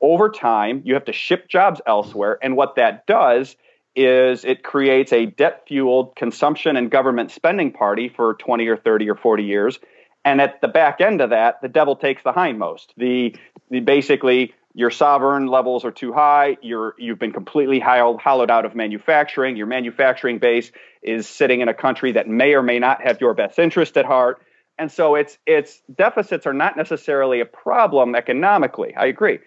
Over 0.02 0.30
time, 0.30 0.82
you 0.86 0.94
have 0.94 1.06
to 1.06 1.14
ship 1.14 1.50
jobs 1.50 1.82
elsewhere. 1.86 2.38
And 2.42 2.56
what 2.56 2.76
that 2.76 3.06
does 3.08 3.56
is 3.96 4.46
it 4.46 4.64
creates 4.64 5.12
a 5.12 5.26
debt 5.26 5.64
fueled 5.68 6.16
consumption 6.16 6.78
and 6.78 6.90
government 6.92 7.32
spending 7.32 7.72
party 7.72 8.08
for 8.08 8.36
20 8.36 8.68
or 8.68 8.78
30 8.78 9.10
or 9.10 9.16
40 9.16 9.44
years. 9.44 9.80
And 10.24 10.40
at 10.40 10.62
the 10.62 10.68
back 10.68 11.02
end 11.02 11.22
of 11.22 11.32
that, 11.32 11.62
the 11.62 11.68
devil 11.68 11.96
takes 11.96 12.24
the 12.24 12.32
hindmost. 12.32 12.88
The, 12.98 13.36
the 13.70 13.80
basically 13.80 14.54
your 14.74 14.92
sovereign 14.92 15.48
levels 15.48 15.84
are 15.84 15.92
too 15.92 16.14
high. 16.14 16.58
You're 16.62 16.94
you've 16.98 17.20
been 17.20 17.32
completely 17.32 17.80
hollowed 17.80 18.52
out 18.52 18.66
of 18.66 18.76
manufacturing. 18.76 19.56
Your 19.56 19.66
manufacturing 19.66 20.40
base 20.40 20.72
is 21.02 21.28
sitting 21.28 21.62
in 21.62 21.70
a 21.70 21.74
country 21.74 22.14
that 22.14 22.28
may 22.28 22.54
or 22.54 22.62
may 22.62 22.80
not 22.80 23.02
have 23.02 23.20
your 23.20 23.34
best 23.34 23.58
interest 23.58 23.98
at 23.98 24.06
heart. 24.06 24.42
And 24.80 24.92
so 24.92 25.16
it's 25.16 25.38
it's 25.46 25.82
deficits 25.96 26.48
are 26.48 26.54
not 26.54 26.78
necessarily 26.78 27.42
a 27.42 27.46
problem 27.46 28.16
economically. 28.16 28.96
I 28.96 29.06
agree. 29.06 29.40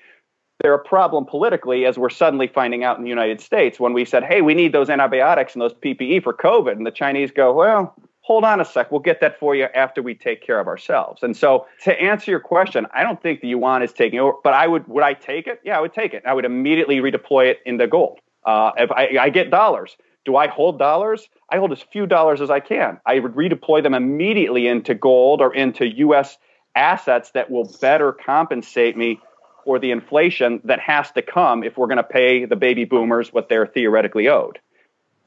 They're 0.60 0.74
a 0.74 0.84
problem 0.84 1.24
politically, 1.24 1.86
as 1.86 1.98
we're 1.98 2.10
suddenly 2.10 2.46
finding 2.46 2.84
out 2.84 2.96
in 2.96 3.02
the 3.02 3.08
United 3.08 3.40
States 3.40 3.80
when 3.80 3.94
we 3.94 4.04
said, 4.04 4.22
"Hey, 4.22 4.42
we 4.42 4.54
need 4.54 4.72
those 4.72 4.90
antibiotics 4.90 5.54
and 5.54 5.62
those 5.62 5.74
PPE 5.74 6.22
for 6.22 6.32
COVID," 6.32 6.72
and 6.72 6.86
the 6.86 6.92
Chinese 6.92 7.32
go, 7.32 7.52
"Well, 7.52 7.94
hold 8.22 8.44
on 8.44 8.60
a 8.60 8.64
sec, 8.64 8.90
we'll 8.90 9.00
get 9.00 9.20
that 9.20 9.38
for 9.38 9.54
you 9.54 9.66
after 9.74 10.00
we 10.00 10.14
take 10.14 10.40
care 10.44 10.60
of 10.60 10.68
ourselves. 10.68 11.22
And 11.22 11.36
so 11.36 11.66
to 11.84 12.00
answer 12.00 12.30
your 12.30 12.40
question, 12.40 12.86
I 12.94 13.02
don't 13.02 13.20
think 13.20 13.40
the 13.40 13.48
yuan 13.48 13.82
is 13.82 13.92
taking 13.92 14.20
over, 14.20 14.34
but 14.42 14.54
I 14.54 14.68
would, 14.68 14.86
would 14.88 15.02
I 15.02 15.14
take 15.14 15.46
it? 15.46 15.60
Yeah, 15.64 15.76
I 15.76 15.80
would 15.80 15.92
take 15.92 16.14
it. 16.14 16.22
I 16.24 16.32
would 16.32 16.44
immediately 16.44 16.98
redeploy 16.98 17.50
it 17.50 17.60
into 17.66 17.86
gold. 17.86 18.20
Uh, 18.44 18.70
if 18.78 18.90
I, 18.92 19.18
I 19.20 19.28
get 19.28 19.50
dollars, 19.50 19.96
do 20.24 20.36
I 20.36 20.46
hold 20.46 20.78
dollars? 20.78 21.28
I 21.50 21.58
hold 21.58 21.72
as 21.72 21.82
few 21.82 22.06
dollars 22.06 22.40
as 22.40 22.50
I 22.50 22.60
can. 22.60 23.00
I 23.04 23.18
would 23.18 23.34
redeploy 23.34 23.82
them 23.82 23.94
immediately 23.94 24.66
into 24.66 24.94
gold 24.94 25.40
or 25.40 25.54
into 25.54 25.86
U.S. 25.86 26.38
assets 26.74 27.30
that 27.32 27.50
will 27.50 27.70
better 27.80 28.12
compensate 28.12 28.96
me 28.96 29.20
for 29.64 29.78
the 29.78 29.90
inflation 29.90 30.60
that 30.64 30.80
has 30.80 31.10
to 31.12 31.22
come 31.22 31.62
if 31.62 31.76
we're 31.76 31.86
going 31.86 31.96
to 31.96 32.02
pay 32.02 32.44
the 32.44 32.56
baby 32.56 32.84
boomers 32.84 33.32
what 33.32 33.48
they're 33.48 33.66
theoretically 33.66 34.28
owed. 34.28 34.58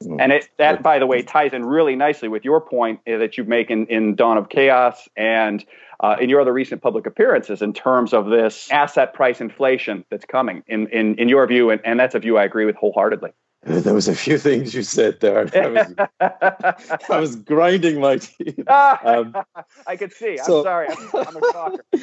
Mm. 0.02 0.20
And 0.20 0.32
it, 0.32 0.48
that, 0.58 0.82
by 0.82 0.98
the 0.98 1.06
way, 1.06 1.22
ties 1.22 1.52
in 1.54 1.64
really 1.64 1.96
nicely 1.96 2.28
with 2.28 2.44
your 2.44 2.60
point 2.60 3.00
uh, 3.06 3.18
that 3.18 3.38
you 3.38 3.44
make 3.44 3.70
in, 3.70 3.86
in 3.86 4.14
Dawn 4.14 4.36
of 4.36 4.48
Chaos 4.48 5.08
and 5.16 5.64
uh, 6.00 6.16
in 6.20 6.28
your 6.28 6.42
other 6.42 6.52
recent 6.52 6.82
public 6.82 7.06
appearances 7.06 7.62
in 7.62 7.72
terms 7.72 8.12
of 8.12 8.26
this 8.26 8.70
asset 8.70 9.14
price 9.14 9.40
inflation 9.40 10.04
that's 10.10 10.26
coming, 10.26 10.62
in, 10.66 10.88
in, 10.88 11.14
in 11.18 11.28
your 11.30 11.46
view. 11.46 11.70
And, 11.70 11.80
and 11.84 11.98
that's 11.98 12.14
a 12.14 12.18
view 12.18 12.36
I 12.36 12.44
agree 12.44 12.66
with 12.66 12.76
wholeheartedly. 12.76 13.30
There 13.66 13.94
was 13.94 14.06
a 14.06 14.14
few 14.14 14.38
things 14.38 14.74
you 14.74 14.84
said 14.84 15.18
there. 15.18 15.48
I 15.52 15.66
was, 15.66 15.94
I 17.10 17.20
was 17.20 17.34
grinding 17.34 18.00
my 18.00 18.18
teeth. 18.18 18.68
Um, 18.68 19.36
I 19.88 19.96
could 19.96 20.12
see. 20.12 20.38
I'm 20.38 20.44
sorry. 20.44 20.86
I'm, 20.88 21.08
I'm 21.14 21.36
a 21.36 21.40
talker. 21.52 21.84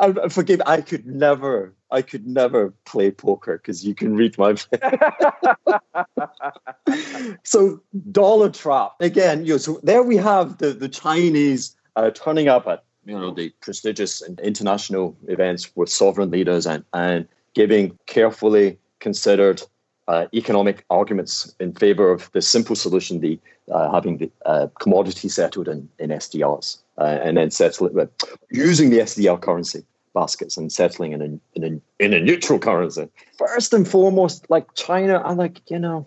I, 0.00 0.14
I, 0.24 0.28
forgive. 0.28 0.60
I 0.66 0.80
could 0.80 1.06
never. 1.06 1.72
I 1.92 2.02
could 2.02 2.26
never 2.26 2.74
play 2.84 3.12
poker 3.12 3.58
because 3.58 3.86
you 3.86 3.94
can 3.94 4.16
read 4.16 4.36
my. 4.38 4.56
so 7.44 7.80
dollar 8.10 8.50
trap 8.50 8.94
again. 8.98 9.46
You 9.46 9.52
know, 9.52 9.58
so 9.58 9.78
there 9.84 10.02
we 10.02 10.16
have 10.16 10.58
the 10.58 10.72
the 10.72 10.88
Chinese 10.88 11.76
uh, 11.94 12.10
turning 12.10 12.48
up 12.48 12.66
at 12.66 12.82
you 13.04 13.16
know 13.16 13.32
the 13.32 13.50
prestigious 13.60 14.20
international 14.42 15.16
events 15.28 15.70
with 15.76 15.90
sovereign 15.90 16.32
leaders 16.32 16.66
and 16.66 16.84
and 16.92 17.28
giving 17.54 17.96
carefully 18.06 18.78
considered 18.98 19.62
uh, 20.08 20.26
economic 20.34 20.84
arguments 20.90 21.54
in 21.60 21.72
favor 21.72 22.10
of 22.10 22.30
the 22.32 22.42
simple 22.42 22.76
solution, 22.76 23.20
the 23.20 23.38
uh, 23.72 23.90
having 23.90 24.18
the 24.18 24.30
uh, 24.44 24.66
commodity 24.78 25.28
settled 25.28 25.68
in, 25.68 25.88
in 25.98 26.10
SDRs, 26.10 26.78
uh, 26.98 27.18
and 27.22 27.36
then 27.36 27.50
settle 27.50 27.86
it 27.86 27.94
with 27.94 28.10
using 28.50 28.90
the 28.90 28.98
SDR 28.98 29.40
currency 29.40 29.84
baskets 30.14 30.56
and 30.56 30.70
settling 30.70 31.12
in 31.12 31.22
a, 31.22 31.58
in 31.58 31.64
a 31.64 32.04
in 32.04 32.12
a 32.12 32.20
neutral 32.20 32.58
currency. 32.58 33.08
First 33.38 33.72
and 33.72 33.88
foremost, 33.88 34.46
like 34.50 34.72
China, 34.74 35.22
I 35.24 35.32
like 35.32 35.60
you 35.70 35.78
know, 35.78 36.06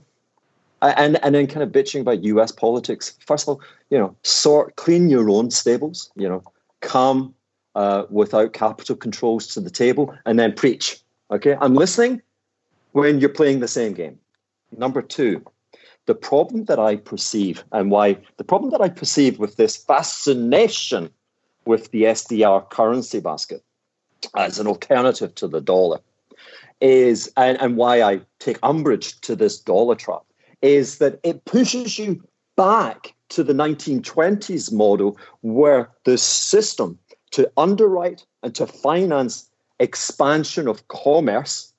and 0.81 1.23
and 1.23 1.33
then 1.33 1.47
kind 1.47 1.63
of 1.63 1.69
bitching 1.69 2.01
about 2.01 2.23
U.S. 2.23 2.51
politics. 2.51 3.17
First 3.25 3.47
of 3.47 3.55
all, 3.55 3.61
you 3.89 3.97
know, 3.97 4.15
sort 4.23 4.75
clean 4.75 5.09
your 5.09 5.29
own 5.29 5.49
stables. 5.49 6.11
You 6.15 6.29
know, 6.29 6.43
come 6.81 7.33
uh, 7.73 8.03
without 8.11 8.53
capital 8.53 8.95
controls 8.95 9.47
to 9.55 9.59
the 9.59 9.71
table, 9.71 10.15
and 10.25 10.37
then 10.37 10.53
preach. 10.53 10.99
Okay, 11.31 11.57
I'm 11.59 11.73
listening 11.73 12.21
when 12.97 13.19
you're 13.19 13.29
playing 13.29 13.59
the 13.59 13.67
same 13.67 13.93
game. 13.93 14.17
Number 14.75 15.03
two, 15.03 15.45
the 16.07 16.15
problem 16.15 16.65
that 16.65 16.79
I 16.79 16.95
perceive 16.95 17.63
and 17.71 17.91
why 17.91 18.17
the 18.37 18.43
problem 18.43 18.71
that 18.71 18.81
I 18.81 18.89
perceive 18.89 19.37
with 19.37 19.55
this 19.55 19.77
fascination 19.77 21.11
with 21.65 21.91
the 21.91 22.03
SDR 22.03 22.67
currency 22.71 23.19
basket 23.19 23.63
as 24.35 24.57
an 24.57 24.65
alternative 24.65 25.35
to 25.35 25.47
the 25.47 25.61
dollar 25.61 25.99
is, 26.81 27.31
and, 27.37 27.61
and 27.61 27.77
why 27.77 28.01
I 28.01 28.21
take 28.39 28.57
umbrage 28.63 29.21
to 29.21 29.35
this 29.35 29.59
dollar 29.59 29.93
trap, 29.93 30.23
is 30.63 30.97
that 30.97 31.19
it 31.21 31.45
pushes 31.45 31.99
you 31.99 32.23
back 32.55 33.13
to 33.29 33.43
the 33.43 33.53
1920s 33.53 34.73
model 34.73 35.19
where 35.41 35.91
the 36.05 36.17
system 36.17 36.97
to 37.29 37.51
underwrite 37.57 38.25
and 38.41 38.55
to 38.55 38.65
finance 38.65 39.47
expansion 39.79 40.67
of 40.67 40.87
commerce 40.87 41.73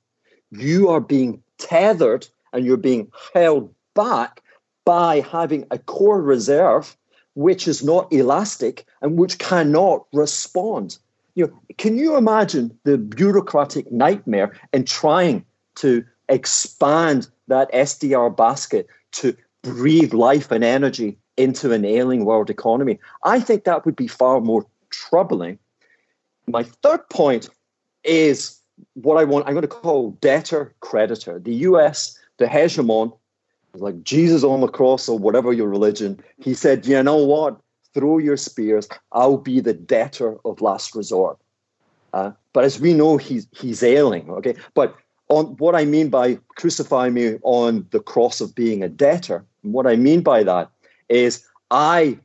you 0.51 0.89
are 0.89 1.01
being 1.01 1.43
tethered 1.59 2.27
and 2.53 2.65
you're 2.65 2.77
being 2.77 3.11
held 3.35 3.73
back 3.95 4.43
by 4.85 5.21
having 5.21 5.67
a 5.71 5.79
core 5.79 6.23
reserve 6.23 6.97
which 7.35 7.69
is 7.69 7.85
not 7.85 8.13
elastic 8.13 8.85
and 9.01 9.17
which 9.17 9.39
cannot 9.39 10.05
respond. 10.13 10.99
You 11.37 11.47
know, 11.47 11.53
can 11.77 11.97
you 11.97 12.17
imagine 12.17 12.77
the 12.83 12.99
bureaucratic 12.99 13.93
nightmare 13.93 14.59
in 14.73 14.85
trying 14.85 15.45
to 15.77 16.05
expand 16.29 17.29
that 17.47 17.73
SDR 17.73 18.37
basket 18.37 18.89
to 19.13 19.37
breathe 19.63 20.13
life 20.15 20.51
and 20.51 20.65
energy 20.65 21.17
into 21.37 21.71
an 21.71 21.85
ailing 21.85 22.25
world 22.25 22.51
economy? 22.51 22.99
I 23.23 23.39
think 23.39 23.63
that 23.65 23.87
would 23.87 23.95
be 23.95 24.09
far 24.09 24.41
more 24.41 24.67
troubling. 24.91 25.61
My 26.49 26.65
third 26.65 27.09
point 27.09 27.51
is 28.03 28.58
what 28.95 29.17
I 29.17 29.25
want, 29.25 29.47
I'm 29.47 29.55
going 29.55 29.63
to 29.63 29.69
call 29.69 30.13
debtor 30.21 30.75
creditor. 30.81 31.39
The 31.39 31.55
US, 31.55 32.19
the 32.39 32.47
hegemon, 32.47 33.17
like 33.75 34.03
Jesus 34.03 34.45
on 34.45 34.61
the 34.61 34.69
cross 34.69 35.09
or 35.09 35.19
whatever 35.19 35.53
your 35.53 35.69
religion, 35.69 36.21
he 36.39 36.55
said, 36.55 36.87
you 36.87 37.03
know 37.03 37.17
what? 37.17 37.61
Throw 37.95 38.19
your 38.19 38.37
spears. 38.37 38.89
I'll 39.13 39.39
be 39.39 39.61
the 39.61 39.75
debtor 39.75 40.37
of 40.45 40.61
last 40.61 40.95
resort. 40.95 41.39
Uh, 42.13 42.33
but 42.53 42.65
as 42.65 42.81
we 42.81 42.95
know, 42.95 43.17
he's 43.17 43.47
he's 43.53 43.83
ailing. 43.83 44.31
Okay, 44.31 44.55
but 44.75 44.97
on 45.29 45.57
what 45.57 45.75
I 45.75 45.85
mean 45.85 46.09
by 46.09 46.39
crucify 46.57 47.11
me 47.11 47.39
on 47.43 47.87
the 47.91 48.01
cross 48.01 48.41
of 48.41 48.55
being 48.55 48.83
a 48.83 48.89
debtor, 48.89 49.45
what 49.63 49.87
I 49.87 49.97
mean 49.97 50.23
by 50.23 50.43
that 50.43 50.71
is 51.09 51.47
I 51.71 52.19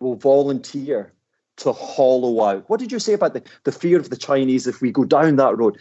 will 0.00 0.16
volunteer 0.16 1.12
to 1.56 1.72
hollow 1.72 2.42
out. 2.42 2.68
What 2.68 2.80
did 2.80 2.92
you 2.92 2.98
say 2.98 3.14
about 3.14 3.34
the, 3.34 3.42
the 3.64 3.72
fear 3.72 3.98
of 3.98 4.10
the 4.10 4.16
Chinese 4.16 4.66
if 4.66 4.80
we 4.80 4.90
go 4.90 5.04
down 5.04 5.36
that 5.36 5.56
road, 5.56 5.78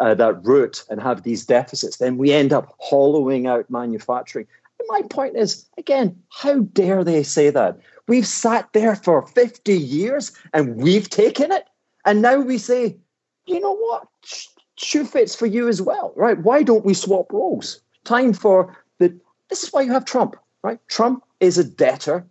uh, 0.00 0.14
that 0.14 0.44
route, 0.44 0.84
and 0.88 1.00
have 1.00 1.22
these 1.22 1.44
deficits? 1.44 1.98
Then 1.98 2.16
we 2.16 2.32
end 2.32 2.52
up 2.52 2.74
hollowing 2.78 3.46
out 3.46 3.70
manufacturing. 3.70 4.46
And 4.78 4.88
my 4.88 5.02
point 5.08 5.36
is, 5.36 5.66
again, 5.76 6.20
how 6.30 6.60
dare 6.60 7.04
they 7.04 7.22
say 7.22 7.50
that? 7.50 7.78
We've 8.06 8.26
sat 8.26 8.72
there 8.72 8.96
for 8.96 9.26
50 9.26 9.76
years 9.76 10.32
and 10.54 10.76
we've 10.76 11.10
taken 11.10 11.52
it. 11.52 11.66
And 12.04 12.22
now 12.22 12.38
we 12.40 12.56
say, 12.58 12.96
you 13.46 13.60
know 13.60 13.76
what? 13.76 14.06
Shoe 14.76 15.04
fits 15.04 15.34
for 15.34 15.46
you 15.46 15.68
as 15.68 15.82
well, 15.82 16.12
right? 16.16 16.38
Why 16.38 16.62
don't 16.62 16.84
we 16.84 16.94
swap 16.94 17.32
roles? 17.32 17.80
Time 18.04 18.32
for 18.32 18.76
the. 18.98 19.14
This 19.50 19.62
is 19.64 19.72
why 19.72 19.82
you 19.82 19.92
have 19.92 20.04
Trump, 20.04 20.36
right? 20.62 20.78
Trump 20.88 21.24
is 21.40 21.58
a 21.58 21.64
debtor 21.64 22.24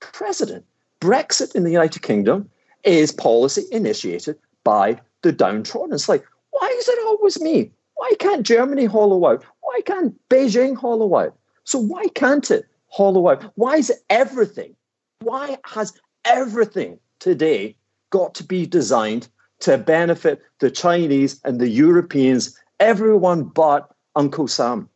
president. 0.00 0.64
Brexit 1.00 1.54
in 1.54 1.64
the 1.64 1.70
United 1.70 2.02
Kingdom 2.02 2.48
is 2.84 3.12
policy 3.12 3.64
initiated 3.72 4.38
by 4.64 5.00
the 5.22 5.32
downtrodden. 5.32 5.94
It's 5.94 6.08
like, 6.08 6.24
why 6.50 6.66
is 6.78 6.88
it 6.88 6.98
always 7.06 7.40
me? 7.40 7.70
Why 7.94 8.12
can't 8.18 8.46
Germany 8.46 8.84
hollow 8.84 9.26
out? 9.26 9.44
Why 9.60 9.80
can't 9.84 10.14
Beijing 10.28 10.76
hollow 10.76 11.16
out? 11.16 11.36
So 11.64 11.78
why 11.78 12.06
can't 12.14 12.50
it 12.50 12.66
hollow 12.88 13.28
out? 13.28 13.44
Why 13.56 13.76
is 13.76 13.92
everything, 14.10 14.74
why 15.20 15.58
has 15.64 15.92
everything 16.24 16.98
today 17.18 17.76
got 18.10 18.34
to 18.36 18.44
be 18.44 18.66
designed 18.66 19.28
to 19.60 19.78
benefit 19.78 20.42
the 20.60 20.70
Chinese 20.70 21.40
and 21.44 21.60
the 21.60 21.68
Europeans, 21.68 22.58
everyone 22.78 23.44
but 23.44 23.90
Uncle 24.14 24.48
Sam? 24.48 24.88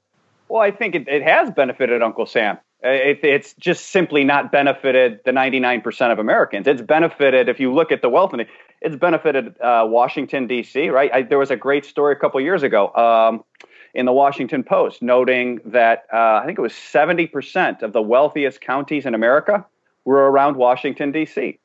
Well, 0.49 0.63
I 0.63 0.71
think 0.71 0.95
it, 0.95 1.09
it 1.09 1.23
has 1.23 1.51
benefited 1.51 2.03
Uncle 2.03 2.27
Sam. 2.27 2.59
Uh, 2.83 2.89
it, 2.89 3.21
it's 3.23 3.53
just 3.55 3.91
simply 3.91 4.25
not 4.25 4.51
benefited 4.51 5.21
the 5.25 5.33
99% 5.33 6.13
of 6.13 6.19
Americans. 6.19 6.67
It's 6.67 6.81
benefited, 6.81 7.49
if 7.49 7.61
you 7.61 7.73
look 7.73 7.93
at 7.93 8.01
the 8.01 8.09
wealth, 8.09 8.35
it's 8.81 8.97
benefited 8.97 9.61
uh, 9.61 9.87
Washington, 9.87 10.47
D.C., 10.47 10.89
right? 10.89 11.11
I, 11.13 11.23
there 11.23 11.39
was 11.39 11.51
a 11.51 11.57
great 11.57 11.85
story 11.85 12.15
a 12.15 12.17
couple 12.17 12.41
years 12.41 12.63
ago 12.63 12.91
um, 12.95 13.45
in 13.93 14.07
the 14.07 14.13
Washington 14.13 14.65
Post 14.65 15.03
noting 15.03 15.61
that 15.67 16.05
uh, 16.13 16.41
I 16.43 16.47
think 16.47 16.59
it 16.59 16.63
was 16.63 16.73
70% 16.73 17.83
of 17.83 17.93
the 17.93 18.01
wealthiest 18.01 18.63
counties 18.63 19.05
in 19.05 19.15
America 19.15 19.67
were 20.07 20.31
around 20.31 20.57
Washington, 20.57 21.13
D.C. 21.13 21.59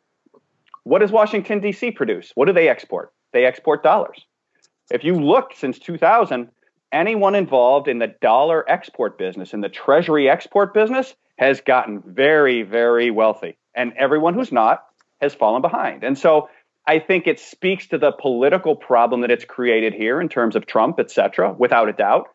What 0.83 0.99
does 0.99 1.11
Washington, 1.11 1.61
D.C. 1.61 1.91
produce? 1.91 2.33
What 2.35 2.45
do 2.45 2.53
they 2.53 2.67
export? 2.67 3.13
They 3.31 3.45
export 3.45 3.83
dollars. 3.83 4.25
If 4.91 5.03
you 5.03 5.15
look 5.15 5.53
since 5.55 5.79
2000, 5.79 6.49
anyone 6.91 7.35
involved 7.35 7.87
in 7.87 7.99
the 7.99 8.13
dollar 8.21 8.63
export 8.69 9.17
business, 9.17 9.53
in 9.53 9.61
the 9.61 9.69
treasury 9.69 10.29
export 10.29 10.73
business, 10.73 11.13
has 11.37 11.61
gotten 11.61 12.01
very, 12.05 12.63
very 12.63 13.11
wealthy. 13.11 13.57
And 13.73 13.93
everyone 13.97 14.33
who's 14.33 14.51
not 14.51 14.85
has 15.21 15.33
fallen 15.33 15.61
behind. 15.61 16.03
And 16.03 16.17
so 16.17 16.49
I 16.87 16.99
think 16.99 17.27
it 17.27 17.39
speaks 17.39 17.87
to 17.87 17.97
the 17.97 18.11
political 18.11 18.75
problem 18.75 19.21
that 19.21 19.31
it's 19.31 19.45
created 19.45 19.93
here 19.93 20.21
in 20.21 20.29
terms 20.29 20.55
of 20.55 20.65
Trump, 20.65 20.99
et 20.99 21.11
cetera, 21.11 21.51
without 21.51 21.89
a 21.89 21.93
doubt. 21.93 22.27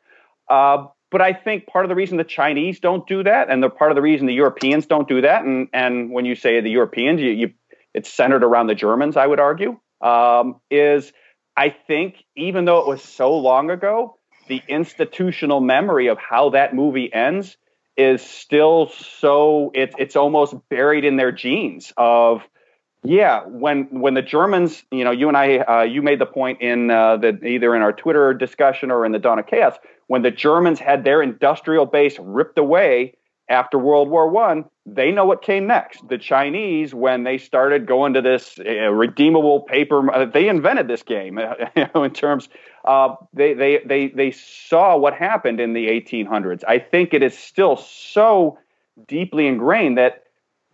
Uh, 0.48 0.86
but 1.10 1.20
I 1.20 1.32
think 1.32 1.66
part 1.66 1.84
of 1.84 1.88
the 1.88 1.94
reason 1.94 2.18
the 2.18 2.24
Chinese 2.24 2.80
don't 2.80 3.06
do 3.06 3.22
that, 3.24 3.50
and 3.50 3.62
the 3.62 3.70
part 3.70 3.90
of 3.90 3.94
the 3.94 4.02
reason 4.02 4.26
the 4.26 4.34
Europeans 4.34 4.86
don't 4.86 5.08
do 5.08 5.22
that, 5.22 5.44
and 5.44 5.68
and 5.72 6.10
when 6.12 6.24
you 6.24 6.36
say 6.36 6.60
the 6.60 6.70
Europeans, 6.70 7.20
you, 7.20 7.30
you 7.30 7.50
it's 7.94 8.12
centered 8.12 8.44
around 8.44 8.68
the 8.68 8.74
Germans, 8.76 9.16
I 9.16 9.26
would 9.26 9.40
argue, 9.40 9.78
um, 10.00 10.60
is 10.70 11.12
I 11.56 11.70
think 11.70 12.16
even 12.36 12.64
though 12.64 12.78
it 12.78 12.86
was 12.86 13.02
so 13.02 13.36
long 13.38 13.70
ago, 13.70 14.18
the 14.50 14.62
institutional 14.68 15.60
memory 15.60 16.08
of 16.08 16.18
how 16.18 16.50
that 16.50 16.74
movie 16.74 17.10
ends 17.14 17.56
is 17.96 18.20
still 18.20 18.88
so 18.88 19.70
it's 19.74 19.94
it's 19.96 20.16
almost 20.16 20.54
buried 20.68 21.04
in 21.04 21.16
their 21.16 21.30
genes 21.30 21.92
of 21.96 22.42
yeah 23.04 23.42
when 23.46 23.84
when 24.00 24.14
the 24.14 24.22
germans 24.22 24.82
you 24.90 25.04
know 25.04 25.12
you 25.12 25.28
and 25.28 25.36
i 25.36 25.58
uh, 25.58 25.82
you 25.82 26.02
made 26.02 26.18
the 26.18 26.26
point 26.26 26.60
in 26.60 26.90
uh, 26.90 27.16
the 27.16 27.42
either 27.44 27.76
in 27.76 27.82
our 27.82 27.92
twitter 27.92 28.34
discussion 28.34 28.90
or 28.90 29.06
in 29.06 29.12
the 29.12 29.18
dawn 29.20 29.38
of 29.38 29.46
chaos 29.46 29.76
when 30.08 30.22
the 30.22 30.30
germans 30.32 30.80
had 30.80 31.04
their 31.04 31.22
industrial 31.22 31.86
base 31.86 32.18
ripped 32.18 32.58
away 32.58 33.14
after 33.50 33.78
World 33.78 34.08
War 34.08 34.28
One, 34.28 34.64
they 34.86 35.10
know 35.10 35.24
what 35.24 35.42
came 35.42 35.66
next. 35.66 36.08
The 36.08 36.16
Chinese, 36.16 36.94
when 36.94 37.24
they 37.24 37.36
started 37.36 37.86
going 37.86 38.14
to 38.14 38.22
this 38.22 38.58
uh, 38.58 38.90
redeemable 38.90 39.60
paper, 39.60 40.10
uh, 40.10 40.24
they 40.24 40.48
invented 40.48 40.88
this 40.88 41.02
game. 41.02 41.38
you 41.76 41.86
know, 41.94 42.04
in 42.04 42.12
terms, 42.12 42.48
uh, 42.84 43.14
they 43.34 43.52
they 43.52 43.82
they 43.84 44.08
they 44.08 44.30
saw 44.30 44.96
what 44.96 45.14
happened 45.14 45.60
in 45.60 45.74
the 45.74 45.88
1800s. 45.88 46.62
I 46.66 46.78
think 46.78 47.12
it 47.12 47.22
is 47.22 47.36
still 47.36 47.76
so 47.76 48.58
deeply 49.06 49.46
ingrained 49.46 49.98
that 49.98 50.24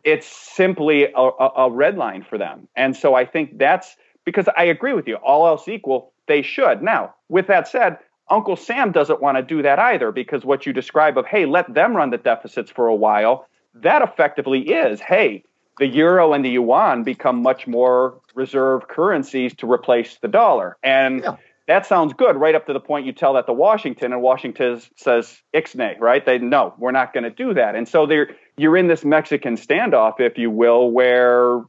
it's 0.04 0.26
simply 0.26 1.04
a, 1.04 1.18
a, 1.18 1.50
a 1.56 1.70
red 1.70 1.96
line 1.96 2.22
for 2.22 2.38
them. 2.38 2.68
And 2.76 2.96
so 2.96 3.14
I 3.14 3.24
think 3.24 3.58
that's 3.58 3.96
because 4.24 4.48
I 4.56 4.64
agree 4.64 4.92
with 4.92 5.08
you. 5.08 5.16
All 5.16 5.46
else 5.46 5.66
equal, 5.66 6.12
they 6.28 6.42
should. 6.42 6.82
Now, 6.82 7.14
with 7.28 7.48
that 7.48 7.66
said, 7.66 7.98
Uncle 8.28 8.56
Sam 8.56 8.92
doesn't 8.92 9.22
want 9.22 9.36
to 9.36 9.42
do 9.42 9.62
that 9.62 9.78
either 9.78 10.10
because 10.12 10.44
what 10.44 10.66
you 10.66 10.72
describe 10.72 11.16
of, 11.16 11.26
hey, 11.26 11.46
let 11.46 11.72
them 11.72 11.96
run 11.96 12.10
the 12.10 12.18
deficits 12.18 12.70
for 12.70 12.88
a 12.88 12.94
while, 12.94 13.46
that 13.74 14.02
effectively 14.02 14.60
is, 14.60 15.00
hey, 15.00 15.44
the 15.78 15.86
euro 15.86 16.32
and 16.32 16.44
the 16.44 16.50
yuan 16.50 17.02
become 17.02 17.42
much 17.42 17.66
more 17.66 18.18
reserve 18.34 18.88
currencies 18.88 19.54
to 19.56 19.70
replace 19.70 20.18
the 20.22 20.28
dollar. 20.28 20.76
And 20.82 21.22
yeah. 21.22 21.36
that 21.68 21.86
sounds 21.86 22.14
good 22.14 22.36
right 22.36 22.54
up 22.54 22.66
to 22.66 22.72
the 22.72 22.80
point 22.80 23.06
you 23.06 23.12
tell 23.12 23.34
that 23.34 23.46
to 23.46 23.52
Washington, 23.52 24.12
and 24.12 24.22
Washington 24.22 24.80
says 24.96 25.40
ixnay, 25.54 26.00
right? 26.00 26.24
They 26.24 26.38
no, 26.38 26.74
we're 26.78 26.92
not 26.92 27.12
going 27.12 27.24
to 27.24 27.30
do 27.30 27.54
that. 27.54 27.74
And 27.74 27.86
so 27.86 28.06
there, 28.06 28.34
you're 28.56 28.76
in 28.76 28.86
this 28.86 29.04
Mexican 29.04 29.56
standoff, 29.56 30.18
if 30.18 30.38
you 30.38 30.50
will, 30.50 30.90
where 30.90 31.62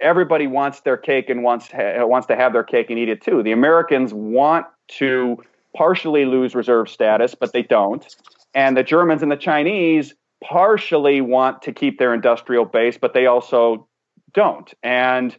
everybody 0.00 0.46
wants 0.46 0.80
their 0.80 0.96
cake 0.96 1.30
and 1.30 1.42
wants 1.42 1.68
wants 1.72 2.26
to 2.28 2.36
have 2.36 2.52
their 2.52 2.64
cake 2.64 2.90
and 2.90 2.98
eat 2.98 3.08
it 3.08 3.22
too. 3.22 3.42
The 3.42 3.52
Americans 3.52 4.12
want 4.12 4.66
to 4.88 5.42
partially 5.76 6.24
lose 6.24 6.54
reserve 6.54 6.88
status, 6.88 7.34
but 7.34 7.52
they 7.52 7.62
don't. 7.62 8.06
And 8.54 8.76
the 8.76 8.82
Germans 8.82 9.22
and 9.22 9.30
the 9.30 9.36
Chinese 9.36 10.14
partially 10.42 11.20
want 11.20 11.62
to 11.62 11.72
keep 11.72 11.98
their 11.98 12.14
industrial 12.14 12.64
base, 12.64 12.98
but 12.98 13.14
they 13.14 13.26
also 13.26 13.88
don't. 14.32 14.72
And 14.82 15.36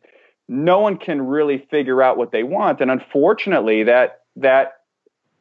no 0.48 0.80
one 0.80 0.98
can 0.98 1.22
really 1.22 1.58
figure 1.58 2.02
out 2.02 2.18
what 2.18 2.32
they 2.32 2.44
want. 2.44 2.82
And 2.82 2.92
unfortunately, 2.92 3.84
that 3.84 4.22
that 4.36 4.74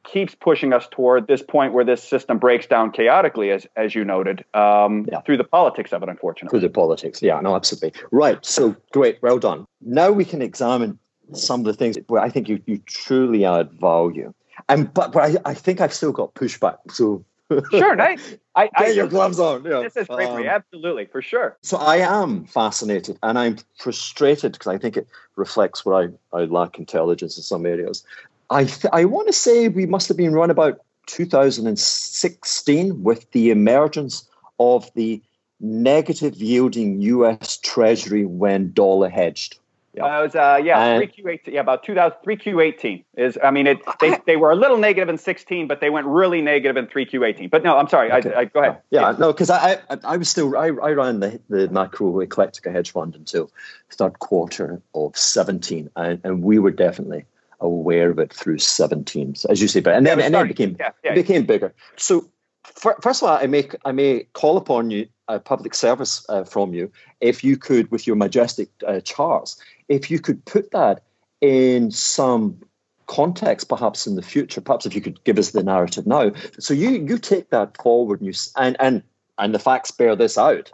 keeps 0.05 0.34
pushing 0.34 0.72
us 0.72 0.86
toward 0.90 1.26
this 1.26 1.42
point 1.42 1.72
where 1.72 1.84
this 1.84 2.03
system 2.03 2.38
breaks 2.38 2.66
down 2.66 2.92
chaotically, 2.92 3.51
as 3.51 3.66
as 3.76 3.95
you 3.95 4.05
noted, 4.05 4.45
um, 4.55 5.07
yeah. 5.11 5.20
through 5.22 5.38
the 5.38 5.45
politics 5.45 5.92
of 5.92 6.03
it. 6.03 6.09
Unfortunately, 6.09 6.59
through 6.59 6.68
the 6.68 6.72
politics. 6.72 7.22
Yeah, 7.22 7.40
no, 7.40 7.57
absolutely. 7.57 8.01
Right. 8.12 8.45
So 8.45 8.76
great. 8.92 9.20
Well 9.22 9.38
done. 9.38 9.66
Now 9.80 10.11
we 10.11 10.24
can 10.24 10.42
examine 10.42 10.99
some 11.32 11.61
of 11.61 11.66
the 11.66 11.74
things 11.74 11.97
where 12.09 12.22
I 12.22 12.28
think 12.28 12.49
you 12.49 12.61
you 12.66 12.78
truly 12.86 13.45
add 13.45 13.72
value. 13.72 14.32
And 14.68 14.92
but 14.92 15.12
but 15.12 15.22
I, 15.22 15.50
I 15.50 15.55
think 15.55 15.80
I've 15.80 15.94
still 15.94 16.12
got 16.12 16.34
pushback. 16.34 16.78
So 16.90 17.24
sure, 17.70 17.94
nice. 17.96 18.36
I, 18.55 18.66
Get 18.66 18.88
I, 18.88 18.90
your 18.90 19.09
gloves 19.09 19.40
on. 19.40 19.64
Yeah. 19.64 19.82
This 19.82 19.96
is 19.96 20.07
great 20.07 20.28
um, 20.28 20.46
Absolutely, 20.46 21.07
for 21.07 21.20
sure. 21.20 21.57
So 21.62 21.76
I 21.76 21.96
am 21.96 22.44
fascinated 22.46 23.18
and 23.22 23.38
I'm 23.38 23.59
frustrated 23.78 24.52
because 24.52 24.68
I 24.68 24.78
think 24.78 24.96
it 24.96 25.09
reflects 25.36 25.84
what 25.84 26.11
I, 26.32 26.36
I 26.36 26.44
lack 26.44 26.78
intelligence 26.78 27.36
in 27.36 27.42
some 27.42 27.66
areas. 27.66 28.05
I 28.50 28.64
th- 28.64 28.92
I 28.92 29.05
want 29.05 29.26
to 29.26 29.32
say 29.32 29.68
we 29.68 29.86
must 29.86 30.09
have 30.09 30.16
been 30.16 30.32
run 30.32 30.50
about 30.50 30.80
2016 31.07 33.02
with 33.02 33.30
the 33.32 33.50
emergence 33.50 34.28
of 34.59 34.90
the 34.94 35.20
negative 35.61 36.36
yielding 36.36 37.00
U.S. 37.00 37.57
Treasury 37.59 38.24
when 38.24 38.72
dollar 38.72 39.09
hedged. 39.09 39.59
Yeah. 39.95 40.05
Uh, 40.05 40.20
it 40.20 40.22
was 40.24 40.34
uh, 40.34 40.61
yeah 40.62 40.97
three 40.99 41.07
Q 41.07 41.28
eighteen 41.28 41.55
yeah 41.55 41.61
about 41.61 41.84
two 41.84 41.95
thousand 41.95 42.18
three 42.24 42.36
Q 42.36 42.59
eighteen 42.61 43.05
is 43.16 43.38
I 43.45 43.53
mean 43.53 43.68
it 43.68 43.78
they, 44.01 44.18
they 44.26 44.36
were 44.36 44.51
a 44.51 44.57
little 44.57 44.76
negative 44.76 45.09
in 45.09 45.18
sixteen 45.18 45.68
but 45.68 45.80
they 45.80 45.88
went 45.88 46.09
really 46.09 46.42
negative 46.42 46.76
in 46.76 46.88
three 46.88 47.07
Q 47.07 47.22
eighteen 47.22 47.49
but 47.49 47.62
no 47.62 47.76
I'm 47.76 47.88
sorry 47.88 48.11
okay. 48.11 48.34
I, 48.34 48.40
I, 48.40 48.45
go 48.47 48.61
ahead 48.61 48.78
yeah, 48.90 49.12
yeah. 49.12 49.16
no 49.18 49.32
because 49.32 49.51
I, 49.51 49.74
I, 49.88 49.99
I 50.03 50.16
was 50.16 50.28
still 50.28 50.57
I, 50.57 50.66
I 50.66 50.90
ran 50.90 51.20
the 51.20 51.40
the 51.49 51.68
macro 51.68 52.12
eclectica 52.26 52.72
hedge 52.72 52.90
fund 52.90 53.14
until 53.14 53.53
third 53.90 54.18
quarter 54.18 54.82
of 54.97 55.16
seventeen 55.16 55.88
and, 55.95 56.20
and 56.24 56.42
we 56.42 56.59
were 56.59 56.72
definitely 56.72 57.24
aware 57.61 58.11
of 58.11 58.18
it 58.18 58.32
through 58.32 58.59
seventeen 58.59 59.36
so 59.36 59.49
as 59.49 59.62
you 59.62 59.68
say 59.68 59.78
but 59.78 59.95
and 59.95 60.05
then, 60.05 60.20
and 60.20 60.34
then 60.34 60.45
it 60.45 60.49
became 60.49 60.76
yeah, 60.80 60.90
it 61.05 61.14
became 61.14 61.47
bigger 61.47 61.72
so 61.97 62.28
first 62.64 63.22
of 63.22 63.28
all 63.28 63.36
I 63.36 63.47
make 63.47 63.76
I 63.84 63.92
may 63.92 64.26
call 64.32 64.57
upon 64.57 64.90
you 64.90 65.07
a 65.28 65.38
public 65.38 65.74
service 65.74 66.26
uh, 66.28 66.45
from 66.45 66.74
you 66.74 66.90
if 67.20 67.42
you 67.42 67.57
could 67.57 67.90
with 67.90 68.07
your 68.07 68.16
majestic 68.16 68.68
uh, 68.86 69.01
charts 69.01 69.59
if 69.89 70.11
you 70.11 70.18
could 70.18 70.45
put 70.45 70.70
that 70.72 71.03
in 71.41 71.91
some 71.91 72.61
context 73.07 73.68
perhaps 73.68 74.07
in 74.07 74.16
the 74.16 74.22
future 74.22 74.62
perhaps 74.62 74.87
if 74.87 74.95
you 74.95 75.01
could 75.01 75.22
give 75.24 75.39
us 75.39 75.51
the 75.51 75.62
narrative 75.62 76.07
now. 76.07 76.32
So 76.59 76.72
you 76.74 76.91
you 76.91 77.18
take 77.18 77.51
that 77.51 77.80
forward 77.82 78.20
and 78.20 78.26
you 78.26 78.41
and 78.57 78.76
and 78.80 79.03
and 79.39 79.55
the 79.55 79.59
facts 79.59 79.91
bear 79.91 80.16
this 80.16 80.39
out 80.39 80.72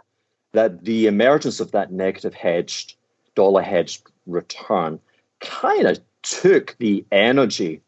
that 0.53 0.83
the 0.83 1.07
emergence 1.07 1.59
of 1.59 1.71
that 1.71 1.91
negative 1.91 2.33
hedged 2.33 2.95
dollar 3.35 3.61
hedged 3.61 4.03
return 4.25 4.99
kind 5.39 5.87
of 5.87 5.99
took 6.21 6.75
the 6.77 7.05
energy 7.11 7.81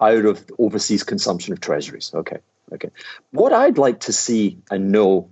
out 0.00 0.24
of 0.24 0.44
overseas 0.58 1.02
consumption 1.02 1.52
of 1.52 1.60
treasuries. 1.60 2.12
Okay 2.14 2.38
okay. 2.72 2.90
What 3.30 3.52
i'd 3.52 3.78
like 3.78 4.00
to 4.00 4.12
see 4.12 4.58
and 4.70 4.92
know 4.92 5.30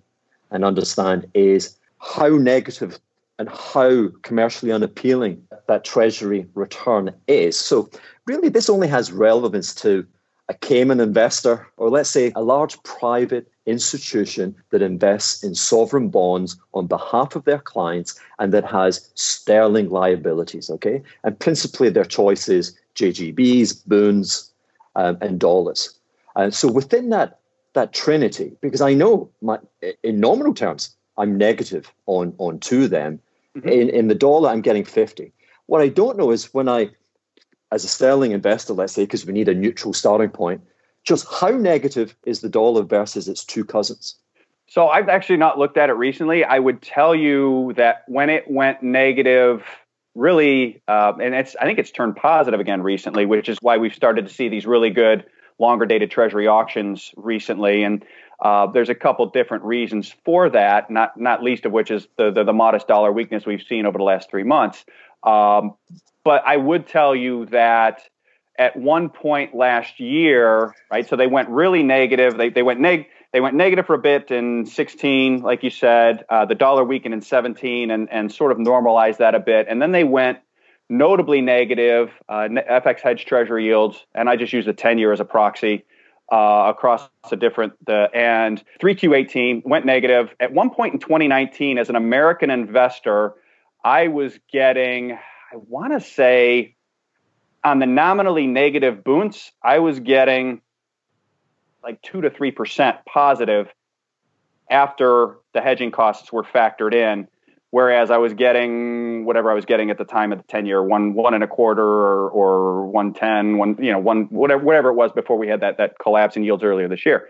and 0.51 0.65
understand 0.65 1.27
is 1.35 1.77
how 1.99 2.29
negative 2.29 2.99
and 3.39 3.49
how 3.49 4.09
commercially 4.23 4.73
unappealing 4.73 5.43
that 5.67 5.85
treasury 5.85 6.47
return 6.55 7.15
is. 7.27 7.59
So, 7.59 7.91
really, 8.27 8.49
this 8.49 8.69
only 8.69 8.89
has 8.89 9.13
relevance 9.13 9.75
to 9.77 10.07
a 10.49 10.55
Cayman 10.55 11.01
investor, 11.01 11.67
or 11.77 11.91
let's 11.91 12.09
say 12.09 12.33
a 12.35 12.43
large 12.43 12.83
private 12.83 13.51
institution 13.67 14.55
that 14.71 14.81
invests 14.81 15.45
in 15.45 15.55
sovereign 15.55 16.09
bonds 16.09 16.57
on 16.73 16.87
behalf 16.87 17.37
of 17.37 17.45
their 17.45 17.59
clients 17.59 18.19
and 18.39 18.53
that 18.55 18.65
has 18.65 19.11
sterling 19.15 19.91
liabilities, 19.91 20.71
okay? 20.71 21.03
And 21.23 21.39
principally 21.39 21.91
their 21.91 22.05
choice 22.05 22.49
is 22.49 22.79
JGBs, 22.95 23.83
Bunds, 23.87 24.51
um, 24.97 25.19
and 25.21 25.39
dollars. 25.39 25.99
And 26.35 26.55
so 26.55 26.71
within 26.71 27.11
that, 27.11 27.41
that 27.75 27.93
trinity, 27.93 28.57
because 28.63 28.81
I 28.81 28.95
know 28.95 29.31
my, 29.43 29.59
in 30.03 30.19
nominal 30.19 30.55
terms, 30.55 30.97
I'm 31.19 31.37
negative 31.37 31.93
on, 32.07 32.35
on 32.39 32.59
two 32.59 32.85
of 32.85 32.91
them, 32.91 33.21
Mm-hmm. 33.57 33.69
In, 33.69 33.89
in 33.89 34.09
the 34.09 34.15
dollar, 34.15 34.51
I'm 34.51 34.61
getting 34.61 34.85
50. 34.85 35.33
What 35.67 35.83
I 35.83 35.89
don't 35.89 36.19
know 36.19 36.31
is 36.31 36.53
when 36.55 36.69
I, 36.69 36.91
as 37.73 37.85
a 37.85 37.89
sterling 37.89 38.33
investor, 38.33 38.73
let's 38.73 38.93
say, 38.93 39.03
because 39.03 39.27
we 39.27 39.33
need 39.33 39.49
a 39.49 39.55
neutral 39.55 39.93
starting 39.93 40.31
point, 40.31 40.63
just 41.05 41.27
how 41.31 41.51
negative 41.51 42.15
is 42.25 42.41
the 42.41 42.49
dollar 42.49 42.83
versus 42.83 43.29
its 43.29 43.45
two 43.45 43.65
cousins? 43.65 44.17
So 44.67 44.89
I've 44.89 45.09
actually 45.09 45.39
not 45.39 45.59
looked 45.59 45.79
at 45.79 45.89
it 45.89 45.95
recently. 45.95 46.45
I 46.45 46.59
would 46.59 46.83
tell 46.83 47.15
you 47.15 47.73
that 47.77 48.05
when 48.07 48.29
it 48.29 48.45
went 48.51 48.83
negative, 48.83 49.65
really, 50.15 50.83
uh, 50.87 51.15
and 51.23 51.35
it's 51.35 51.57
I 51.59 51.65
think 51.65 51.79
it's 51.79 51.91
turned 51.91 52.17
positive 52.17 52.61
again 52.61 52.83
recently, 52.83 53.25
which 53.25 53.49
is 53.49 53.57
why 53.63 53.79
we've 53.79 53.95
started 53.95 54.29
to 54.29 54.33
see 54.33 54.51
these 54.51 54.67
really 54.67 54.91
good 54.91 55.25
longer 55.59 55.87
dated 55.87 56.11
Treasury 56.11 56.47
auctions 56.47 57.13
recently. 57.17 57.83
And 57.83 58.05
uh, 58.41 58.67
there's 58.69 58.89
a 58.89 58.95
couple 58.95 59.27
different 59.27 59.65
reasons 59.65 60.15
for 60.25 60.51
that, 60.51 60.91
not 60.91 61.19
not 61.19 61.43
least 61.43 61.65
of 61.65 61.73
which 61.73 61.91
is 61.91 62.07
the, 62.17 62.31
the, 62.31 62.45
the 62.45 62.53
modest 62.53 62.87
dollar 62.87 63.11
weakness 63.11 63.45
we've 63.45 63.63
seen 63.63 63.87
over 63.87 63.99
the 63.99 64.05
last 64.05 64.31
three 64.31 64.45
months. 64.45 64.85
Um, 65.23 65.75
but 66.25 66.43
I 66.47 66.57
would 66.57 66.87
tell 66.87 67.17
you 67.17 67.47
that 67.47 68.03
at 68.59 68.77
one 68.77 69.09
point 69.09 69.55
last 69.55 69.99
year, 69.99 70.75
right? 70.91 71.09
So 71.09 71.17
they 71.17 71.27
went 71.27 71.49
really 71.49 71.83
negative. 71.83 72.37
They 72.37 72.51
they 72.51 72.63
went 72.63 72.81
neg 72.81 73.07
they 73.33 73.41
went 73.41 73.57
negative 73.57 73.87
for 73.87 73.95
a 73.95 73.99
bit 73.99 74.31
in 74.31 74.65
16, 74.65 75.43
like 75.43 75.63
you 75.63 75.71
said. 75.71 76.25
Uh, 76.31 76.47
the 76.47 76.55
dollar 76.55 76.83
weakened 76.83 77.15
in 77.15 77.21
17 77.21 77.91
and 77.91 78.09
and 78.11 78.33
sort 78.33 78.53
of 78.53 78.59
normalized 78.59 79.19
that 79.19 79.35
a 79.35 79.41
bit, 79.41 79.67
and 79.69 79.83
then 79.83 79.93
they 79.93 80.05
went 80.05 80.39
notably 80.89 81.41
negative 81.41 82.11
uh, 82.29 82.49
FX 82.49 83.01
hedge 83.01 83.27
treasury 83.27 83.67
yields, 83.67 84.07
and 84.15 84.29
I 84.29 84.37
just 84.37 84.53
use 84.53 84.65
the 84.65 84.73
10 84.73 84.99
year 84.99 85.13
as 85.13 85.21
a 85.21 85.25
proxy. 85.25 85.85
Uh, 86.31 86.67
across 86.69 87.09
the 87.31 87.37
different 87.37 87.73
the 87.87 88.11
and 88.13 88.63
3Q18 88.83 89.65
went 89.65 89.87
negative 89.87 90.29
at 90.39 90.53
one 90.53 90.69
point 90.69 90.93
in 90.93 91.01
2019 91.01 91.79
as 91.79 91.89
an 91.89 91.97
American 91.97 92.51
investor 92.51 93.33
I 93.83 94.09
was 94.09 94.39
getting 94.53 95.13
I 95.13 95.57
want 95.57 95.95
to 95.95 96.07
say 96.07 96.77
on 97.65 97.79
the 97.79 97.87
nominally 97.87 98.47
negative 98.47 99.03
Bunds, 99.03 99.53
I 99.63 99.79
was 99.79 100.01
getting 100.01 100.61
like 101.83 102.03
two 102.03 102.21
to 102.21 102.31
three 102.31 102.51
percent 102.51 102.99
positive 103.07 103.69
after 104.71 105.37
the 105.55 105.61
hedging 105.61 105.91
costs 105.91 106.33
were 106.33 106.43
factored 106.43 106.95
in. 106.95 107.29
Whereas 107.71 108.11
I 108.11 108.17
was 108.17 108.33
getting 108.33 109.27
whatever 109.27 109.51
I 109.51 109.55
was 109.55 109.67
getting 109.67 109.91
at 109.91 109.99
the 109.99 110.05
time 110.05 110.33
of 110.33 110.39
the 110.39 110.45
ten 110.45 110.65
year, 110.65 110.83
one 110.83 111.13
one 111.13 111.35
and 111.35 111.45
a 111.45 111.47
quarter 111.47 111.85
or 111.85 112.31
or 112.31 112.87
one 112.87 113.13
ten, 113.13 113.59
one 113.59 113.77
you 113.79 113.93
know 113.93 113.99
one 113.99 114.25
whatever 114.31 114.65
whatever 114.65 114.89
it 114.89 114.95
was 114.95 115.13
before 115.13 115.37
we 115.37 115.49
had 115.49 115.61
that 115.61 115.77
that 115.77 115.99
collapse 115.99 116.37
in 116.37 116.45
yields 116.45 116.65
earlier 116.65 116.89
this 116.89 117.05
year, 117.05 117.29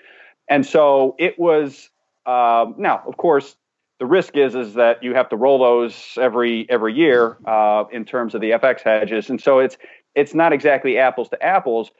and 0.49 0.65
so 0.65 1.17
it 1.19 1.39
was 1.41 1.91
uh, 2.25 2.67
now 2.77 3.03
of 3.07 3.17
course 3.17 3.57
the 3.99 4.07
risk 4.07 4.37
is 4.37 4.55
is 4.55 4.75
that 4.75 5.03
you 5.03 5.15
have 5.15 5.29
to 5.31 5.37
roll 5.37 5.59
those 5.59 6.17
every 6.21 6.71
every 6.71 6.95
year 6.95 7.37
uh, 7.45 7.85
in 7.91 8.05
terms 8.05 8.35
of 8.35 8.41
the 8.41 8.53
FX 8.53 8.83
hedges, 8.83 9.29
and 9.29 9.41
so 9.41 9.59
it's 9.59 9.77
it's 10.15 10.35
not 10.35 10.53
exactly 10.53 10.99
apples 10.99 11.29
to 11.31 11.43
apples. 11.43 11.91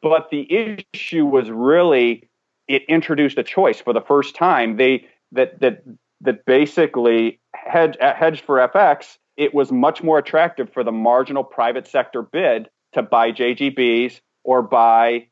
But 0.00 0.30
the 0.30 0.46
issue 0.94 1.26
was 1.26 1.50
really 1.50 2.28
it 2.68 2.82
introduced 2.88 3.38
a 3.38 3.42
choice 3.42 3.80
for 3.80 3.92
the 3.92 4.00
first 4.00 4.36
time. 4.36 4.76
They 4.76 5.08
that 5.32 5.58
that 5.60 5.82
that 6.20 6.44
basically 6.44 7.40
hedge 7.66 7.96
hedge 8.00 8.42
for 8.42 8.56
FX. 8.68 9.18
It 9.36 9.54
was 9.54 9.70
much 9.70 10.02
more 10.02 10.18
attractive 10.18 10.72
for 10.72 10.82
the 10.82 10.92
marginal 10.92 11.44
private 11.44 11.86
sector 11.86 12.22
bid 12.22 12.68
to 12.92 13.02
buy 13.02 13.32
JGBs 13.32 14.20
or 14.44 14.62
buy 14.62 15.28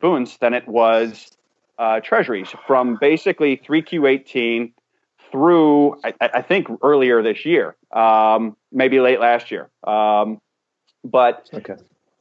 Bunds 0.00 0.38
than 0.38 0.54
it 0.54 0.68
was 0.68 1.36
uh, 1.78 2.00
treasuries 2.00 2.54
from 2.66 2.98
basically 3.00 3.56
3Q18 3.56 4.72
through 5.30 6.00
I, 6.04 6.14
I, 6.20 6.42
think 6.42 6.68
earlier 6.82 7.22
this 7.22 7.44
year, 7.44 7.76
um, 7.92 8.56
maybe 8.72 9.00
late 9.00 9.20
last 9.20 9.50
year. 9.50 9.68
Um, 9.84 10.40
but 11.04 11.50
okay. 11.52 11.74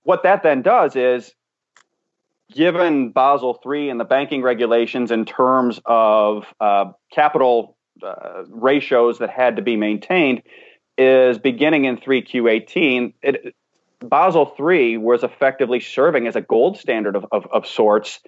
what 0.03 0.23
that 0.23 0.43
then 0.43 0.61
does 0.61 0.95
is, 0.95 1.33
given 2.51 3.11
Basel 3.11 3.59
III 3.65 3.89
and 3.89 3.99
the 3.99 4.05
banking 4.05 4.41
regulations 4.41 5.11
in 5.11 5.25
terms 5.25 5.79
of 5.85 6.45
uh, 6.59 6.91
capital 7.11 7.76
uh, 8.03 8.43
ratios 8.49 9.19
that 9.19 9.29
had 9.29 9.55
to 9.55 9.61
be 9.61 9.75
maintained, 9.75 10.43
is 10.97 11.37
beginning 11.37 11.85
in 11.85 11.97
3Q18. 11.97 13.13
It, 13.21 13.55
Basel 13.99 14.53
III 14.59 14.97
was 14.97 15.23
effectively 15.23 15.79
serving 15.79 16.27
as 16.27 16.35
a 16.35 16.41
gold 16.41 16.77
standard 16.77 17.15
of, 17.15 17.25
of, 17.31 17.47
of 17.51 17.65
sorts, 17.65 18.19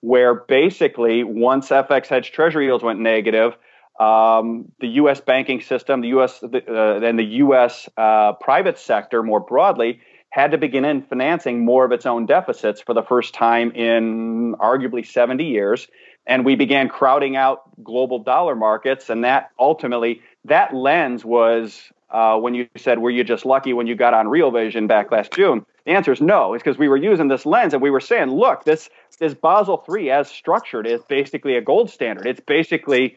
where 0.00 0.34
basically 0.34 1.24
once 1.24 1.68
FX 1.68 2.06
hedge 2.06 2.32
treasury 2.32 2.66
yields 2.66 2.84
went 2.84 3.00
negative, 3.00 3.56
um, 4.00 4.70
the 4.80 4.88
U.S. 4.88 5.20
banking 5.20 5.60
system, 5.60 6.00
the 6.00 6.08
U.S. 6.08 6.42
Uh, 6.42 7.00
and 7.02 7.18
the 7.18 7.24
U.S. 7.24 7.88
Uh, 7.96 8.32
private 8.34 8.78
sector 8.78 9.22
more 9.22 9.40
broadly 9.40 10.00
had 10.30 10.52
to 10.52 10.58
begin 10.58 10.84
in 10.84 11.02
financing 11.02 11.64
more 11.64 11.84
of 11.84 11.92
its 11.92 12.06
own 12.06 12.26
deficits 12.26 12.80
for 12.80 12.94
the 12.94 13.02
first 13.02 13.34
time 13.34 13.72
in 13.72 14.54
arguably 14.60 15.04
70 15.04 15.44
years, 15.44 15.88
and 16.28 16.44
we 16.44 16.54
began 16.54 16.88
crowding 16.88 17.34
out 17.34 17.62
global 17.82 18.20
dollar 18.20 18.54
markets, 18.54 19.10
and 19.10 19.24
that 19.24 19.50
ultimately 19.58 20.22
that 20.44 20.74
lens 20.74 21.24
was 21.24 21.90
uh, 22.10 22.38
when 22.38 22.54
you 22.54 22.68
said 22.76 22.98
were 22.98 23.10
you 23.10 23.24
just 23.24 23.44
lucky 23.44 23.72
when 23.72 23.86
you 23.86 23.96
got 23.96 24.14
on 24.14 24.28
Real 24.28 24.50
Vision 24.50 24.86
back 24.86 25.10
last 25.10 25.32
June. 25.32 25.64
The 25.86 25.92
answer 25.92 26.12
is 26.12 26.20
no. 26.20 26.52
It's 26.52 26.62
because 26.62 26.78
we 26.78 26.88
were 26.88 26.98
using 26.98 27.28
this 27.28 27.46
lens 27.46 27.72
and 27.72 27.82
we 27.82 27.90
were 27.90 28.00
saying, 28.00 28.28
look, 28.28 28.64
this 28.64 28.90
this 29.18 29.34
Basel 29.34 29.82
III 29.88 30.10
as 30.10 30.30
structured 30.30 30.86
is 30.86 31.00
basically 31.08 31.56
a 31.56 31.62
gold 31.62 31.90
standard. 31.90 32.26
It's 32.26 32.40
basically 32.40 33.16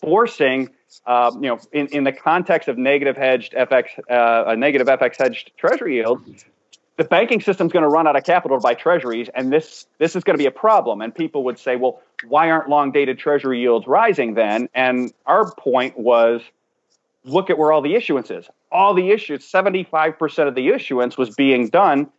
forcing, 0.00 0.70
uh, 1.06 1.30
you 1.34 1.48
know, 1.48 1.58
in, 1.72 1.86
in 1.86 2.04
the 2.04 2.12
context 2.12 2.68
of 2.68 2.76
negative 2.76 3.16
hedged 3.16 3.54
FX, 3.54 3.98
uh, 4.10 4.50
a 4.50 4.56
negative 4.56 4.88
FX 4.88 5.16
hedged 5.16 5.52
treasury 5.56 5.96
yield, 5.96 6.22
the 6.96 7.04
banking 7.04 7.40
system's 7.40 7.72
going 7.72 7.84
to 7.84 7.88
run 7.88 8.08
out 8.08 8.16
of 8.16 8.24
capital 8.24 8.58
to 8.58 8.62
buy 8.62 8.74
treasuries, 8.74 9.28
and 9.32 9.52
this 9.52 9.86
this 9.98 10.16
is 10.16 10.24
going 10.24 10.34
to 10.34 10.42
be 10.42 10.46
a 10.46 10.50
problem. 10.50 11.00
And 11.00 11.14
people 11.14 11.44
would 11.44 11.58
say, 11.58 11.76
well, 11.76 12.02
why 12.26 12.50
aren't 12.50 12.68
long 12.68 12.92
dated 12.92 13.18
treasury 13.18 13.60
yields 13.60 13.86
rising 13.86 14.34
then? 14.34 14.68
And 14.74 15.12
our 15.26 15.52
point 15.54 15.98
was, 15.98 16.42
look 17.24 17.50
at 17.50 17.58
where 17.58 17.72
all 17.72 17.82
the 17.82 17.94
issuance 17.94 18.30
is. 18.30 18.48
All 18.70 18.94
the 18.94 19.10
issues, 19.10 19.50
75% 19.50 20.48
of 20.48 20.54
the 20.54 20.68
issuance 20.68 21.16
was 21.16 21.34
being 21.34 21.68
done 21.68 22.10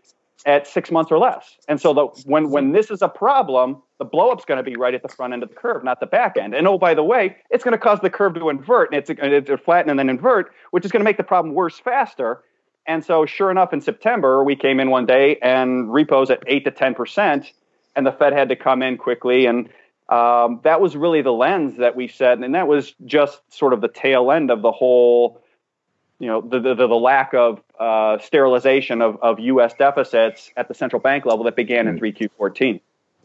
at 0.45 0.68
six 0.68 0.89
months 0.91 1.12
or 1.12 1.20
less. 1.20 1.58
And 1.68 1.82
so 1.82 1.93
the, 1.93 2.06
when 2.26 2.50
when 2.50 2.72
this 2.72 2.89
is 2.89 3.02
a 3.02 3.10
problem, 3.10 3.82
the 3.97 4.06
blowup's 4.06 4.45
going 4.45 4.58
to 4.58 4.64
be 4.64 4.76
right 4.76 4.93
at 4.93 5.02
the 5.02 5.10
front 5.10 5.34
end 5.34 5.43
of 5.43 5.50
the 5.50 5.56
curve, 5.56 5.84
not 5.84 6.00
the 6.00 6.06
back 6.06 6.38
end. 6.38 6.56
And 6.56 6.68
oh, 6.68 6.78
by 6.78 6.93
the 6.93 7.04
way, 7.04 7.36
it's 7.50 7.64
going 7.64 7.74
to 7.74 7.78
cause 7.78 8.00
the 8.02 8.10
curve 8.10 8.36
to 8.36 8.50
invert, 8.50 8.93
and 8.93 8.97
it's 8.97 9.47
to 9.47 9.58
flatten 9.58 9.89
and 9.89 10.00
then 10.00 10.10
invert, 10.10 10.54
which 10.72 10.86
is 10.86 10.91
going 10.91 11.02
to 11.02 11.06
make 11.06 11.18
the 11.18 11.24
problem 11.24 11.54
worse 11.54 11.80
faster. 11.80 12.41
And 12.88 13.04
so, 13.04 13.26
sure 13.26 13.52
enough, 13.52 13.74
in 13.74 13.82
September, 13.82 14.43
we 14.43 14.56
came 14.56 14.80
in 14.80 14.89
one 14.89 15.06
day 15.06 15.38
and 15.41 15.93
repos 15.93 16.32
at 16.32 16.41
eight 16.47 16.64
to 16.66 16.72
ten 16.72 16.95
percent, 16.95 17.52
and 17.95 18.06
the 18.06 18.12
Fed 18.12 18.34
had 18.34 18.50
to 18.50 18.56
come 18.56 18.82
in 18.82 18.97
quickly. 18.97 19.45
And 19.45 19.70
um, 20.10 20.60
that 20.64 20.82
was 20.82 20.97
really 20.97 21.22
the 21.22 21.34
lens 21.34 21.78
that 21.78 21.95
we 21.95 22.07
set, 22.07 22.39
and 22.39 22.55
that 22.55 22.68
was 22.68 22.95
just 23.05 23.41
sort 23.53 23.74
of 23.74 23.82
the 23.82 23.88
tail 23.88 24.32
end 24.32 24.49
of 24.49 24.62
the 24.62 24.72
whole 24.72 25.41
you 26.20 26.28
know 26.28 26.41
the 26.41 26.60
the, 26.60 26.76
the 26.76 26.88
lack 26.88 27.34
of 27.34 27.62
uh, 27.80 28.18
sterilization 28.20 29.01
of, 29.01 29.18
of 29.22 29.39
U.S. 29.39 29.74
deficits 29.76 30.51
at 30.57 30.68
the 30.68 30.74
central 30.74 30.99
bank 30.99 31.26
level 31.26 31.45
that 31.45 31.55
began 31.55 31.88
in 31.88 31.97
3Q14. 31.99 32.74
Hmm. 32.74 32.78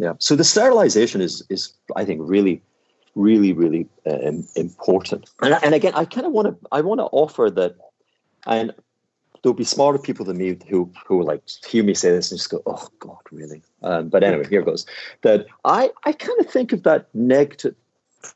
Yeah. 0.02 0.12
So 0.18 0.36
the 0.36 0.44
sterilization 0.44 1.20
is 1.20 1.42
is 1.48 1.72
I 1.96 2.04
think 2.04 2.20
really, 2.22 2.60
really, 3.14 3.52
really 3.52 3.88
uh, 4.06 4.32
important. 4.54 5.30
And 5.40 5.56
and 5.62 5.74
again, 5.74 5.94
I 5.94 6.04
kind 6.04 6.26
of 6.26 6.32
want 6.32 6.48
to 6.48 6.68
I 6.70 6.82
want 6.82 6.98
to 7.00 7.04
offer 7.04 7.50
that, 7.50 7.76
and 8.46 8.74
there'll 9.44 9.54
be 9.54 9.62
smarter 9.62 9.98
people 9.98 10.24
than 10.24 10.38
me 10.38 10.56
who 10.68 10.90
who 11.06 11.22
like 11.22 11.42
hear 11.68 11.84
me 11.84 11.94
say 11.94 12.10
this 12.10 12.32
and 12.32 12.38
just 12.38 12.50
go, 12.50 12.62
oh 12.66 12.88
God, 12.98 13.20
really? 13.30 13.62
Um, 13.82 14.08
but 14.08 14.24
anyway, 14.24 14.48
here 14.48 14.62
goes. 14.62 14.86
That 15.22 15.46
I 15.64 15.90
I 16.04 16.12
kind 16.12 16.40
of 16.40 16.50
think 16.50 16.72
of 16.72 16.82
that 16.82 17.08
negative 17.14 17.74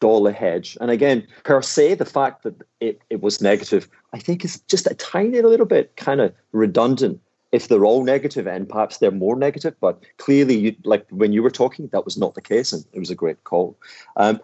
dollar 0.00 0.32
hedge. 0.32 0.76
And 0.82 0.90
again, 0.90 1.26
per 1.44 1.62
se, 1.62 1.94
the 1.94 2.04
fact 2.04 2.42
that 2.42 2.54
it, 2.80 3.00
it 3.08 3.22
was 3.22 3.40
negative, 3.40 3.88
I 4.12 4.18
think 4.18 4.44
is 4.44 4.60
just 4.68 4.86
a 4.86 4.94
tiny 4.94 5.40
little 5.40 5.64
bit 5.64 5.96
kind 5.96 6.20
of 6.20 6.34
redundant 6.52 7.20
if 7.52 7.68
they're 7.68 7.86
all 7.86 8.04
negative 8.04 8.46
and 8.46 8.68
perhaps 8.68 8.98
they're 8.98 9.10
more 9.10 9.34
negative. 9.34 9.74
But 9.80 10.04
clearly, 10.18 10.56
you, 10.58 10.76
like 10.84 11.06
when 11.08 11.32
you 11.32 11.42
were 11.42 11.50
talking, 11.50 11.88
that 11.88 12.04
was 12.04 12.18
not 12.18 12.34
the 12.34 12.42
case, 12.42 12.70
and 12.74 12.84
it 12.92 12.98
was 12.98 13.10
a 13.10 13.14
great 13.14 13.44
call. 13.44 13.78
Um, 14.16 14.40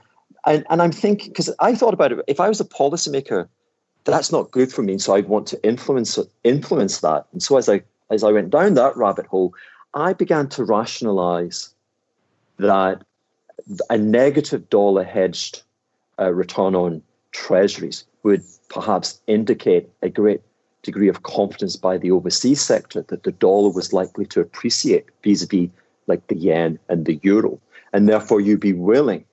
and, 0.47 0.65
and 0.71 0.81
I'm 0.81 0.93
thinking 0.93 1.29
because 1.29 1.55
I 1.61 1.75
thought 1.75 1.93
about 1.93 2.13
it. 2.13 2.21
If 2.27 2.41
I 2.41 2.49
was 2.49 2.61
a 2.61 2.65
policymaker, 2.65 3.49
that's 4.13 4.33
not 4.33 4.51
good 4.51 4.73
for 4.73 4.83
me. 4.83 4.99
So 4.99 5.15
I'd 5.15 5.29
want 5.29 5.47
to 5.49 5.65
influence 5.65 6.19
influence 6.43 7.01
that. 7.01 7.27
And 7.33 7.43
so 7.43 7.57
as 7.57 7.69
I 7.69 7.83
as 8.11 8.23
I 8.23 8.33
went 8.33 8.51
down 8.51 8.75
that 8.75 8.97
rabbit 8.97 9.27
hole, 9.27 9.55
I 9.95 10.13
began 10.13 10.49
to 10.51 10.65
rationalize 10.65 11.75
that 12.59 13.03
a 13.89 13.99
negative 13.99 14.69
dollar 14.69 15.05
hedged 15.05 15.63
uh, 16.19 16.33
return 16.33 16.75
on 16.75 17.03
treasuries 17.33 18.05
would 18.23 18.43
perhaps 18.69 19.21
indicate 19.27 19.89
a 20.03 20.09
great 20.09 20.43
degree 20.83 21.09
of 21.09 21.23
confidence 21.23 21.77
by 21.77 21.97
the 21.97 22.11
overseas 22.11 22.61
sector 22.61 23.03
that 23.09 23.23
the 23.23 23.33
dollar 23.33 23.71
was 23.71 23.93
likely 23.93 24.27
to 24.27 24.41
appreciate 24.41 25.07
vis-a-vis 25.23 25.71
like 26.07 26.27
the 26.27 26.37
yen 26.37 26.79
and 26.89 27.07
the 27.07 27.19
euro 27.23 27.59
and 27.95 28.09
therefore 28.09 28.41
you'd 28.41 28.61
be 28.61 28.75
willing 28.75 29.25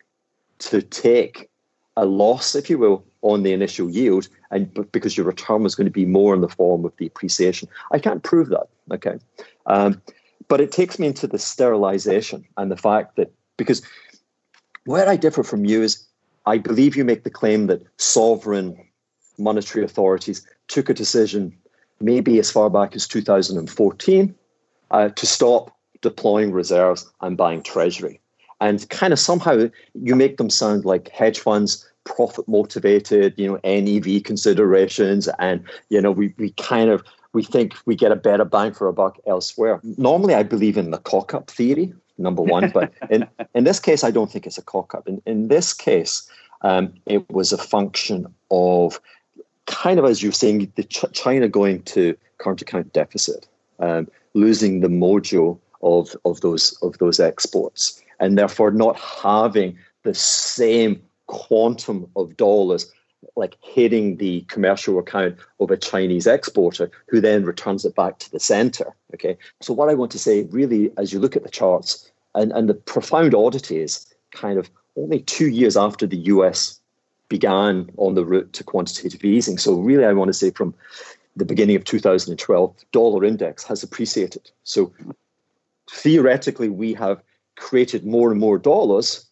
to 0.60 0.82
take 0.82 1.50
a 1.98 2.06
loss 2.06 2.56
if 2.56 2.70
you 2.70 2.78
will 2.78 3.04
on 3.22 3.44
the 3.44 3.54
initial 3.54 3.90
yield 3.90 4.28
and 4.50 4.92
because 4.92 5.16
your 5.16 5.26
return 5.26 5.64
was 5.64 5.76
going 5.76 5.86
to 5.86 5.92
be 5.92 6.06
more 6.06 6.34
in 6.34 6.42
the 6.42 6.50
form 6.50 6.86
of 6.86 6.96
the 6.98 7.06
appreciation 7.06 7.68
i 7.92 8.00
can't 8.00 8.24
prove 8.24 8.50
that 8.50 8.68
okay 8.92 9.20
um, 9.66 10.02
but 10.48 10.62
it 10.62 10.72
takes 10.72 11.00
me 11.00 11.08
into 11.08 11.28
the 11.28 11.40
sterilization 11.40 12.46
and 12.58 12.72
the 12.72 12.78
fact 12.78 13.16
that 13.16 13.32
because 13.58 13.82
where 14.86 15.08
I 15.08 15.16
differ 15.16 15.44
from 15.44 15.66
you 15.66 15.82
is 15.82 16.06
I 16.46 16.58
believe 16.58 16.96
you 16.96 17.06
make 17.06 17.24
the 17.24 17.30
claim 17.30 17.68
that 17.68 17.84
sovereign 17.98 18.78
monetary 19.38 19.86
authorities 19.86 20.46
took 20.68 20.90
a 20.90 20.94
decision 20.94 21.58
maybe 22.00 22.40
as 22.40 22.52
far 22.52 22.70
back 22.70 22.96
as 22.96 23.08
2014 23.08 24.36
uh, 24.90 25.10
to 25.10 25.26
stop 25.26 25.76
deploying 26.02 26.52
reserves 26.52 27.12
and 27.22 27.38
buying 27.38 27.62
treasury. 27.62 28.21
And 28.62 28.88
kind 28.90 29.12
of 29.12 29.20
somehow 29.20 29.70
you 29.94 30.16
make 30.16 30.38
them 30.38 30.50
sound 30.50 30.86
like 30.86 31.10
hedge 31.10 31.40
funds, 31.40 31.86
profit 32.04 32.48
motivated, 32.48 33.34
you 33.38 33.48
know, 33.48 33.60
NEV 33.64 34.24
considerations, 34.24 35.28
and 35.40 35.64
you 35.90 36.00
know, 36.00 36.12
we, 36.12 36.34
we 36.38 36.52
kind 36.52 36.90
of 36.90 37.04
we 37.34 37.44
think 37.44 37.74
we 37.86 37.96
get 37.96 38.12
a 38.12 38.16
better 38.16 38.46
bang 38.46 38.74
for 38.74 38.88
a 38.88 38.94
buck 38.94 39.18
elsewhere. 39.28 39.80
Normally 39.98 40.36
I 40.36 40.44
believe 40.44 40.78
in 40.78 40.92
the 40.92 40.98
cock 40.98 41.34
up 41.34 41.50
theory, 41.50 41.94
number 42.18 42.42
one, 42.42 42.70
but 42.70 42.94
in, 43.10 43.28
in 43.56 43.64
this 43.64 43.80
case 43.80 44.04
I 44.04 44.12
don't 44.12 44.32
think 44.32 44.46
it's 44.46 44.58
a 44.58 44.64
cock 44.64 44.94
up. 44.96 45.08
In 45.08 45.22
in 45.26 45.48
this 45.48 45.74
case, 45.74 46.30
um, 46.62 46.94
it 47.06 47.30
was 47.30 47.52
a 47.52 47.58
function 47.58 48.34
of 48.52 49.00
kind 49.66 50.00
of 50.00 50.06
as 50.06 50.22
you're 50.22 50.32
saying, 50.32 50.72
the 50.76 50.84
Ch- 50.84 51.12
China 51.14 51.48
going 51.48 51.82
to 51.84 52.16
current 52.38 52.62
account 52.62 52.94
deficit, 52.94 53.48
um, 53.80 54.08
losing 54.34 54.82
the 54.82 54.88
mojo 54.88 55.58
of 55.82 56.16
of 56.26 56.42
those 56.42 56.78
of 56.82 56.98
those 56.98 57.20
exports, 57.20 58.02
and 58.22 58.38
therefore 58.38 58.72
not 58.72 58.98
having 58.98 59.78
the 60.04 60.14
same 60.14 61.02
quantum 61.28 62.08
of 62.16 62.38
dollars 62.38 62.90
like 63.36 63.58
hitting 63.62 64.18
the 64.18 64.42
commercial 64.42 65.00
account 65.00 65.38
of 65.60 65.72
a 65.72 65.78
Chinese 65.78 66.28
exporter 66.28 66.90
who 67.08 67.20
then 67.20 67.44
returns 67.44 67.86
it 67.86 67.96
back 67.96 68.20
to 68.20 68.32
the 68.32 68.40
center. 68.40 68.94
Okay. 69.14 69.38
So 69.60 69.74
what 69.74 69.90
I 69.90 69.94
want 69.94 70.12
to 70.12 70.20
say 70.20 70.44
really, 70.44 70.92
as 70.98 71.12
you 71.12 71.20
look 71.20 71.36
at 71.36 71.44
the 71.44 71.50
charts, 71.50 72.10
and, 72.36 72.52
and 72.52 72.70
the 72.70 72.74
profound 72.74 73.36
oddity 73.36 73.80
is 73.80 74.06
kind 74.32 74.58
of 74.58 74.70
only 74.96 75.20
two 75.20 75.50
years 75.50 75.76
after 75.76 76.08
the 76.08 76.18
US 76.18 76.80
began 77.30 77.90
on 77.98 78.16
the 78.16 78.26
route 78.26 78.54
to 78.54 78.64
quantitative 78.64 79.24
easing. 79.24 79.58
So 79.58 79.76
really, 79.76 80.06
I 80.06 80.14
want 80.14 80.30
to 80.30 80.34
say 80.34 80.52
from 80.52 80.74
the 81.36 81.46
beginning 81.46 81.76
of 81.76 81.86
2012, 81.86 82.76
dollar 82.92 83.24
index 83.24 83.64
has 83.64 83.84
appreciated. 83.84 84.52
So 84.64 84.92
theoretically, 85.90 86.70
we 86.70 86.94
have 86.94 87.22
created 87.58 88.06
more 88.06 88.32
and 88.32 88.40
more 88.40 88.58
dollars, 88.58 89.26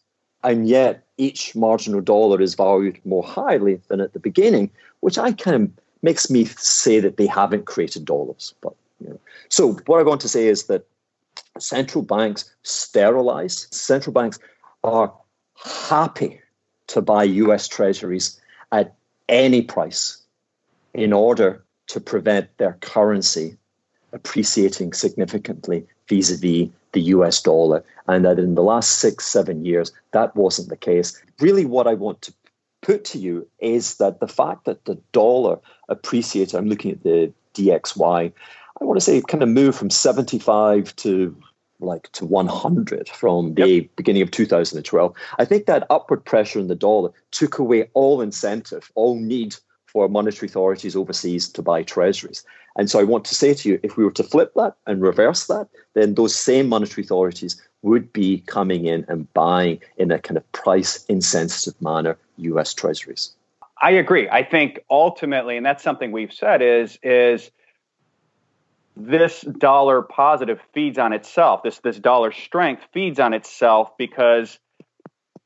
and 0.43 0.67
yet 0.67 1.05
each 1.17 1.55
marginal 1.55 2.01
dollar 2.01 2.41
is 2.41 2.55
valued 2.55 2.99
more 3.05 3.23
highly 3.23 3.81
than 3.87 4.01
at 4.01 4.13
the 4.13 4.19
beginning, 4.19 4.71
which 5.01 5.17
I 5.17 5.31
kind 5.33 5.55
of 5.55 5.71
makes 6.01 6.29
me 6.29 6.45
say 6.45 6.99
that 6.99 7.17
they 7.17 7.27
haven't 7.27 7.65
created 7.65 8.05
dollars. 8.05 8.53
But 8.61 8.73
you 9.01 9.09
know. 9.09 9.19
so 9.49 9.73
what 9.85 9.99
I 9.99 10.03
want 10.03 10.21
to 10.21 10.29
say 10.29 10.47
is 10.47 10.65
that 10.65 10.85
central 11.57 12.03
banks 12.03 12.49
sterilize. 12.63 13.67
Central 13.71 14.13
banks 14.13 14.39
are 14.83 15.13
happy 15.55 16.39
to 16.87 17.01
buy 17.01 17.23
US 17.23 17.67
treasuries 17.67 18.39
at 18.71 18.95
any 19.27 19.61
price 19.61 20.21
in 20.93 21.13
order 21.13 21.63
to 21.87 21.99
prevent 21.99 22.57
their 22.57 22.77
currency 22.81 23.57
appreciating 24.11 24.93
significantly 24.93 25.85
vis 26.09 26.31
a 26.31 26.37
vis 26.37 26.69
the 26.91 27.01
US 27.01 27.41
dollar. 27.41 27.83
And 28.07 28.25
that 28.25 28.39
in 28.39 28.55
the 28.55 28.63
last 28.63 28.99
six, 28.99 29.25
seven 29.25 29.63
years, 29.63 29.91
that 30.11 30.35
wasn't 30.35 30.69
the 30.69 30.77
case. 30.77 31.21
Really, 31.39 31.65
what 31.65 31.87
I 31.87 31.93
want 31.93 32.23
to 32.23 32.33
put 32.81 33.05
to 33.05 33.19
you 33.19 33.47
is 33.59 33.97
that 33.97 34.19
the 34.19 34.27
fact 34.27 34.65
that 34.65 34.85
the 34.85 34.95
dollar 35.11 35.59
appreciated, 35.87 36.55
I'm 36.55 36.67
looking 36.67 36.91
at 36.91 37.03
the 37.03 37.31
DXY, 37.53 38.33
I 38.81 38.85
want 38.85 38.97
to 38.97 39.05
say 39.05 39.21
kind 39.21 39.43
of 39.43 39.49
moved 39.49 39.77
from 39.77 39.89
75 39.89 40.95
to 40.97 41.35
like 41.81 42.11
to 42.11 42.25
100 42.25 43.07
from 43.09 43.53
the 43.53 43.67
yep. 43.67 43.95
beginning 43.95 44.21
of 44.21 44.31
2012. 44.31 45.13
I 45.37 45.45
think 45.45 45.65
that 45.65 45.87
upward 45.89 46.25
pressure 46.25 46.59
in 46.59 46.67
the 46.67 46.75
dollar 46.75 47.11
took 47.31 47.59
away 47.59 47.89
all 47.93 48.21
incentive, 48.21 48.91
all 48.95 49.17
need 49.17 49.55
for 49.85 50.07
monetary 50.09 50.47
authorities 50.47 50.95
overseas 50.95 51.49
to 51.49 51.61
buy 51.61 51.83
treasuries. 51.83 52.43
And 52.75 52.89
so 52.89 52.99
I 52.99 53.03
want 53.03 53.25
to 53.25 53.35
say 53.35 53.53
to 53.53 53.69
you, 53.69 53.79
if 53.83 53.97
we 53.97 54.03
were 54.03 54.11
to 54.11 54.23
flip 54.23 54.53
that 54.55 54.75
and 54.87 55.01
reverse 55.01 55.47
that, 55.47 55.67
then 55.93 56.15
those 56.15 56.35
same 56.35 56.69
monetary 56.69 57.03
authorities 57.03 57.61
would 57.81 58.11
be 58.13 58.39
coming 58.45 58.85
in 58.85 59.05
and 59.07 59.31
buying 59.33 59.79
in 59.97 60.11
a 60.11 60.19
kind 60.19 60.37
of 60.37 60.51
price 60.51 61.05
insensitive 61.05 61.81
manner 61.81 62.17
US 62.37 62.73
treasuries. 62.73 63.33
I 63.81 63.91
agree. 63.91 64.27
I 64.29 64.43
think 64.43 64.79
ultimately, 64.89 65.55
and 65.57 65.65
that's 65.65 65.83
something 65.83 66.11
we've 66.11 66.33
said 66.33 66.61
is 66.61 66.99
is 67.01 67.49
this 68.97 69.41
dollar 69.41 70.01
positive 70.01 70.59
feeds 70.73 70.97
on 70.97 71.13
itself. 71.13 71.63
This 71.63 71.79
this 71.79 71.97
dollar 71.97 72.31
strength 72.33 72.83
feeds 72.91 73.19
on 73.19 73.33
itself 73.33 73.97
because 73.97 74.59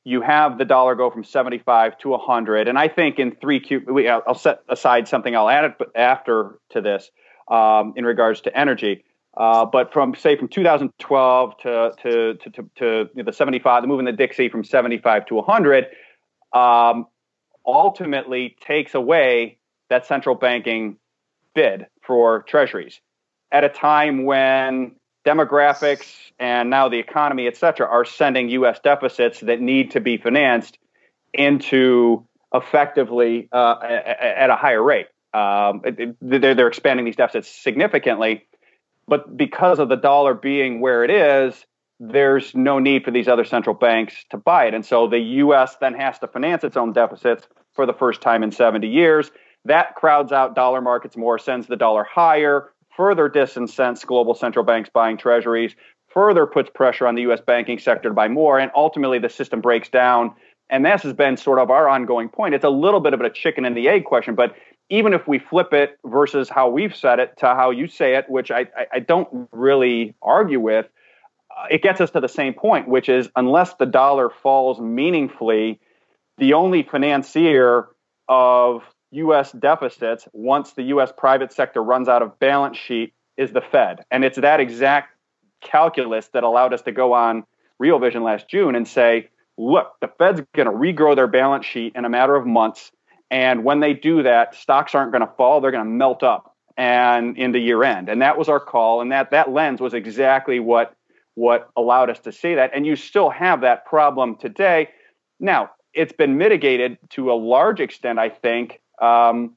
you 0.03 0.21
have 0.21 0.57
the 0.57 0.65
dollar 0.65 0.95
go 0.95 1.09
from 1.09 1.23
75 1.23 1.97
to 1.99 2.09
100 2.09 2.67
and 2.67 2.77
i 2.77 2.87
think 2.87 3.19
in 3.19 3.31
3q 3.31 3.85
we, 3.87 4.07
i'll 4.07 4.35
set 4.35 4.61
aside 4.69 5.07
something 5.07 5.35
i'll 5.35 5.49
add 5.49 5.65
it 5.65 5.75
but 5.77 5.95
after 5.95 6.59
to 6.69 6.81
this 6.81 7.09
um, 7.47 7.93
in 7.95 8.05
regards 8.05 8.41
to 8.41 8.57
energy 8.57 9.03
uh, 9.35 9.65
but 9.65 9.91
from 9.91 10.13
say 10.13 10.37
from 10.37 10.47
2012 10.47 11.57
to 11.57 11.91
to 12.01 12.33
to, 12.35 12.51
to, 12.51 13.09
to 13.15 13.23
the 13.23 13.33
75 13.33 13.81
the 13.81 13.87
moving 13.87 14.05
the 14.05 14.13
DXY 14.13 14.51
from 14.51 14.63
75 14.63 15.25
to 15.27 15.35
100 15.35 15.87
um, 16.53 17.07
ultimately 17.65 18.55
takes 18.61 18.93
away 18.93 19.57
that 19.89 20.05
central 20.05 20.35
banking 20.35 20.97
bid 21.55 21.87
for 22.01 22.43
treasuries 22.43 22.99
at 23.51 23.63
a 23.63 23.69
time 23.69 24.25
when 24.25 24.95
demographics 25.25 26.05
and 26.39 26.69
now 26.69 26.89
the 26.89 26.99
economy, 26.99 27.47
et 27.47 27.57
cetera, 27.57 27.87
are 27.87 28.05
sending 28.05 28.49
U.S. 28.49 28.79
deficits 28.83 29.39
that 29.41 29.61
need 29.61 29.91
to 29.91 29.99
be 29.99 30.17
financed 30.17 30.77
into 31.33 32.25
effectively 32.53 33.49
uh, 33.51 33.75
at 33.81 34.49
a 34.49 34.55
higher 34.55 34.81
rate. 34.81 35.07
Um, 35.33 35.81
they're, 36.21 36.53
they're 36.53 36.67
expanding 36.67 37.05
these 37.05 37.15
deficits 37.15 37.49
significantly, 37.49 38.45
but 39.07 39.35
because 39.35 39.79
of 39.79 39.89
the 39.89 39.95
dollar 39.95 40.33
being 40.33 40.79
where 40.79 41.03
it 41.03 41.09
is, 41.09 41.65
there's 41.99 42.53
no 42.53 42.79
need 42.79 43.03
for 43.03 43.11
these 43.11 43.27
other 43.27 43.45
central 43.45 43.75
banks 43.75 44.13
to 44.29 44.37
buy 44.37 44.65
it. 44.65 44.73
And 44.73 44.85
so 44.85 45.07
the 45.07 45.19
U.S. 45.19 45.75
then 45.79 45.93
has 45.93 46.19
to 46.19 46.27
finance 46.27 46.63
its 46.63 46.77
own 46.77 46.93
deficits 46.93 47.47
for 47.73 47.85
the 47.85 47.93
first 47.93 48.21
time 48.21 48.43
in 48.43 48.51
70 48.51 48.87
years. 48.87 49.31
That 49.65 49.95
crowds 49.95 50.31
out 50.31 50.55
dollar 50.55 50.81
markets 50.81 51.15
more, 51.15 51.39
sends 51.39 51.67
the 51.67 51.77
dollar 51.77 52.03
higher, 52.03 52.71
further 52.95 53.29
disincents 53.29 54.05
global 54.05 54.35
central 54.35 54.63
banks 54.65 54.89
buying 54.93 55.17
treasuries, 55.17 55.75
further 56.13 56.45
puts 56.45 56.69
pressure 56.69 57.07
on 57.07 57.15
the 57.15 57.23
U.S. 57.23 57.41
banking 57.41 57.79
sector 57.79 58.09
to 58.09 58.15
buy 58.15 58.27
more, 58.27 58.59
and 58.59 58.71
ultimately 58.75 59.19
the 59.19 59.29
system 59.29 59.61
breaks 59.61 59.89
down. 59.89 60.33
And 60.69 60.85
this 60.85 61.03
has 61.03 61.13
been 61.13 61.37
sort 61.37 61.59
of 61.59 61.69
our 61.69 61.89
ongoing 61.89 62.29
point. 62.29 62.53
It's 62.53 62.63
a 62.63 62.69
little 62.69 62.99
bit 62.99 63.13
of 63.13 63.21
a 63.21 63.29
chicken 63.29 63.65
and 63.65 63.75
the 63.75 63.89
egg 63.89 64.05
question, 64.05 64.35
but 64.35 64.55
even 64.89 65.13
if 65.13 65.27
we 65.27 65.39
flip 65.39 65.73
it 65.73 65.97
versus 66.05 66.49
how 66.49 66.69
we've 66.69 66.95
said 66.95 67.19
it 67.19 67.37
to 67.37 67.47
how 67.47 67.71
you 67.71 67.87
say 67.87 68.15
it, 68.15 68.29
which 68.29 68.51
I, 68.51 68.67
I, 68.91 68.99
don't 68.99 69.47
really 69.51 70.13
argue 70.21 70.59
with, 70.59 70.87
uh, 71.57 71.65
it 71.71 71.81
gets 71.81 72.01
us 72.01 72.11
to 72.11 72.19
the 72.19 72.27
same 72.27 72.53
point, 72.53 72.87
which 72.87 73.09
is 73.09 73.29
unless 73.35 73.73
the 73.75 73.85
dollar 73.85 74.29
falls 74.29 74.79
meaningfully, 74.79 75.79
the 76.37 76.53
only 76.53 76.83
financier 76.83 77.87
of 78.27 78.83
U.S. 79.13 79.51
deficits 79.51 80.27
once 80.33 80.73
the 80.73 80.83
U.S. 80.83 81.11
private 81.15 81.51
sector 81.53 81.83
runs 81.83 82.07
out 82.07 82.21
of 82.21 82.37
balance 82.39 82.77
sheet 82.77 83.13
is 83.37 83.51
the 83.51 83.61
Fed. 83.61 84.05
And 84.11 84.23
it's 84.23 84.37
that 84.37 84.59
exact 84.59 85.15
calculus 85.61 86.27
that 86.33 86.43
allowed 86.43 86.73
us 86.73 86.81
to 86.83 86.91
go 86.91 87.13
on 87.13 87.43
Real 87.79 87.99
Vision 87.99 88.23
last 88.23 88.47
June 88.47 88.75
and 88.75 88.87
say, 88.87 89.29
look, 89.57 89.93
the 90.01 90.07
Fed's 90.07 90.41
going 90.53 90.67
to 90.67 90.71
regrow 90.71 91.15
their 91.15 91.27
balance 91.27 91.65
sheet 91.65 91.93
in 91.95 92.05
a 92.05 92.09
matter 92.09 92.35
of 92.35 92.45
months. 92.45 92.91
And 93.31 93.63
when 93.63 93.79
they 93.79 93.93
do 93.93 94.23
that, 94.23 94.55
stocks 94.55 94.93
aren't 94.93 95.11
going 95.11 95.25
to 95.25 95.33
fall, 95.35 95.61
they're 95.61 95.71
going 95.71 95.83
to 95.83 95.89
melt 95.89 96.23
up 96.23 96.55
and 96.77 97.37
in 97.37 97.51
the 97.51 97.59
year 97.59 97.83
end. 97.83 98.09
And 98.09 98.21
that 98.21 98.37
was 98.37 98.49
our 98.49 98.59
call. 98.59 99.01
And 99.01 99.11
that, 99.11 99.31
that 99.31 99.51
lens 99.51 99.79
was 99.79 99.93
exactly 99.93 100.59
what, 100.59 100.95
what 101.35 101.69
allowed 101.75 102.09
us 102.09 102.19
to 102.21 102.31
see 102.31 102.55
that. 102.55 102.71
And 102.73 102.85
you 102.85 102.95
still 102.95 103.29
have 103.29 103.61
that 103.61 103.85
problem 103.85 104.35
today. 104.35 104.89
Now, 105.39 105.71
it's 105.93 106.13
been 106.13 106.37
mitigated 106.37 106.97
to 107.11 107.31
a 107.31 107.33
large 107.33 107.79
extent, 107.79 108.17
I 108.17 108.29
think, 108.29 108.81
um, 109.01 109.55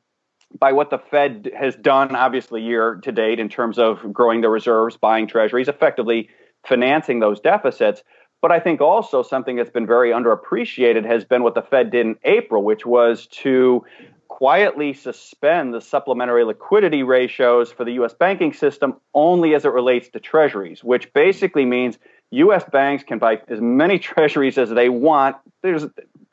by 0.59 0.73
what 0.73 0.91
the 0.91 0.99
Fed 0.99 1.51
has 1.59 1.77
done, 1.77 2.15
obviously, 2.15 2.63
year 2.63 2.97
to 3.03 3.13
date 3.13 3.41
in 3.41 3.49
terms 3.49 3.79
of 3.79 4.13
growing 4.13 4.41
the 4.41 4.49
reserves, 4.49 4.97
buying 4.97 5.27
treasuries, 5.27 5.69
effectively 5.69 6.29
financing 6.67 7.21
those 7.21 7.41
deficits. 7.41 8.03
But 8.43 8.53
I 8.53 8.61
think 8.61 8.81
also 8.81 9.23
something 9.23 9.57
that's 9.57 9.71
been 9.71 9.87
very 9.87 10.11
underappreciated 10.11 11.05
has 11.05 11.25
been 11.25 11.43
what 11.43 11.55
the 11.55 11.63
Fed 11.63 11.91
did 11.91 12.07
in 12.07 12.17
April, 12.25 12.63
which 12.63 12.87
was 12.87 13.27
to 13.29 13.85
quietly 14.29 14.93
suspend 14.93 15.73
the 15.73 15.81
supplementary 15.81 16.45
liquidity 16.45 17.03
ratios 17.03 17.73
for 17.73 17.85
the 17.85 17.93
US 17.93 18.13
banking 18.13 18.53
system 18.53 18.95
only 19.15 19.55
as 19.55 19.65
it 19.65 19.71
relates 19.71 20.09
to 20.11 20.21
treasuries, 20.21 20.85
which 20.85 21.13
basically 21.15 21.65
means 21.65 21.99
US 22.31 22.65
banks 22.71 23.03
can 23.03 23.19
buy 23.19 23.41
as 23.49 23.61
many 23.61 23.99
treasuries 24.11 24.59
as 24.59 24.71
they 24.71 24.89
want. 24.89 25.37
There's 25.63 25.87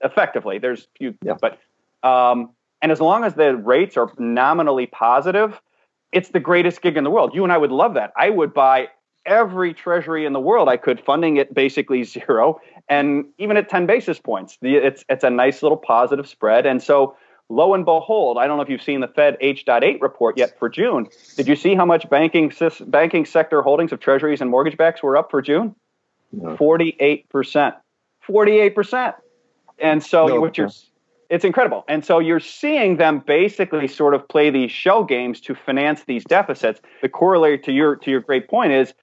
effectively, 0.04 0.58
there's 0.58 0.88
few, 0.98 1.16
yeah. 1.24 1.36
but 1.40 1.60
um, 2.08 2.50
and 2.84 2.92
as 2.92 3.00
long 3.00 3.24
as 3.24 3.36
the 3.36 3.56
rates 3.56 3.96
are 3.96 4.12
nominally 4.20 4.88
positive, 4.88 5.60
it's 6.12 6.30
the 6.30 6.40
greatest 6.42 6.82
gig 6.82 6.98
in 6.98 7.06
the 7.06 7.10
world. 7.10 7.34
You 7.34 7.46
and 7.46 7.52
I 7.52 7.58
would 7.58 7.72
love 7.72 7.94
that. 7.94 8.12
I 8.18 8.30
would 8.30 8.54
buy 8.54 8.90
every 9.26 9.74
treasury 9.74 10.26
in 10.26 10.34
the 10.34 10.40
world 10.42 10.68
I 10.68 10.76
could, 10.76 11.00
funding 11.00 11.38
it 11.38 11.54
basically 11.54 12.04
zero. 12.04 12.60
And 12.90 13.26
even 13.38 13.56
at 13.56 13.70
10 13.70 13.86
basis 13.86 14.20
points, 14.20 14.58
it's, 14.62 15.06
it's 15.08 15.24
a 15.24 15.30
nice 15.30 15.64
little 15.64 15.78
positive 15.78 16.28
spread. 16.28 16.66
And 16.66 16.84
so 16.84 17.16
lo 17.48 17.74
and 17.74 17.86
behold, 17.86 18.38
I 18.38 18.48
don't 18.48 18.58
know 18.58 18.64
if 18.64 18.70
you've 18.70 18.84
seen 18.84 19.00
the 19.00 19.08
Fed 19.08 19.38
H.8 19.40 20.02
report 20.02 20.38
yet 20.38 20.60
for 20.60 20.68
June. 20.68 21.08
Did 21.38 21.48
you 21.48 21.56
see 21.56 21.76
how 21.76 21.86
much 21.86 22.10
banking, 22.10 22.52
banking 22.88 23.26
sector 23.26 23.62
holdings 23.62 23.94
of 23.94 24.02
treasuries 24.02 24.42
and 24.42 24.52
mortgage 24.52 24.76
backs 24.76 25.02
were 25.02 25.16
up 25.16 25.32
for 25.32 25.42
June? 25.42 25.74
No. 26.34 26.58
48%. 26.58 27.76
48%. 28.28 29.14
And 29.80 30.04
so 30.04 30.28
no, 30.28 30.42
what 30.42 30.58
you're 30.58 30.70
it's 31.34 31.44
incredible. 31.44 31.84
And 31.88 32.06
so 32.06 32.20
you're 32.20 32.40
seeing 32.40 32.98
them 32.98 33.18
basically 33.18 33.88
sort 33.88 34.14
of 34.14 34.28
play 34.28 34.52
these 34.52 34.70
shell 34.70 35.04
games 35.04 35.42
to 35.42 35.56
finance 35.56 36.04
these 36.04 36.24
deficits. 36.24 36.80
The 37.02 37.10
corollary 37.10 37.58
to 37.60 37.72
your 37.72 37.96
to 37.96 38.12
your 38.12 38.20
great 38.20 38.48
point 38.48 38.72
is 38.72 38.94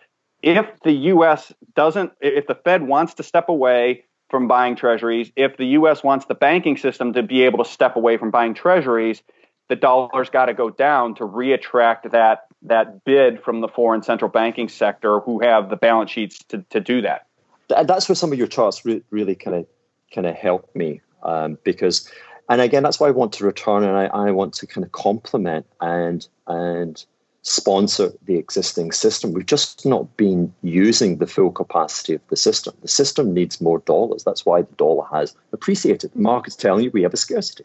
if 0.41 0.65
the 0.85 0.93
US 0.93 1.53
doesn't 1.75 2.13
if 2.21 2.47
the 2.47 2.55
Fed 2.55 2.87
wants 2.87 3.15
to 3.15 3.25
step 3.25 3.49
away 3.49 4.05
from 4.29 4.47
buying 4.47 4.77
treasuries, 4.77 5.33
if 5.35 5.57
the 5.57 5.65
US 5.79 6.05
wants 6.05 6.27
the 6.27 6.37
banking 6.37 6.77
system 6.77 7.13
to 7.15 7.23
be 7.25 7.43
able 7.43 7.65
to 7.65 7.69
step 7.69 7.97
away 7.97 8.17
from 8.17 8.31
buying 8.31 8.55
treasuries, 8.55 9.25
the 9.69 9.75
dollar's 9.75 10.31
got 10.31 10.47
to 10.47 10.55
go 10.55 10.71
down 10.71 11.17
to 11.17 11.25
reattract 11.25 12.13
that 12.13 12.47
that 12.63 13.05
bid 13.05 13.43
from 13.43 13.61
the 13.61 13.67
foreign 13.67 14.05
central 14.05 14.31
banking 14.31 14.69
sector 14.69 15.19
who 15.19 15.41
have 15.41 15.69
the 15.69 15.77
balance 15.77 16.13
sheets 16.13 16.45
to, 16.45 16.65
to 16.71 16.79
do 16.79 17.03
that. 17.03 17.27
That's 17.69 18.09
where 18.09 18.15
some 18.15 18.31
of 18.31 18.39
your 18.39 18.47
charts 18.47 18.85
re- 18.85 19.03
really 19.11 19.35
kind 19.35 19.57
of 19.57 19.67
kind 20.15 20.29
of 20.29 20.37
help 20.37 20.73
me 20.77 21.01
um, 21.23 21.59
because 21.65 22.11
and 22.49 22.61
again 22.61 22.83
that's 22.83 23.01
why 23.01 23.09
I 23.09 23.13
want 23.13 23.33
to 23.35 23.45
return 23.45 23.85
and 23.85 23.97
I, 23.97 24.07
I 24.07 24.31
want 24.31 24.55
to 24.55 24.67
kind 24.67 24.85
of 24.85 24.93
complement 24.93 25.67
and 25.81 26.27
and 26.47 27.05
sponsor 27.43 28.13
the 28.25 28.37
existing 28.37 28.93
system. 28.93 29.33
We've 29.33 29.47
just 29.47 29.87
not 29.87 30.17
been 30.17 30.53
using 30.63 31.17
the 31.17 31.27
full 31.27 31.51
capacity 31.51 32.15
of 32.15 32.21
the 32.29 32.37
system. 32.37 32.75
The 32.83 32.89
system 32.89 33.33
needs 33.33 33.61
more 33.61 33.79
dollars. 33.81 34.25
That's 34.25 34.45
why 34.45 34.63
the 34.63 34.75
dollar 34.77 35.07
has 35.11 35.35
appreciated. 35.53 36.13
The 36.13 36.21
market's 36.21 36.57
telling 36.57 36.85
you 36.85 36.91
we 36.91 37.03
have 37.03 37.15
a 37.15 37.19
scarcity. 37.19 37.65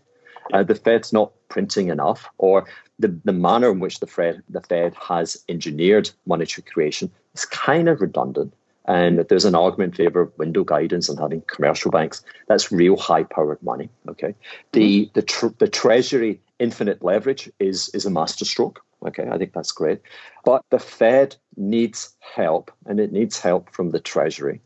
Uh, 0.53 0.63
the 0.63 0.75
Fed's 0.75 1.11
not 1.11 1.31
printing 1.49 1.89
enough, 1.89 2.29
or 2.37 2.65
the, 2.99 3.07
the 3.25 3.33
manner 3.33 3.71
in 3.71 3.79
which 3.79 3.99
the 3.99 4.07
Fed, 4.07 4.43
the 4.47 4.61
Fed 4.61 4.93
has 4.95 5.43
engineered 5.49 6.09
monetary 6.25 6.63
creation 6.63 7.11
is 7.33 7.45
kind 7.45 7.89
of 7.89 7.99
redundant. 7.99 8.53
And 8.87 9.19
there's 9.19 9.45
an 9.45 9.55
argument 9.55 9.93
in 9.97 10.05
favor 10.05 10.21
of 10.21 10.37
window 10.37 10.63
guidance 10.63 11.09
and 11.09 11.19
having 11.19 11.41
commercial 11.47 11.89
banks. 11.89 12.23
That's 12.47 12.71
real 12.71 12.97
high-powered 12.97 13.61
money. 13.63 13.89
Okay, 14.07 14.35
the 14.71 15.05
mm-hmm. 15.05 15.11
the 15.13 15.21
tr- 15.21 15.57
the 15.57 15.67
Treasury 15.67 16.39
infinite 16.59 17.03
leverage 17.03 17.51
is 17.59 17.89
is 17.89 18.05
a 18.05 18.11
masterstroke. 18.11 18.83
Okay, 19.05 19.27
I 19.29 19.37
think 19.37 19.53
that's 19.53 19.71
great, 19.71 20.01
but 20.43 20.63
the 20.69 20.79
Fed 20.79 21.35
needs 21.57 22.15
help, 22.19 22.71
and 22.85 22.99
it 22.99 23.11
needs 23.11 23.39
help 23.39 23.71
from 23.71 23.91
the 23.91 23.99
Treasury. 23.99 24.61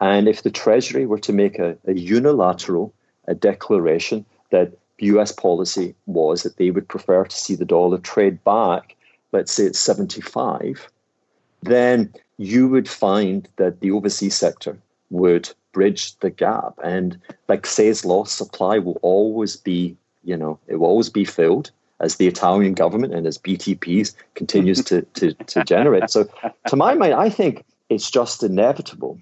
And 0.00 0.28
if 0.28 0.42
the 0.42 0.50
Treasury 0.50 1.06
were 1.06 1.20
to 1.20 1.32
make 1.32 1.58
a, 1.58 1.76
a 1.86 1.94
unilateral 1.94 2.92
a 3.26 3.34
declaration 3.34 4.24
that 4.50 4.72
U.S. 4.98 5.32
policy 5.32 5.94
was 6.06 6.42
that 6.42 6.56
they 6.56 6.70
would 6.70 6.88
prefer 6.88 7.24
to 7.24 7.36
see 7.36 7.54
the 7.54 7.64
dollar 7.64 7.98
trade 7.98 8.42
back, 8.44 8.96
let's 9.32 9.52
say 9.52 9.64
it's 9.64 9.78
75, 9.78 10.88
then 11.62 12.12
you 12.38 12.68
would 12.68 12.88
find 12.88 13.48
that 13.56 13.80
the 13.80 13.90
overseas 13.90 14.36
sector 14.36 14.78
would 15.10 15.50
bridge 15.72 16.16
the 16.18 16.30
gap. 16.30 16.74
And 16.82 17.18
like 17.48 17.66
Say's 17.66 18.04
law, 18.04 18.24
supply 18.24 18.78
will 18.78 18.98
always 19.02 19.56
be, 19.56 19.96
you 20.24 20.36
know, 20.36 20.58
it 20.66 20.76
will 20.76 20.86
always 20.86 21.10
be 21.10 21.24
filled 21.24 21.70
as 22.00 22.16
the 22.16 22.26
Italian 22.26 22.74
government 22.74 23.14
and 23.14 23.26
as 23.26 23.38
BTPs 23.38 24.14
continues 24.34 24.82
to, 24.84 25.02
to, 25.02 25.32
to 25.32 25.64
generate. 25.64 26.10
So 26.10 26.28
to 26.66 26.76
my 26.76 26.94
mind, 26.94 27.14
I 27.14 27.28
think 27.28 27.64
it's 27.88 28.10
just 28.10 28.42
inevitable. 28.42 29.18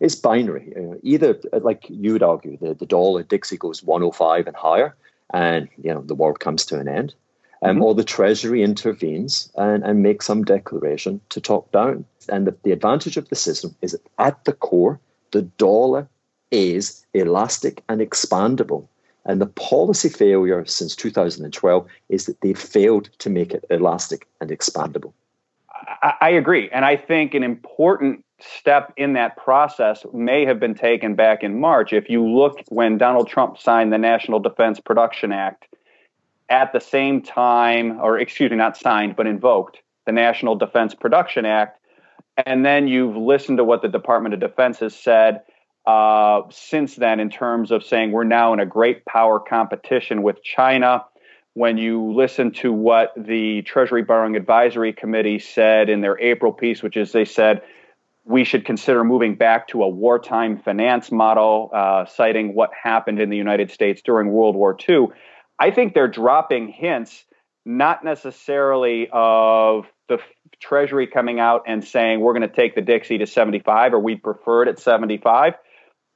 It's 0.00 0.14
binary. 0.14 0.72
Know, 0.74 0.98
either, 1.02 1.38
uh, 1.52 1.60
like 1.60 1.84
you 1.88 2.14
would 2.14 2.22
argue, 2.22 2.56
the, 2.56 2.74
the 2.74 2.86
dollar 2.86 3.22
DXY 3.22 3.58
goes 3.58 3.82
105 3.82 4.46
and 4.46 4.56
higher, 4.56 4.96
and 5.32 5.68
you 5.82 5.92
know 5.92 6.02
the 6.02 6.14
world 6.14 6.40
comes 6.40 6.64
to 6.66 6.78
an 6.78 6.88
end 6.88 7.14
um, 7.62 7.76
mm-hmm. 7.76 7.84
or 7.84 7.94
the 7.94 8.04
Treasury 8.04 8.62
intervenes 8.62 9.50
and, 9.56 9.84
and 9.84 10.02
makes 10.02 10.26
some 10.26 10.44
declaration 10.44 11.20
to 11.30 11.40
top 11.40 11.70
down. 11.72 12.04
And 12.28 12.46
the, 12.46 12.56
the 12.64 12.72
advantage 12.72 13.16
of 13.16 13.28
the 13.28 13.36
system 13.36 13.74
is 13.80 13.92
that 13.92 14.06
at 14.18 14.44
the 14.44 14.52
core, 14.52 15.00
the 15.30 15.42
dollar 15.42 16.08
is 16.50 17.04
elastic 17.14 17.82
and 17.88 18.00
expandable. 18.00 18.88
And 19.24 19.40
the 19.40 19.46
policy 19.46 20.08
failure 20.08 20.64
since 20.66 20.96
2012 20.96 21.86
is 22.08 22.26
that 22.26 22.40
they've 22.40 22.58
failed 22.58 23.08
to 23.18 23.30
make 23.30 23.52
it 23.52 23.64
elastic 23.70 24.26
and 24.40 24.50
expandable. 24.50 25.12
I, 26.02 26.14
I 26.20 26.30
agree. 26.30 26.68
And 26.70 26.84
I 26.84 26.96
think 26.96 27.34
an 27.34 27.44
important 27.44 28.24
step 28.40 28.92
in 28.96 29.12
that 29.12 29.36
process 29.36 30.04
may 30.12 30.44
have 30.44 30.58
been 30.58 30.74
taken 30.74 31.14
back 31.14 31.44
in 31.44 31.60
March. 31.60 31.92
If 31.92 32.10
you 32.10 32.28
look 32.28 32.60
when 32.68 32.98
Donald 32.98 33.28
Trump 33.28 33.58
signed 33.58 33.92
the 33.92 33.98
National 33.98 34.40
Defense 34.40 34.80
Production 34.80 35.30
Act, 35.30 35.68
at 36.52 36.74
the 36.74 36.80
same 36.80 37.22
time, 37.22 37.98
or 37.98 38.18
excuse 38.18 38.50
me, 38.50 38.58
not 38.58 38.76
signed, 38.76 39.16
but 39.16 39.26
invoked 39.26 39.78
the 40.04 40.12
National 40.12 40.54
Defense 40.54 40.94
Production 40.94 41.46
Act. 41.46 41.80
And 42.44 42.64
then 42.64 42.88
you've 42.88 43.16
listened 43.16 43.56
to 43.56 43.64
what 43.64 43.80
the 43.80 43.88
Department 43.88 44.34
of 44.34 44.40
Defense 44.40 44.80
has 44.80 44.94
said 44.94 45.40
uh, 45.86 46.42
since 46.50 46.94
then 46.94 47.20
in 47.20 47.30
terms 47.30 47.70
of 47.70 47.82
saying 47.82 48.12
we're 48.12 48.24
now 48.24 48.52
in 48.52 48.60
a 48.60 48.66
great 48.66 49.06
power 49.06 49.40
competition 49.40 50.22
with 50.22 50.42
China. 50.44 51.06
When 51.54 51.78
you 51.78 52.12
listen 52.12 52.52
to 52.52 52.70
what 52.70 53.12
the 53.16 53.62
Treasury 53.62 54.02
Borrowing 54.02 54.36
Advisory 54.36 54.92
Committee 54.92 55.38
said 55.38 55.88
in 55.88 56.02
their 56.02 56.18
April 56.20 56.52
piece, 56.52 56.82
which 56.82 56.98
is 56.98 57.12
they 57.12 57.24
said 57.24 57.62
we 58.24 58.44
should 58.44 58.66
consider 58.66 59.04
moving 59.04 59.36
back 59.36 59.68
to 59.68 59.82
a 59.82 59.88
wartime 59.88 60.58
finance 60.58 61.10
model, 61.10 61.70
uh, 61.72 62.04
citing 62.04 62.54
what 62.54 62.70
happened 62.74 63.20
in 63.20 63.30
the 63.30 63.36
United 63.36 63.70
States 63.70 64.02
during 64.02 64.30
World 64.30 64.54
War 64.54 64.76
II. 64.88 65.08
I 65.62 65.70
think 65.70 65.94
they're 65.94 66.08
dropping 66.08 66.66
hints, 66.66 67.24
not 67.64 68.02
necessarily 68.02 69.08
of 69.12 69.86
the 70.08 70.18
Treasury 70.58 71.06
coming 71.06 71.38
out 71.38 71.62
and 71.68 71.84
saying 71.84 72.18
we're 72.18 72.32
going 72.32 72.48
to 72.48 72.52
take 72.52 72.74
the 72.74 72.82
DXY 72.82 73.20
to 73.20 73.28
75 73.28 73.94
or 73.94 74.00
we'd 74.00 74.24
prefer 74.24 74.64
it 74.64 74.68
at 74.68 74.80
75. 74.80 75.54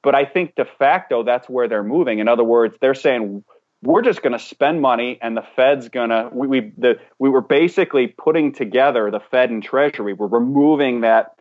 But 0.03 0.17
I 0.17 0.25
think 0.25 0.57
de 0.57 0.65
facto 0.65 1.23
that's 1.23 1.49
where 1.49 1.69
they're 1.69 1.85
moving. 1.85 2.19
In 2.19 2.27
other 2.27 2.43
words, 2.43 2.77
they're 2.81 2.93
saying 2.97 3.45
we're 3.85 4.03
just 4.03 4.21
going 4.21 4.33
to 4.33 4.39
spend 4.41 4.81
money 4.81 5.21
and 5.23 5.37
the 5.37 5.45
Fed's 5.55 5.91
going 5.91 6.11
to 6.11 6.29
we 6.33 6.49
we, 6.49 6.73
the, 6.77 6.95
we 7.21 7.31
were 7.31 7.41
basically 7.41 8.09
putting 8.09 8.53
together 8.53 9.13
the 9.13 9.21
Fed 9.31 9.51
and 9.51 9.63
Treasury. 9.63 10.13
We're 10.13 10.27
removing 10.27 11.03
that 11.03 11.37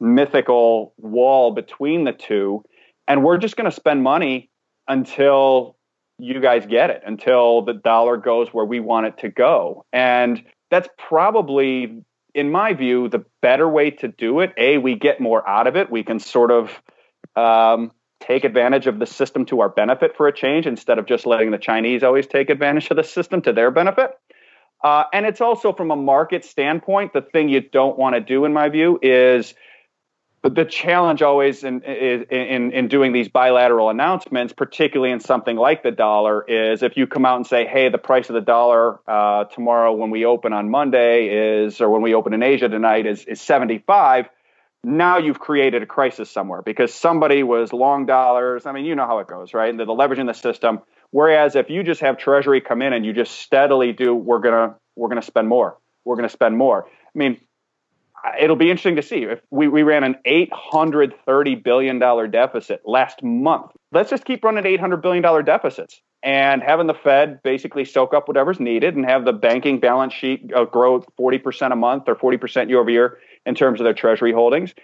mythical 0.00 0.94
wall 0.98 1.52
between 1.52 2.02
the 2.02 2.12
two 2.12 2.64
and 3.06 3.22
we're 3.22 3.38
just 3.38 3.56
going 3.56 3.70
to 3.70 3.76
spend 3.76 4.02
money 4.02 4.50
until 4.88 5.76
you 6.18 6.40
guys 6.40 6.66
get 6.66 6.90
it 6.90 7.02
until 7.06 7.62
the 7.62 7.74
dollar 7.74 8.16
goes 8.16 8.48
where 8.48 8.64
we 8.64 8.80
want 8.80 9.06
it 9.06 9.18
to 9.18 9.28
go. 9.28 9.84
And 9.92 10.42
that's 10.70 10.88
probably, 10.98 12.02
in 12.34 12.50
my 12.50 12.72
view, 12.72 13.08
the 13.08 13.24
better 13.42 13.68
way 13.68 13.90
to 13.90 14.08
do 14.08 14.40
it. 14.40 14.52
A, 14.56 14.78
we 14.78 14.96
get 14.96 15.20
more 15.20 15.46
out 15.48 15.66
of 15.66 15.76
it. 15.76 15.90
We 15.90 16.02
can 16.02 16.18
sort 16.18 16.50
of 16.50 16.70
um, 17.36 17.92
take 18.20 18.44
advantage 18.44 18.86
of 18.86 18.98
the 18.98 19.06
system 19.06 19.44
to 19.46 19.60
our 19.60 19.68
benefit 19.68 20.16
for 20.16 20.26
a 20.26 20.32
change 20.32 20.66
instead 20.66 20.98
of 20.98 21.06
just 21.06 21.26
letting 21.26 21.50
the 21.50 21.58
Chinese 21.58 22.02
always 22.02 22.26
take 22.26 22.50
advantage 22.50 22.90
of 22.90 22.96
the 22.96 23.04
system 23.04 23.42
to 23.42 23.52
their 23.52 23.70
benefit. 23.70 24.10
Uh, 24.82 25.04
and 25.12 25.26
it's 25.26 25.40
also 25.40 25.72
from 25.72 25.90
a 25.90 25.96
market 25.96 26.44
standpoint, 26.44 27.12
the 27.12 27.22
thing 27.22 27.48
you 27.48 27.60
don't 27.60 27.98
want 27.98 28.14
to 28.14 28.20
do, 28.20 28.44
in 28.44 28.52
my 28.52 28.68
view, 28.68 28.98
is 29.02 29.54
the 30.48 30.64
challenge 30.64 31.22
always 31.22 31.64
in, 31.64 31.82
in 31.82 32.72
in 32.72 32.88
doing 32.88 33.12
these 33.12 33.28
bilateral 33.28 33.90
announcements, 33.90 34.52
particularly 34.52 35.12
in 35.12 35.20
something 35.20 35.56
like 35.56 35.82
the 35.82 35.90
dollar, 35.90 36.44
is 36.46 36.82
if 36.82 36.96
you 36.96 37.06
come 37.06 37.24
out 37.24 37.36
and 37.36 37.46
say, 37.46 37.66
"Hey, 37.66 37.88
the 37.88 37.98
price 37.98 38.28
of 38.28 38.34
the 38.34 38.40
dollar 38.40 39.00
uh, 39.08 39.44
tomorrow 39.44 39.92
when 39.92 40.10
we 40.10 40.24
open 40.24 40.52
on 40.52 40.70
Monday 40.70 41.64
is, 41.64 41.80
or 41.80 41.90
when 41.90 42.02
we 42.02 42.14
open 42.14 42.34
in 42.34 42.42
Asia 42.42 42.68
tonight 42.68 43.06
is 43.06 43.24
is 43.24 43.40
75." 43.40 44.26
Now 44.84 45.18
you've 45.18 45.40
created 45.40 45.82
a 45.82 45.86
crisis 45.86 46.30
somewhere 46.30 46.62
because 46.62 46.94
somebody 46.94 47.42
was 47.42 47.72
long 47.72 48.06
dollars. 48.06 48.66
I 48.66 48.72
mean, 48.72 48.84
you 48.84 48.94
know 48.94 49.06
how 49.06 49.18
it 49.18 49.26
goes, 49.26 49.52
right? 49.52 49.68
And 49.68 49.80
they're 49.80 49.86
leveraging 49.86 50.26
the 50.26 50.32
system. 50.34 50.80
Whereas 51.10 51.56
if 51.56 51.70
you 51.70 51.82
just 51.82 52.00
have 52.02 52.18
Treasury 52.18 52.60
come 52.60 52.82
in 52.82 52.92
and 52.92 53.04
you 53.04 53.12
just 53.12 53.40
steadily 53.40 53.92
do, 53.92 54.14
we're 54.14 54.40
gonna 54.40 54.76
we're 54.94 55.08
gonna 55.08 55.22
spend 55.22 55.48
more. 55.48 55.78
We're 56.04 56.16
gonna 56.16 56.28
spend 56.28 56.56
more. 56.56 56.86
I 56.86 57.18
mean, 57.18 57.40
it'll 58.40 58.56
be 58.56 58.70
interesting 58.70 58.96
to 58.96 59.02
see 59.02 59.22
if 59.24 59.40
we, 59.50 59.68
we 59.68 59.82
ran 59.82 60.04
an 60.04 60.16
$830 60.26 61.62
billion 61.62 61.98
deficit 62.30 62.82
last 62.84 63.22
month. 63.22 63.72
Let's 63.92 64.10
just 64.10 64.24
keep 64.24 64.44
running 64.44 64.64
$800 64.64 65.00
billion 65.02 65.44
deficits 65.44 66.00
and 66.22 66.62
having 66.62 66.86
the 66.86 66.94
Fed 66.94 67.42
basically 67.42 67.84
soak 67.84 68.14
up 68.14 68.28
whatever's 68.28 68.58
needed 68.58 68.96
and 68.96 69.04
have 69.04 69.24
the 69.24 69.32
banking 69.32 69.78
balance 69.78 70.12
sheet 70.12 70.50
uh, 70.54 70.64
grow 70.64 71.04
40% 71.18 71.72
a 71.72 71.76
month 71.76 72.04
or 72.08 72.16
40% 72.16 72.68
year 72.68 72.80
over 72.80 72.90
year 72.90 73.18
in 73.44 73.54
terms 73.54 73.80
of 73.80 73.84
their 73.84 73.94
treasury 73.94 74.32
holdings 74.32 74.74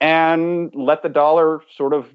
and 0.00 0.72
let 0.74 1.02
the 1.02 1.08
dollar 1.08 1.62
sort 1.76 1.94
of 1.94 2.06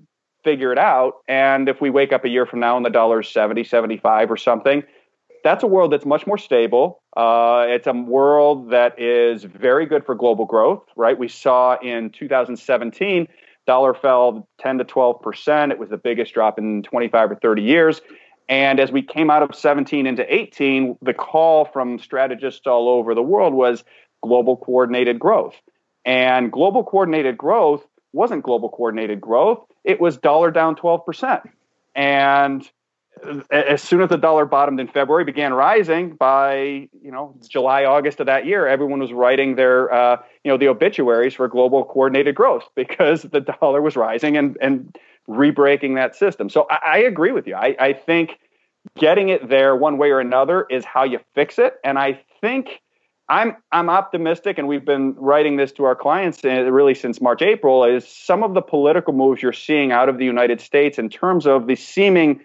figure 0.43 0.71
it 0.71 0.77
out. 0.77 1.15
And 1.27 1.67
if 1.67 1.81
we 1.81 1.89
wake 1.89 2.13
up 2.13 2.23
a 2.23 2.29
year 2.29 2.45
from 2.45 2.59
now 2.59 2.77
and 2.77 2.85
the 2.85 2.89
dollar's 2.89 3.29
70, 3.29 3.63
75 3.63 4.31
or 4.31 4.37
something, 4.37 4.83
that's 5.43 5.63
a 5.63 5.67
world 5.67 5.91
that's 5.91 6.05
much 6.05 6.27
more 6.27 6.37
stable. 6.37 7.01
Uh, 7.15 7.65
it's 7.67 7.87
a 7.87 7.93
world 7.93 8.71
that 8.71 8.99
is 8.99 9.43
very 9.43 9.85
good 9.85 10.05
for 10.05 10.15
global 10.15 10.45
growth, 10.45 10.83
right? 10.95 11.17
We 11.17 11.27
saw 11.27 11.77
in 11.79 12.11
2017, 12.11 13.27
dollar 13.65 13.93
fell 13.93 14.47
10 14.59 14.79
to 14.79 14.83
12 14.83 15.21
percent. 15.21 15.71
It 15.71 15.79
was 15.79 15.89
the 15.89 15.97
biggest 15.97 16.33
drop 16.33 16.57
in 16.57 16.83
25 16.83 17.31
or 17.31 17.35
30 17.35 17.61
years. 17.61 18.01
And 18.47 18.79
as 18.79 18.91
we 18.91 19.03
came 19.03 19.29
out 19.29 19.43
of 19.43 19.53
17 19.53 20.07
into 20.07 20.33
18, 20.33 20.97
the 21.03 21.13
call 21.13 21.65
from 21.65 21.99
strategists 21.99 22.65
all 22.65 22.89
over 22.89 23.13
the 23.13 23.21
world 23.21 23.53
was 23.53 23.83
global 24.23 24.57
coordinated 24.57 25.19
growth. 25.19 25.55
And 26.03 26.51
global 26.51 26.83
coordinated 26.83 27.37
growth 27.37 27.85
wasn't 28.11 28.43
global 28.43 28.69
coordinated 28.69 29.21
growth, 29.21 29.59
it 29.83 30.01
was 30.01 30.17
dollar 30.17 30.49
down 30.49 30.75
12%. 30.75 31.43
And 31.95 32.67
as 33.51 33.81
soon 33.81 34.01
as 34.01 34.09
the 34.09 34.17
dollar 34.17 34.45
bottomed 34.45 34.79
in 34.79 34.87
February, 34.87 35.23
began 35.23 35.53
rising 35.53 36.15
by 36.15 36.89
you 37.01 37.11
know 37.11 37.35
July, 37.47 37.85
August 37.85 38.19
of 38.19 38.27
that 38.27 38.45
year. 38.45 38.67
Everyone 38.67 38.99
was 38.99 39.11
writing 39.11 39.55
their 39.55 39.91
uh, 39.93 40.17
you 40.43 40.51
know 40.51 40.57
the 40.57 40.67
obituaries 40.67 41.33
for 41.33 41.47
global 41.47 41.85
coordinated 41.85 42.35
growth 42.35 42.69
because 42.75 43.23
the 43.23 43.41
dollar 43.41 43.81
was 43.81 43.95
rising 43.95 44.37
and 44.37 44.57
and 44.61 44.95
rebreaking 45.27 45.95
that 45.95 46.15
system. 46.15 46.49
So 46.49 46.67
I, 46.69 46.79
I 46.83 46.97
agree 46.99 47.31
with 47.31 47.47
you. 47.47 47.55
I, 47.55 47.75
I 47.79 47.93
think 47.93 48.39
getting 48.97 49.29
it 49.29 49.47
there 49.47 49.75
one 49.75 49.97
way 49.97 50.11
or 50.11 50.19
another 50.19 50.65
is 50.69 50.83
how 50.83 51.03
you 51.03 51.19
fix 51.35 51.59
it, 51.59 51.75
and 51.83 51.97
I 51.97 52.21
think. 52.41 52.81
I'm 53.31 53.57
I'm 53.71 53.91
optimistic, 53.91 54.57
and 54.57 54.67
we've 54.67 54.83
been 54.83 55.13
writing 55.13 55.55
this 55.55 55.71
to 55.73 55.83
our 55.83 55.95
clients 55.95 56.43
uh, 56.43 56.49
really 56.49 56.95
since 56.95 57.21
March, 57.21 57.43
April. 57.43 57.83
Is 57.83 58.07
some 58.07 58.41
of 58.41 58.55
the 58.55 58.61
political 58.63 59.13
moves 59.13 59.43
you're 59.43 59.53
seeing 59.53 59.91
out 59.91 60.09
of 60.09 60.17
the 60.17 60.25
United 60.25 60.59
States 60.61 60.97
in 60.97 61.09
terms 61.09 61.45
of 61.45 61.67
the 61.67 61.75
seeming 61.75 62.41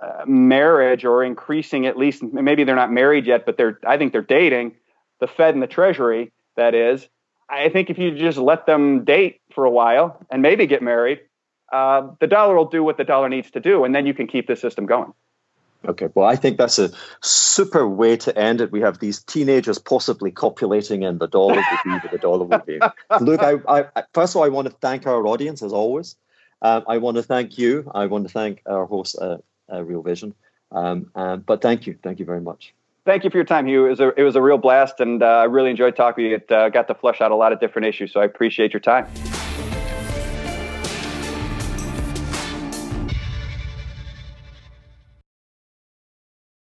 uh, 0.00 0.24
marriage 0.26 1.04
or 1.04 1.24
increasing 1.24 1.86
at 1.86 1.96
least 1.96 2.22
maybe 2.22 2.64
they're 2.64 2.76
not 2.76 2.92
married 2.92 3.26
yet 3.26 3.44
but 3.44 3.56
they're 3.56 3.78
i 3.86 3.96
think 3.96 4.12
they're 4.12 4.22
dating 4.22 4.74
the 5.20 5.26
fed 5.26 5.54
and 5.54 5.62
the 5.62 5.66
treasury 5.66 6.32
that 6.56 6.74
is 6.74 7.08
i 7.48 7.68
think 7.68 7.90
if 7.90 7.98
you 7.98 8.14
just 8.16 8.38
let 8.38 8.66
them 8.66 9.04
date 9.04 9.40
for 9.52 9.64
a 9.64 9.70
while 9.70 10.24
and 10.30 10.42
maybe 10.42 10.66
get 10.66 10.82
married 10.82 11.20
uh, 11.72 12.08
the 12.20 12.26
dollar 12.26 12.56
will 12.56 12.64
do 12.64 12.82
what 12.82 12.96
the 12.96 13.04
dollar 13.04 13.28
needs 13.28 13.50
to 13.50 13.60
do 13.60 13.84
and 13.84 13.94
then 13.94 14.06
you 14.06 14.14
can 14.14 14.26
keep 14.26 14.46
the 14.46 14.56
system 14.56 14.86
going 14.86 15.12
Okay, 15.86 16.08
well, 16.14 16.26
I 16.26 16.34
think 16.34 16.58
that's 16.58 16.78
a 16.78 16.90
super 17.22 17.86
way 17.88 18.16
to 18.18 18.36
end 18.36 18.60
it. 18.60 18.72
We 18.72 18.80
have 18.80 18.98
these 18.98 19.22
teenagers 19.22 19.78
possibly 19.78 20.32
copulating, 20.32 21.04
and 21.04 21.20
the 21.20 21.28
dollar 21.28 21.54
will 21.54 21.78
be 21.84 21.90
what 21.90 22.10
the 22.10 22.18
dollar 22.18 22.44
will 22.44 22.58
be. 22.58 22.80
Look, 23.20 23.40
I, 23.40 23.54
I, 23.68 24.02
first 24.12 24.32
of 24.32 24.38
all, 24.38 24.44
I 24.44 24.48
want 24.48 24.66
to 24.66 24.74
thank 24.74 25.06
our 25.06 25.24
audience 25.26 25.62
as 25.62 25.72
always. 25.72 26.16
Um, 26.62 26.82
I 26.88 26.98
want 26.98 27.16
to 27.16 27.22
thank 27.22 27.58
you. 27.58 27.88
I 27.94 28.06
want 28.06 28.26
to 28.26 28.32
thank 28.32 28.62
our 28.66 28.86
host, 28.86 29.16
uh, 29.20 29.38
uh, 29.72 29.82
Real 29.82 30.02
Vision. 30.02 30.34
Um, 30.72 31.10
um, 31.14 31.40
but 31.40 31.62
thank 31.62 31.86
you, 31.86 31.98
thank 32.02 32.18
you 32.18 32.24
very 32.24 32.40
much. 32.40 32.74
Thank 33.04 33.24
you 33.24 33.30
for 33.30 33.38
your 33.38 33.46
time, 33.46 33.66
Hugh. 33.66 33.86
It 33.86 33.90
was 33.90 34.00
a, 34.00 34.20
it 34.20 34.22
was 34.22 34.36
a 34.36 34.42
real 34.42 34.58
blast, 34.58 35.00
and 35.00 35.22
uh, 35.22 35.26
I 35.26 35.44
really 35.44 35.70
enjoyed 35.70 35.96
talking 35.96 36.24
to 36.24 36.28
you. 36.28 36.36
It 36.36 36.52
uh, 36.52 36.68
got 36.68 36.88
to 36.88 36.94
flesh 36.94 37.22
out 37.22 37.30
a 37.30 37.36
lot 37.36 37.52
of 37.52 37.60
different 37.60 37.88
issues, 37.88 38.12
so 38.12 38.20
I 38.20 38.24
appreciate 38.24 38.74
your 38.74 38.80
time. 38.80 39.06